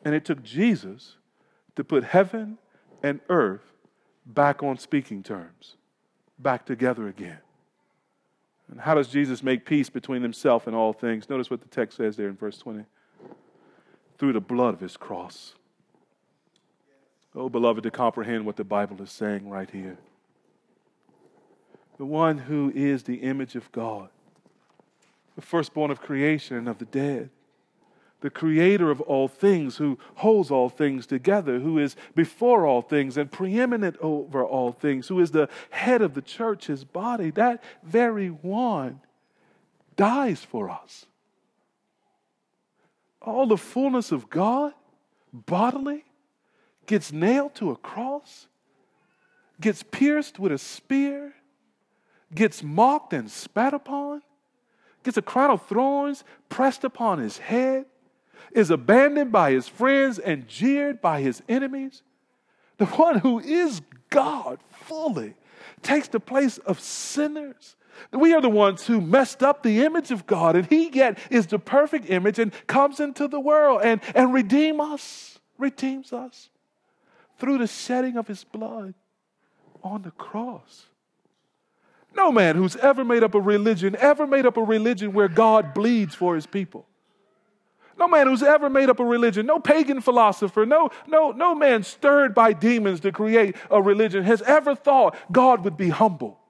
And 0.04 0.14
it 0.14 0.24
took 0.24 0.42
Jesus 0.42 1.16
to 1.76 1.84
put 1.84 2.04
heaven 2.04 2.58
and 3.02 3.20
earth 3.28 3.72
back 4.26 4.62
on 4.62 4.78
speaking 4.78 5.22
terms, 5.22 5.76
back 6.38 6.66
together 6.66 7.08
again. 7.08 7.38
And 8.70 8.80
how 8.80 8.94
does 8.94 9.08
Jesus 9.08 9.42
make 9.42 9.66
peace 9.66 9.90
between 9.90 10.22
himself 10.22 10.66
and 10.66 10.74
all 10.74 10.92
things? 10.92 11.28
Notice 11.28 11.50
what 11.50 11.60
the 11.60 11.68
text 11.68 11.96
says 11.96 12.16
there 12.16 12.28
in 12.28 12.36
verse 12.36 12.58
20 12.58 12.84
through 14.18 14.32
the 14.32 14.40
blood 14.40 14.74
of 14.74 14.80
his 14.80 14.96
cross. 14.96 15.54
Oh, 17.34 17.48
beloved, 17.48 17.82
to 17.82 17.90
comprehend 17.90 18.46
what 18.46 18.56
the 18.56 18.64
Bible 18.64 19.00
is 19.02 19.10
saying 19.10 19.48
right 19.48 19.70
here. 19.70 19.98
The 21.98 22.04
one 22.04 22.38
who 22.38 22.72
is 22.74 23.02
the 23.02 23.16
image 23.16 23.56
of 23.56 23.70
God 23.72 24.10
the 25.36 25.42
firstborn 25.42 25.90
of 25.90 26.00
creation 26.00 26.56
and 26.56 26.68
of 26.68 26.78
the 26.78 26.84
dead, 26.84 27.30
the 28.20 28.30
creator 28.30 28.90
of 28.90 29.00
all 29.00 29.28
things, 29.28 29.76
who 29.78 29.98
holds 30.16 30.50
all 30.50 30.68
things 30.68 31.06
together, 31.06 31.58
who 31.58 31.78
is 31.78 31.96
before 32.14 32.66
all 32.66 32.82
things 32.82 33.16
and 33.16 33.32
preeminent 33.32 33.96
over 34.00 34.44
all 34.44 34.72
things, 34.72 35.08
who 35.08 35.18
is 35.20 35.30
the 35.30 35.48
head 35.70 36.02
of 36.02 36.14
the 36.14 36.22
church, 36.22 36.66
his 36.66 36.84
body, 36.84 37.30
that 37.30 37.62
very 37.82 38.28
one 38.28 39.00
dies 39.96 40.44
for 40.44 40.70
us. 40.70 41.06
All 43.20 43.46
the 43.46 43.56
fullness 43.56 44.12
of 44.12 44.28
God 44.30 44.72
bodily 45.32 46.04
gets 46.86 47.12
nailed 47.12 47.54
to 47.56 47.70
a 47.70 47.76
cross, 47.76 48.46
gets 49.60 49.82
pierced 49.82 50.38
with 50.38 50.52
a 50.52 50.58
spear, 50.58 51.32
gets 52.34 52.62
mocked 52.62 53.12
and 53.12 53.30
spat 53.30 53.74
upon 53.74 54.22
gets 55.02 55.16
a 55.16 55.22
crown 55.22 55.50
of 55.50 55.66
thorns 55.66 56.24
pressed 56.48 56.84
upon 56.84 57.18
his 57.18 57.38
head, 57.38 57.86
is 58.52 58.70
abandoned 58.70 59.32
by 59.32 59.52
his 59.52 59.68
friends 59.68 60.18
and 60.18 60.46
jeered 60.46 61.00
by 61.00 61.20
his 61.20 61.42
enemies. 61.48 62.02
The 62.78 62.86
one 62.86 63.20
who 63.20 63.38
is 63.38 63.80
God 64.10 64.58
fully 64.70 65.34
takes 65.82 66.08
the 66.08 66.20
place 66.20 66.58
of 66.58 66.80
sinners. 66.80 67.76
We 68.12 68.34
are 68.34 68.40
the 68.40 68.48
ones 68.48 68.86
who 68.86 69.00
messed 69.00 69.42
up 69.42 69.62
the 69.62 69.84
image 69.84 70.10
of 70.10 70.26
God, 70.26 70.56
and 70.56 70.66
He 70.66 70.88
yet 70.90 71.18
is 71.30 71.46
the 71.46 71.58
perfect 71.58 72.08
image 72.08 72.38
and 72.38 72.52
comes 72.66 73.00
into 73.00 73.28
the 73.28 73.40
world 73.40 73.82
and, 73.84 74.00
and 74.14 74.32
redeem 74.32 74.80
us, 74.80 75.38
redeems 75.58 76.12
us 76.12 76.50
through 77.38 77.58
the 77.58 77.66
shedding 77.66 78.16
of 78.16 78.26
His 78.26 78.44
blood 78.44 78.94
on 79.82 80.02
the 80.02 80.10
cross. 80.12 80.86
No 82.16 82.30
man 82.30 82.56
who's 82.56 82.76
ever 82.76 83.04
made 83.04 83.22
up 83.22 83.34
a 83.34 83.40
religion 83.40 83.96
ever 83.96 84.26
made 84.26 84.46
up 84.46 84.56
a 84.56 84.62
religion 84.62 85.12
where 85.12 85.28
God 85.28 85.74
bleeds 85.74 86.14
for 86.14 86.34
his 86.34 86.46
people. 86.46 86.86
No 87.98 88.08
man 88.08 88.26
who's 88.26 88.42
ever 88.42 88.68
made 88.68 88.90
up 88.90 89.00
a 89.00 89.04
religion, 89.04 89.46
no 89.46 89.60
pagan 89.60 90.00
philosopher, 90.00 90.66
no, 90.66 90.90
no, 91.06 91.30
no 91.30 91.54
man 91.54 91.82
stirred 91.82 92.34
by 92.34 92.52
demons 92.52 93.00
to 93.00 93.12
create 93.12 93.54
a 93.70 93.80
religion 93.80 94.24
has 94.24 94.42
ever 94.42 94.74
thought 94.74 95.16
God 95.30 95.64
would 95.64 95.76
be 95.76 95.90
humble 95.90 96.41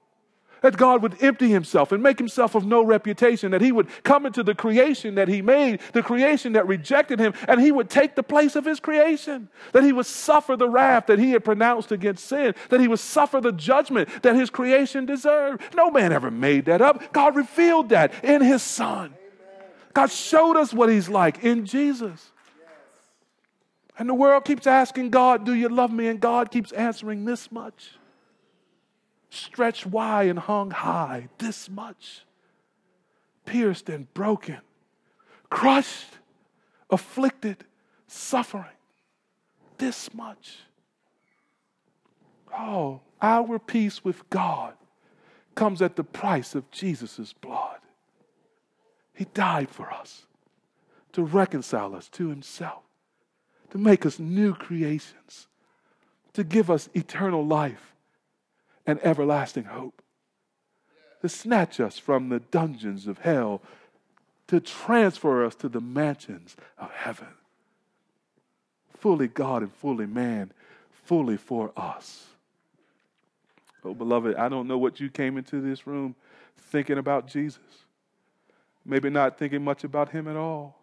that 0.63 0.77
God 0.77 1.03
would 1.03 1.21
empty 1.21 1.49
himself 1.49 1.91
and 1.91 2.01
make 2.01 2.17
himself 2.17 2.55
of 2.55 2.65
no 2.65 2.83
reputation, 2.83 3.51
that 3.51 3.61
he 3.61 3.71
would 3.71 3.87
come 4.03 4.25
into 4.25 4.43
the 4.43 4.55
creation 4.55 5.15
that 5.15 5.27
he 5.27 5.41
made, 5.41 5.81
the 5.91 6.01
creation 6.01 6.53
that 6.53 6.65
rejected 6.65 7.19
him, 7.19 7.33
and 7.47 7.61
he 7.61 7.71
would 7.71 7.89
take 7.89 8.15
the 8.15 8.23
place 8.23 8.55
of 8.55 8.65
his 8.65 8.79
creation, 8.79 9.49
that 9.73 9.83
he 9.83 9.91
would 9.91 10.05
suffer 10.05 10.55
the 10.55 10.69
wrath 10.69 11.07
that 11.07 11.19
he 11.19 11.31
had 11.31 11.43
pronounced 11.43 11.91
against 11.91 12.25
sin, 12.25 12.55
that 12.69 12.79
he 12.79 12.87
would 12.87 12.99
suffer 12.99 13.41
the 13.41 13.51
judgment 13.51 14.09
that 14.23 14.35
his 14.35 14.49
creation 14.49 15.05
deserved. 15.05 15.61
No 15.75 15.91
man 15.91 16.13
ever 16.13 16.31
made 16.31 16.65
that 16.65 16.81
up. 16.81 17.11
God 17.11 17.35
revealed 17.35 17.89
that 17.89 18.23
in 18.23 18.41
his 18.41 18.63
son. 18.63 19.13
God 19.93 20.09
showed 20.09 20.55
us 20.55 20.73
what 20.73 20.89
he's 20.89 21.09
like 21.09 21.43
in 21.43 21.65
Jesus. 21.65 22.31
And 23.99 24.07
the 24.07 24.13
world 24.13 24.45
keeps 24.45 24.65
asking 24.65 25.09
God, 25.09 25.45
Do 25.45 25.53
you 25.53 25.67
love 25.67 25.91
me? 25.91 26.07
And 26.07 26.21
God 26.21 26.51
keeps 26.51 26.71
answering 26.71 27.25
this 27.25 27.51
much 27.51 27.91
stretched 29.33 29.85
wide 29.85 30.27
and 30.27 30.39
hung 30.39 30.71
high, 30.71 31.27
this 31.39 31.69
much, 31.69 32.25
pierced 33.45 33.89
and 33.89 34.11
broken, 34.13 34.59
crushed, 35.49 36.19
afflicted, 36.89 37.63
suffering, 38.07 38.65
this 39.77 40.13
much. 40.13 40.59
Oh, 42.55 43.01
our 43.21 43.57
peace 43.57 44.03
with 44.03 44.29
God 44.29 44.75
comes 45.55 45.81
at 45.81 45.95
the 45.95 46.03
price 46.03 46.55
of 46.55 46.69
Jesus' 46.71 47.33
blood. 47.33 47.79
He 49.13 49.25
died 49.33 49.69
for 49.69 49.91
us 49.91 50.25
to 51.13 51.23
reconcile 51.23 51.95
us 51.95 52.09
to 52.09 52.29
Himself, 52.29 52.83
to 53.71 53.77
make 53.77 54.05
us 54.05 54.19
new 54.19 54.53
creations, 54.53 55.47
to 56.33 56.43
give 56.43 56.69
us 56.69 56.89
eternal 56.93 57.45
life 57.45 57.92
and 58.85 58.99
everlasting 59.03 59.65
hope, 59.65 60.01
to 61.21 61.29
snatch 61.29 61.79
us 61.79 61.97
from 61.97 62.29
the 62.29 62.39
dungeons 62.39 63.07
of 63.07 63.19
hell, 63.19 63.61
to 64.47 64.59
transfer 64.59 65.45
us 65.45 65.55
to 65.55 65.69
the 65.69 65.79
mansions 65.79 66.55
of 66.77 66.91
heaven. 66.91 67.27
Fully 68.97 69.27
God 69.27 69.61
and 69.61 69.73
fully 69.73 70.05
man, 70.05 70.51
fully 70.91 71.37
for 71.37 71.71
us. 71.77 72.25
Oh, 73.85 73.93
beloved, 73.93 74.35
I 74.35 74.49
don't 74.49 74.67
know 74.67 74.77
what 74.77 74.99
you 74.99 75.09
came 75.09 75.37
into 75.37 75.59
this 75.61 75.85
room 75.85 76.15
thinking 76.57 76.97
about 76.97 77.27
Jesus. 77.27 77.59
Maybe 78.85 79.09
not 79.09 79.37
thinking 79.37 79.63
much 79.63 79.83
about 79.83 80.09
him 80.09 80.27
at 80.27 80.35
all. 80.35 80.79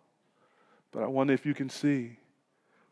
But 0.92 1.03
I 1.03 1.07
wonder 1.07 1.32
if 1.32 1.46
you 1.46 1.55
can 1.55 1.68
see 1.68 2.16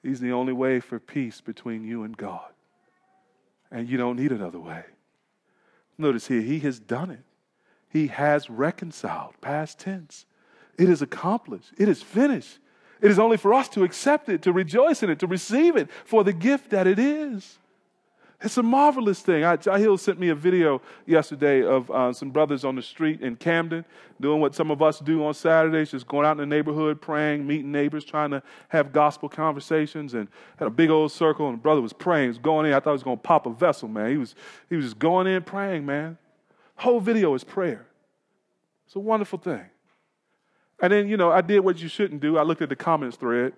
he's 0.02 0.20
the 0.20 0.32
only 0.32 0.52
way 0.52 0.80
for 0.80 0.98
peace 0.98 1.40
between 1.40 1.84
you 1.84 2.04
and 2.04 2.16
God. 2.16 2.50
And 3.70 3.88
you 3.88 3.98
don't 3.98 4.16
need 4.16 4.32
another 4.32 4.61
way. 4.61 4.84
Notice 5.99 6.28
here, 6.28 6.40
he 6.40 6.61
has 6.61 6.78
done 6.78 7.11
it. 7.11 7.24
He 7.90 8.07
has 8.07 8.49
reconciled, 8.49 9.34
past 9.40 9.80
tense. 9.80 10.26
It 10.78 10.88
is 10.88 11.03
accomplished, 11.03 11.72
it 11.76 11.88
is 11.88 12.03
finished. 12.03 12.59
It 13.01 13.11
is 13.11 13.18
only 13.18 13.36
for 13.36 13.55
us 13.55 13.68
to 13.70 13.84
accept 13.84 14.28
it, 14.28 14.42
to 14.42 14.53
rejoice 14.53 15.05
in 15.05 15.11
it, 15.11 15.20
to 15.20 15.26
receive 15.26 15.76
it 15.76 15.88
for 16.05 16.24
the 16.24 16.32
gift 16.32 16.70
that 16.70 16.86
it 16.86 16.99
is. 16.99 17.59
It's 18.41 18.57
a 18.57 18.62
marvelous 18.62 19.20
thing. 19.20 19.43
I, 19.43 19.57
sent 19.97 20.20
me 20.20 20.28
a 20.28 20.34
video 20.34 20.80
yesterday 21.07 21.64
of 21.64 21.91
uh, 21.91 22.12
some 22.12 22.30
brothers 22.30 22.64
on 22.64 22.76
the 22.76 22.82
street 22.82 23.20
in 23.20 23.34
Camden 23.34 23.84
doing 24.20 24.41
what 24.41 24.55
some 24.55 24.70
of 24.70 24.80
us 24.80 25.01
do 25.01 25.24
on 25.24 25.34
Saturdays, 25.34 25.91
just 25.91 26.07
going 26.07 26.24
out 26.24 26.32
in 26.32 26.39
the 26.39 26.47
neighborhood, 26.47 27.01
praying, 27.01 27.45
meeting 27.45 27.72
neighbors, 27.72 28.05
trying 28.05 28.30
to 28.30 28.41
have 28.68 28.93
gospel 28.93 29.28
conversations, 29.28 30.14
and 30.14 30.28
had 30.57 30.68
a 30.68 30.70
big 30.70 30.89
old 30.89 31.11
circle. 31.11 31.49
And 31.49 31.59
the 31.59 31.62
brother 31.62 31.80
was 31.80 31.93
praying, 31.93 32.24
he 32.24 32.28
was 32.28 32.39
going 32.39 32.66
in. 32.66 32.74
I 32.74 32.78
thought 32.78 32.91
he 32.91 32.95
was 32.95 33.03
going 33.03 33.16
to 33.16 33.22
pop 33.22 33.47
a 33.47 33.51
vessel, 33.51 33.89
man. 33.89 34.09
He 34.09 34.16
was, 34.16 34.36
he 34.68 34.76
was 34.76 34.84
just 34.84 35.01
going 35.01 35.26
in 35.26 35.43
praying, 35.43 35.84
man. 35.84 36.16
Whole 36.76 37.01
video 37.01 37.34
is 37.34 37.43
prayer. 37.43 37.86
It's 38.86 38.95
a 38.95 39.01
wonderful 39.01 39.41
thing. 39.41 39.64
And 40.80 40.93
then, 40.93 41.09
you 41.09 41.16
know, 41.16 41.32
I 41.32 41.41
did 41.41 41.61
what 41.61 41.78
you 41.82 41.89
shouldn't 41.89 42.20
do. 42.20 42.39
I 42.39 42.43
looked 42.43 42.62
at 42.62 42.68
the 42.68 42.76
comments 42.76 43.16
thread 43.16 43.53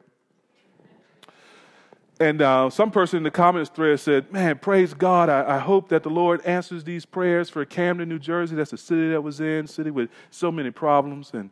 and 2.21 2.43
uh, 2.43 2.69
some 2.69 2.91
person 2.91 3.17
in 3.17 3.23
the 3.23 3.31
comments 3.31 3.71
thread 3.71 3.99
said, 3.99 4.31
Man, 4.31 4.59
praise 4.59 4.93
God. 4.93 5.31
I, 5.31 5.57
I, 5.57 5.59
hope 5.59 5.89
that 5.89 6.03
the 6.03 6.11
Lord 6.11 6.45
answers 6.45 6.85
these 6.85 7.07
prayers 7.07 7.49
for 7.49 7.65
Camden, 7.65 8.11
New 8.11 8.19
Jersey. 8.19 8.55
That's 8.55 8.75
a 8.75 8.77
city 8.77 9.09
that 9.09 9.23
was 9.23 9.41
in, 9.41 9.67
city 9.67 9.91
with 9.91 10.11
so 10.31 10.53
many 10.53 10.71
problems. 10.71 11.31
And, 11.33 11.51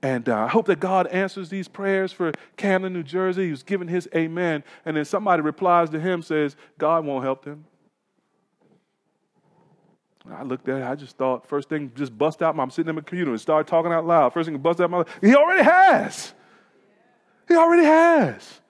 and 0.00 0.26
uh, 0.30 0.44
I 0.44 0.48
hope 0.48 0.64
that 0.66 0.80
God 0.80 1.06
answers 1.08 1.50
these 1.50 1.68
prayers 1.68 2.12
for 2.12 2.32
Camden, 2.56 2.94
New 2.94 3.02
Jersey. 3.02 3.44
He 3.44 3.50
was 3.50 3.62
giving 3.62 3.88
his 3.88 4.08
amen. 4.16 4.64
And 4.86 4.96
then 4.96 5.04
somebody 5.04 5.42
replies 5.42 5.90
to 5.90 6.00
him, 6.00 6.22
says, 6.22 6.56
God 6.78 7.04
won't 7.04 7.22
help 7.22 7.44
them. 7.44 7.66
I 10.32 10.42
looked 10.44 10.66
at 10.68 10.80
it, 10.80 10.84
I 10.84 10.94
just 10.94 11.16
thought, 11.18 11.46
first 11.46 11.68
thing, 11.68 11.92
just 11.94 12.16
bust 12.16 12.42
out. 12.42 12.56
My, 12.56 12.62
I'm 12.62 12.70
sitting 12.70 12.88
in 12.88 12.94
my 12.96 13.02
computer 13.02 13.30
and 13.30 13.40
start 13.40 13.66
talking 13.66 13.92
out 13.92 14.06
loud. 14.06 14.32
First 14.32 14.48
thing, 14.48 14.58
bust 14.58 14.80
out 14.80 14.90
my. 14.90 15.04
He 15.20 15.36
already 15.36 15.62
has. 15.62 16.32
He 17.46 17.54
already 17.54 17.84
has. 17.84 18.60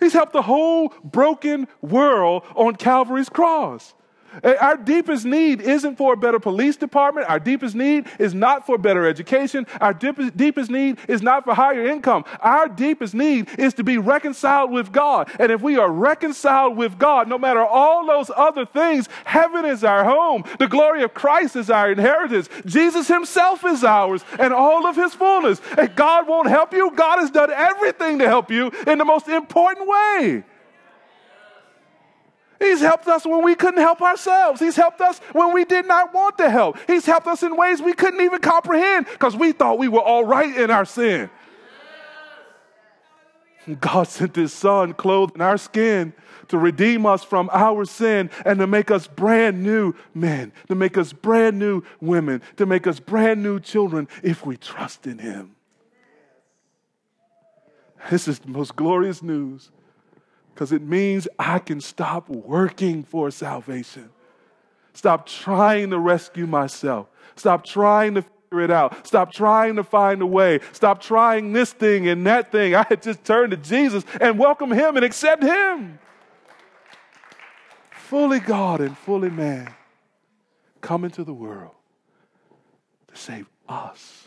He's 0.00 0.12
helped 0.12 0.32
the 0.32 0.42
whole 0.42 0.94
broken 1.02 1.68
world 1.80 2.44
on 2.54 2.76
Calvary's 2.76 3.28
cross. 3.28 3.94
Our 4.42 4.76
deepest 4.76 5.24
need 5.24 5.60
isn't 5.60 5.96
for 5.96 6.12
a 6.12 6.16
better 6.16 6.38
police 6.38 6.76
department. 6.76 7.28
Our 7.28 7.40
deepest 7.40 7.74
need 7.74 8.06
is 8.18 8.34
not 8.34 8.66
for 8.66 8.78
better 8.78 9.06
education. 9.06 9.66
Our 9.80 9.94
deepest, 9.94 10.36
deepest 10.36 10.70
need 10.70 10.98
is 11.08 11.22
not 11.22 11.44
for 11.44 11.54
higher 11.54 11.86
income. 11.86 12.24
Our 12.40 12.68
deepest 12.68 13.14
need 13.14 13.48
is 13.58 13.74
to 13.74 13.84
be 13.84 13.98
reconciled 13.98 14.70
with 14.70 14.92
God. 14.92 15.30
And 15.38 15.50
if 15.50 15.60
we 15.62 15.76
are 15.76 15.90
reconciled 15.90 16.76
with 16.76 16.98
God, 16.98 17.28
no 17.28 17.38
matter 17.38 17.64
all 17.64 18.06
those 18.06 18.30
other 18.36 18.66
things, 18.66 19.08
heaven 19.24 19.64
is 19.64 19.82
our 19.82 20.04
home. 20.04 20.44
The 20.58 20.68
glory 20.68 21.02
of 21.02 21.14
Christ 21.14 21.56
is 21.56 21.70
our 21.70 21.90
inheritance. 21.90 22.48
Jesus 22.66 23.08
himself 23.08 23.64
is 23.64 23.82
ours 23.84 24.24
and 24.38 24.52
all 24.52 24.86
of 24.86 24.96
his 24.96 25.14
fullness. 25.14 25.60
And 25.76 25.94
God 25.96 26.28
won't 26.28 26.48
help 26.48 26.72
you. 26.72 26.90
God 26.94 27.18
has 27.18 27.30
done 27.30 27.50
everything 27.50 28.18
to 28.18 28.26
help 28.26 28.50
you 28.50 28.70
in 28.86 28.98
the 28.98 29.04
most 29.04 29.28
important 29.28 29.88
way. 29.88 30.44
He's 32.58 32.80
helped 32.80 33.06
us 33.06 33.24
when 33.24 33.44
we 33.44 33.54
couldn't 33.54 33.80
help 33.80 34.02
ourselves. 34.02 34.60
He's 34.60 34.76
helped 34.76 35.00
us 35.00 35.20
when 35.32 35.52
we 35.52 35.64
did 35.64 35.86
not 35.86 36.12
want 36.12 36.38
to 36.38 36.50
help. 36.50 36.78
He's 36.86 37.06
helped 37.06 37.26
us 37.26 37.42
in 37.42 37.56
ways 37.56 37.80
we 37.80 37.92
couldn't 37.92 38.20
even 38.20 38.40
comprehend 38.40 39.06
because 39.06 39.36
we 39.36 39.52
thought 39.52 39.78
we 39.78 39.88
were 39.88 40.00
all 40.00 40.24
right 40.24 40.56
in 40.56 40.70
our 40.70 40.84
sin. 40.84 41.30
God 43.80 44.08
sent 44.08 44.34
His 44.34 44.52
Son 44.52 44.94
clothed 44.94 45.34
in 45.34 45.42
our 45.42 45.58
skin 45.58 46.14
to 46.48 46.58
redeem 46.58 47.04
us 47.04 47.22
from 47.22 47.50
our 47.52 47.84
sin 47.84 48.30
and 48.44 48.58
to 48.58 48.66
make 48.66 48.90
us 48.90 49.06
brand 49.06 49.62
new 49.62 49.94
men, 50.14 50.52
to 50.68 50.74
make 50.74 50.96
us 50.96 51.12
brand 51.12 51.58
new 51.58 51.82
women, 52.00 52.40
to 52.56 52.64
make 52.64 52.86
us 52.86 52.98
brand 52.98 53.42
new 53.42 53.60
children 53.60 54.08
if 54.22 54.46
we 54.46 54.56
trust 54.56 55.06
in 55.06 55.18
Him. 55.18 55.54
This 58.10 58.26
is 58.26 58.38
the 58.38 58.48
most 58.48 58.74
glorious 58.74 59.22
news 59.22 59.70
because 60.58 60.72
it 60.72 60.82
means 60.82 61.28
I 61.38 61.60
can 61.60 61.80
stop 61.80 62.28
working 62.28 63.04
for 63.04 63.30
salvation. 63.30 64.10
Stop 64.92 65.24
trying 65.24 65.90
to 65.90 66.00
rescue 66.00 66.48
myself. 66.48 67.06
Stop 67.36 67.64
trying 67.64 68.14
to 68.14 68.22
figure 68.22 68.62
it 68.62 68.70
out. 68.72 69.06
Stop 69.06 69.30
trying 69.30 69.76
to 69.76 69.84
find 69.84 70.20
a 70.20 70.26
way. 70.26 70.58
Stop 70.72 71.00
trying 71.00 71.52
this 71.52 71.72
thing 71.72 72.08
and 72.08 72.26
that 72.26 72.50
thing. 72.50 72.74
I 72.74 72.84
had 72.88 73.02
just 73.02 73.22
turned 73.22 73.52
to 73.52 73.56
Jesus 73.56 74.02
and 74.20 74.36
welcome 74.36 74.72
Him 74.72 74.96
and 74.96 75.04
accept 75.04 75.44
Him. 75.44 76.00
Fully 77.92 78.40
God 78.40 78.80
and 78.80 78.98
fully 78.98 79.30
man 79.30 79.72
come 80.80 81.04
into 81.04 81.22
the 81.22 81.32
world 81.32 81.76
to 83.06 83.16
save 83.16 83.48
us 83.68 84.26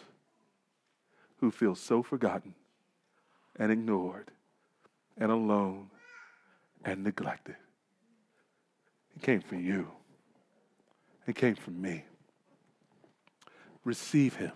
who 1.41 1.51
feel 1.51 1.75
so 1.75 2.01
forgotten 2.01 2.55
and 3.57 3.69
ignored 3.69 4.31
and 5.17 5.29
alone 5.29 5.89
and 6.85 7.03
neglected. 7.03 7.55
He 9.13 9.19
came 9.19 9.41
for 9.41 9.55
you. 9.55 9.87
He 11.25 11.33
came 11.33 11.55
for 11.55 11.71
me. 11.71 12.05
Receive 13.83 14.35
him 14.35 14.51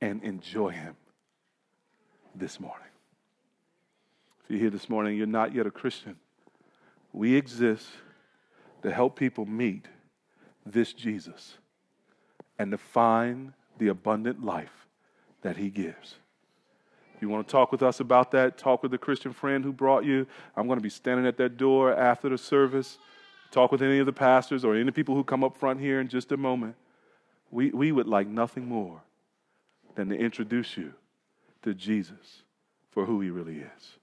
and 0.00 0.22
enjoy 0.22 0.70
him 0.70 0.96
this 2.34 2.60
morning. 2.60 2.88
If 4.44 4.50
you're 4.50 4.60
here 4.60 4.70
this 4.70 4.88
morning, 4.88 5.16
you're 5.16 5.26
not 5.26 5.54
yet 5.54 5.66
a 5.66 5.70
Christian. 5.70 6.16
We 7.12 7.34
exist 7.36 7.86
to 8.82 8.92
help 8.92 9.18
people 9.18 9.46
meet 9.46 9.86
this 10.66 10.92
Jesus 10.92 11.58
and 12.58 12.70
to 12.70 12.78
find 12.78 13.52
the 13.78 13.88
abundant 13.88 14.44
life 14.44 14.86
that 15.42 15.56
he 15.56 15.70
gives 15.70 16.16
you 17.20 17.28
want 17.28 17.46
to 17.46 17.52
talk 17.52 17.72
with 17.72 17.82
us 17.82 18.00
about 18.00 18.30
that, 18.32 18.58
talk 18.58 18.82
with 18.82 18.90
the 18.90 18.98
Christian 18.98 19.32
friend 19.32 19.64
who 19.64 19.72
brought 19.72 20.04
you. 20.04 20.26
I'm 20.56 20.66
going 20.66 20.78
to 20.78 20.82
be 20.82 20.90
standing 20.90 21.26
at 21.26 21.36
that 21.38 21.56
door 21.56 21.94
after 21.94 22.28
the 22.28 22.38
service. 22.38 22.98
Talk 23.50 23.70
with 23.70 23.82
any 23.82 23.98
of 23.98 24.06
the 24.06 24.12
pastors 24.12 24.64
or 24.64 24.74
any 24.74 24.90
people 24.90 25.14
who 25.14 25.22
come 25.22 25.44
up 25.44 25.56
front 25.56 25.80
here 25.80 26.00
in 26.00 26.08
just 26.08 26.32
a 26.32 26.36
moment. 26.36 26.74
We, 27.50 27.70
we 27.70 27.92
would 27.92 28.08
like 28.08 28.26
nothing 28.26 28.66
more 28.66 29.02
than 29.94 30.08
to 30.08 30.16
introduce 30.16 30.76
you 30.76 30.94
to 31.62 31.72
Jesus 31.72 32.42
for 32.90 33.06
who 33.06 33.20
he 33.20 33.30
really 33.30 33.58
is. 33.58 33.98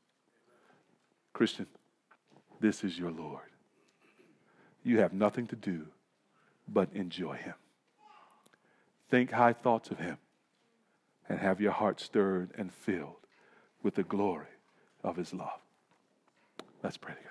Christian, 1.33 1.67
this 2.59 2.83
is 2.83 2.97
your 2.97 3.11
Lord. 3.11 3.41
You 4.83 4.99
have 4.99 5.13
nothing 5.13 5.47
to 5.47 5.55
do 5.55 5.87
but 6.67 6.89
enjoy 6.93 7.33
him. 7.33 7.55
Think 9.09 9.31
high 9.31 9.53
thoughts 9.53 9.91
of 9.91 9.99
him 9.99 10.17
and 11.31 11.39
have 11.39 11.61
your 11.61 11.71
heart 11.71 12.01
stirred 12.01 12.49
and 12.57 12.73
filled 12.73 13.15
with 13.81 13.95
the 13.95 14.03
glory 14.03 14.49
of 15.01 15.15
his 15.15 15.33
love. 15.33 15.61
Let's 16.83 16.97
pray 16.97 17.13
together. 17.13 17.29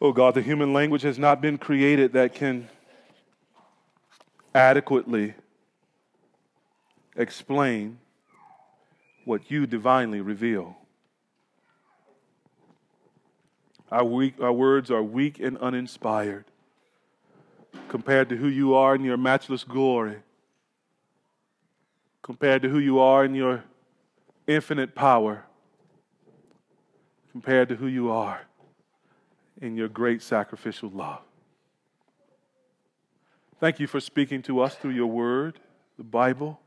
Oh 0.00 0.12
God, 0.14 0.34
the 0.34 0.40
human 0.40 0.72
language 0.72 1.02
has 1.02 1.18
not 1.18 1.42
been 1.42 1.58
created 1.58 2.14
that 2.14 2.34
can 2.34 2.70
adequately 4.54 5.34
explain 7.14 7.98
what 9.26 9.50
you 9.50 9.66
divinely 9.66 10.22
reveal. 10.22 10.78
Our, 13.92 14.04
weak, 14.04 14.40
our 14.40 14.54
words 14.54 14.90
are 14.90 15.02
weak 15.02 15.38
and 15.38 15.58
uninspired 15.58 16.46
compared 17.88 18.30
to 18.30 18.36
who 18.36 18.48
you 18.48 18.74
are 18.74 18.94
in 18.94 19.04
your 19.04 19.18
matchless 19.18 19.64
glory, 19.64 20.16
compared 22.22 22.62
to 22.62 22.70
who 22.70 22.78
you 22.78 23.00
are 23.00 23.22
in 23.22 23.34
your 23.34 23.64
infinite 24.46 24.94
power, 24.94 25.44
compared 27.32 27.68
to 27.68 27.76
who 27.76 27.86
you 27.86 28.10
are 28.10 28.40
in 29.60 29.76
your 29.76 29.88
great 29.88 30.22
sacrificial 30.22 30.88
love. 30.88 31.20
Thank 33.60 33.78
you 33.78 33.86
for 33.86 34.00
speaking 34.00 34.40
to 34.44 34.60
us 34.60 34.74
through 34.74 34.92
your 34.92 35.06
word, 35.06 35.60
the 35.98 36.04
Bible. 36.04 36.60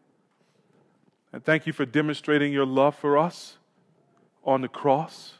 And 1.33 1.43
thank 1.43 1.65
you 1.65 1.73
for 1.73 1.87
demonstrating 1.87 2.53
your 2.53 2.67
love 2.67 2.95
for 2.95 3.17
us 3.17 3.57
on 4.43 4.61
the 4.61 4.67
cross 4.67 5.39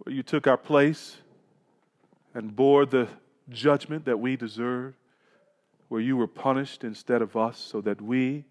where 0.00 0.14
you 0.14 0.22
took 0.22 0.46
our 0.46 0.56
place 0.56 1.18
and 2.34 2.54
bore 2.54 2.86
the 2.86 3.08
judgment 3.48 4.04
that 4.04 4.18
we 4.18 4.36
deserve, 4.36 4.94
where 5.88 6.00
you 6.00 6.16
were 6.16 6.26
punished 6.26 6.84
instead 6.84 7.22
of 7.22 7.36
us 7.36 7.58
so 7.58 7.80
that 7.80 8.00
we 8.00 8.44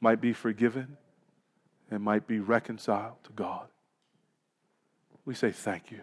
might 0.00 0.20
be 0.20 0.32
forgiven 0.32 0.96
and 1.90 2.02
might 2.02 2.26
be 2.26 2.38
reconciled 2.38 3.16
to 3.24 3.30
God. 3.32 3.66
We 5.24 5.34
say 5.34 5.50
thank 5.50 5.90
you. 5.90 6.00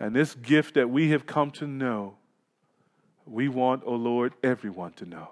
And 0.00 0.14
this 0.14 0.34
gift 0.34 0.74
that 0.74 0.88
we 0.90 1.10
have 1.10 1.26
come 1.26 1.50
to 1.52 1.66
know, 1.66 2.16
we 3.26 3.48
want, 3.48 3.82
O 3.84 3.88
oh 3.88 3.96
Lord, 3.96 4.34
everyone 4.42 4.92
to 4.94 5.04
know 5.04 5.30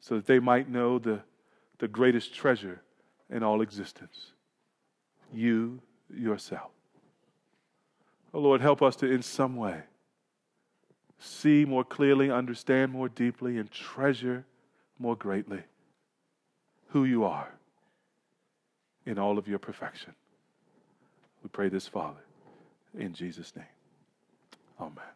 so 0.00 0.16
that 0.16 0.26
they 0.26 0.38
might 0.38 0.68
know 0.68 0.98
the, 0.98 1.20
the 1.78 1.88
greatest 1.88 2.34
treasure 2.34 2.82
in 3.30 3.42
all 3.42 3.60
existence 3.60 4.32
you 5.32 5.80
yourself. 6.14 6.70
Oh 8.32 8.40
Lord, 8.40 8.60
help 8.60 8.82
us 8.82 8.96
to, 8.96 9.06
in 9.06 9.22
some 9.22 9.56
way, 9.56 9.80
see 11.18 11.64
more 11.64 11.84
clearly, 11.84 12.30
understand 12.30 12.92
more 12.92 13.08
deeply, 13.08 13.58
and 13.58 13.70
treasure 13.70 14.44
more 14.98 15.16
greatly 15.16 15.62
who 16.88 17.04
you 17.04 17.24
are 17.24 17.52
in 19.04 19.18
all 19.18 19.38
of 19.38 19.48
your 19.48 19.58
perfection. 19.58 20.14
We 21.42 21.48
pray 21.48 21.68
this, 21.68 21.86
Father, 21.86 22.24
in 22.98 23.14
Jesus' 23.14 23.54
name. 23.54 23.64
Amen. 24.80 25.15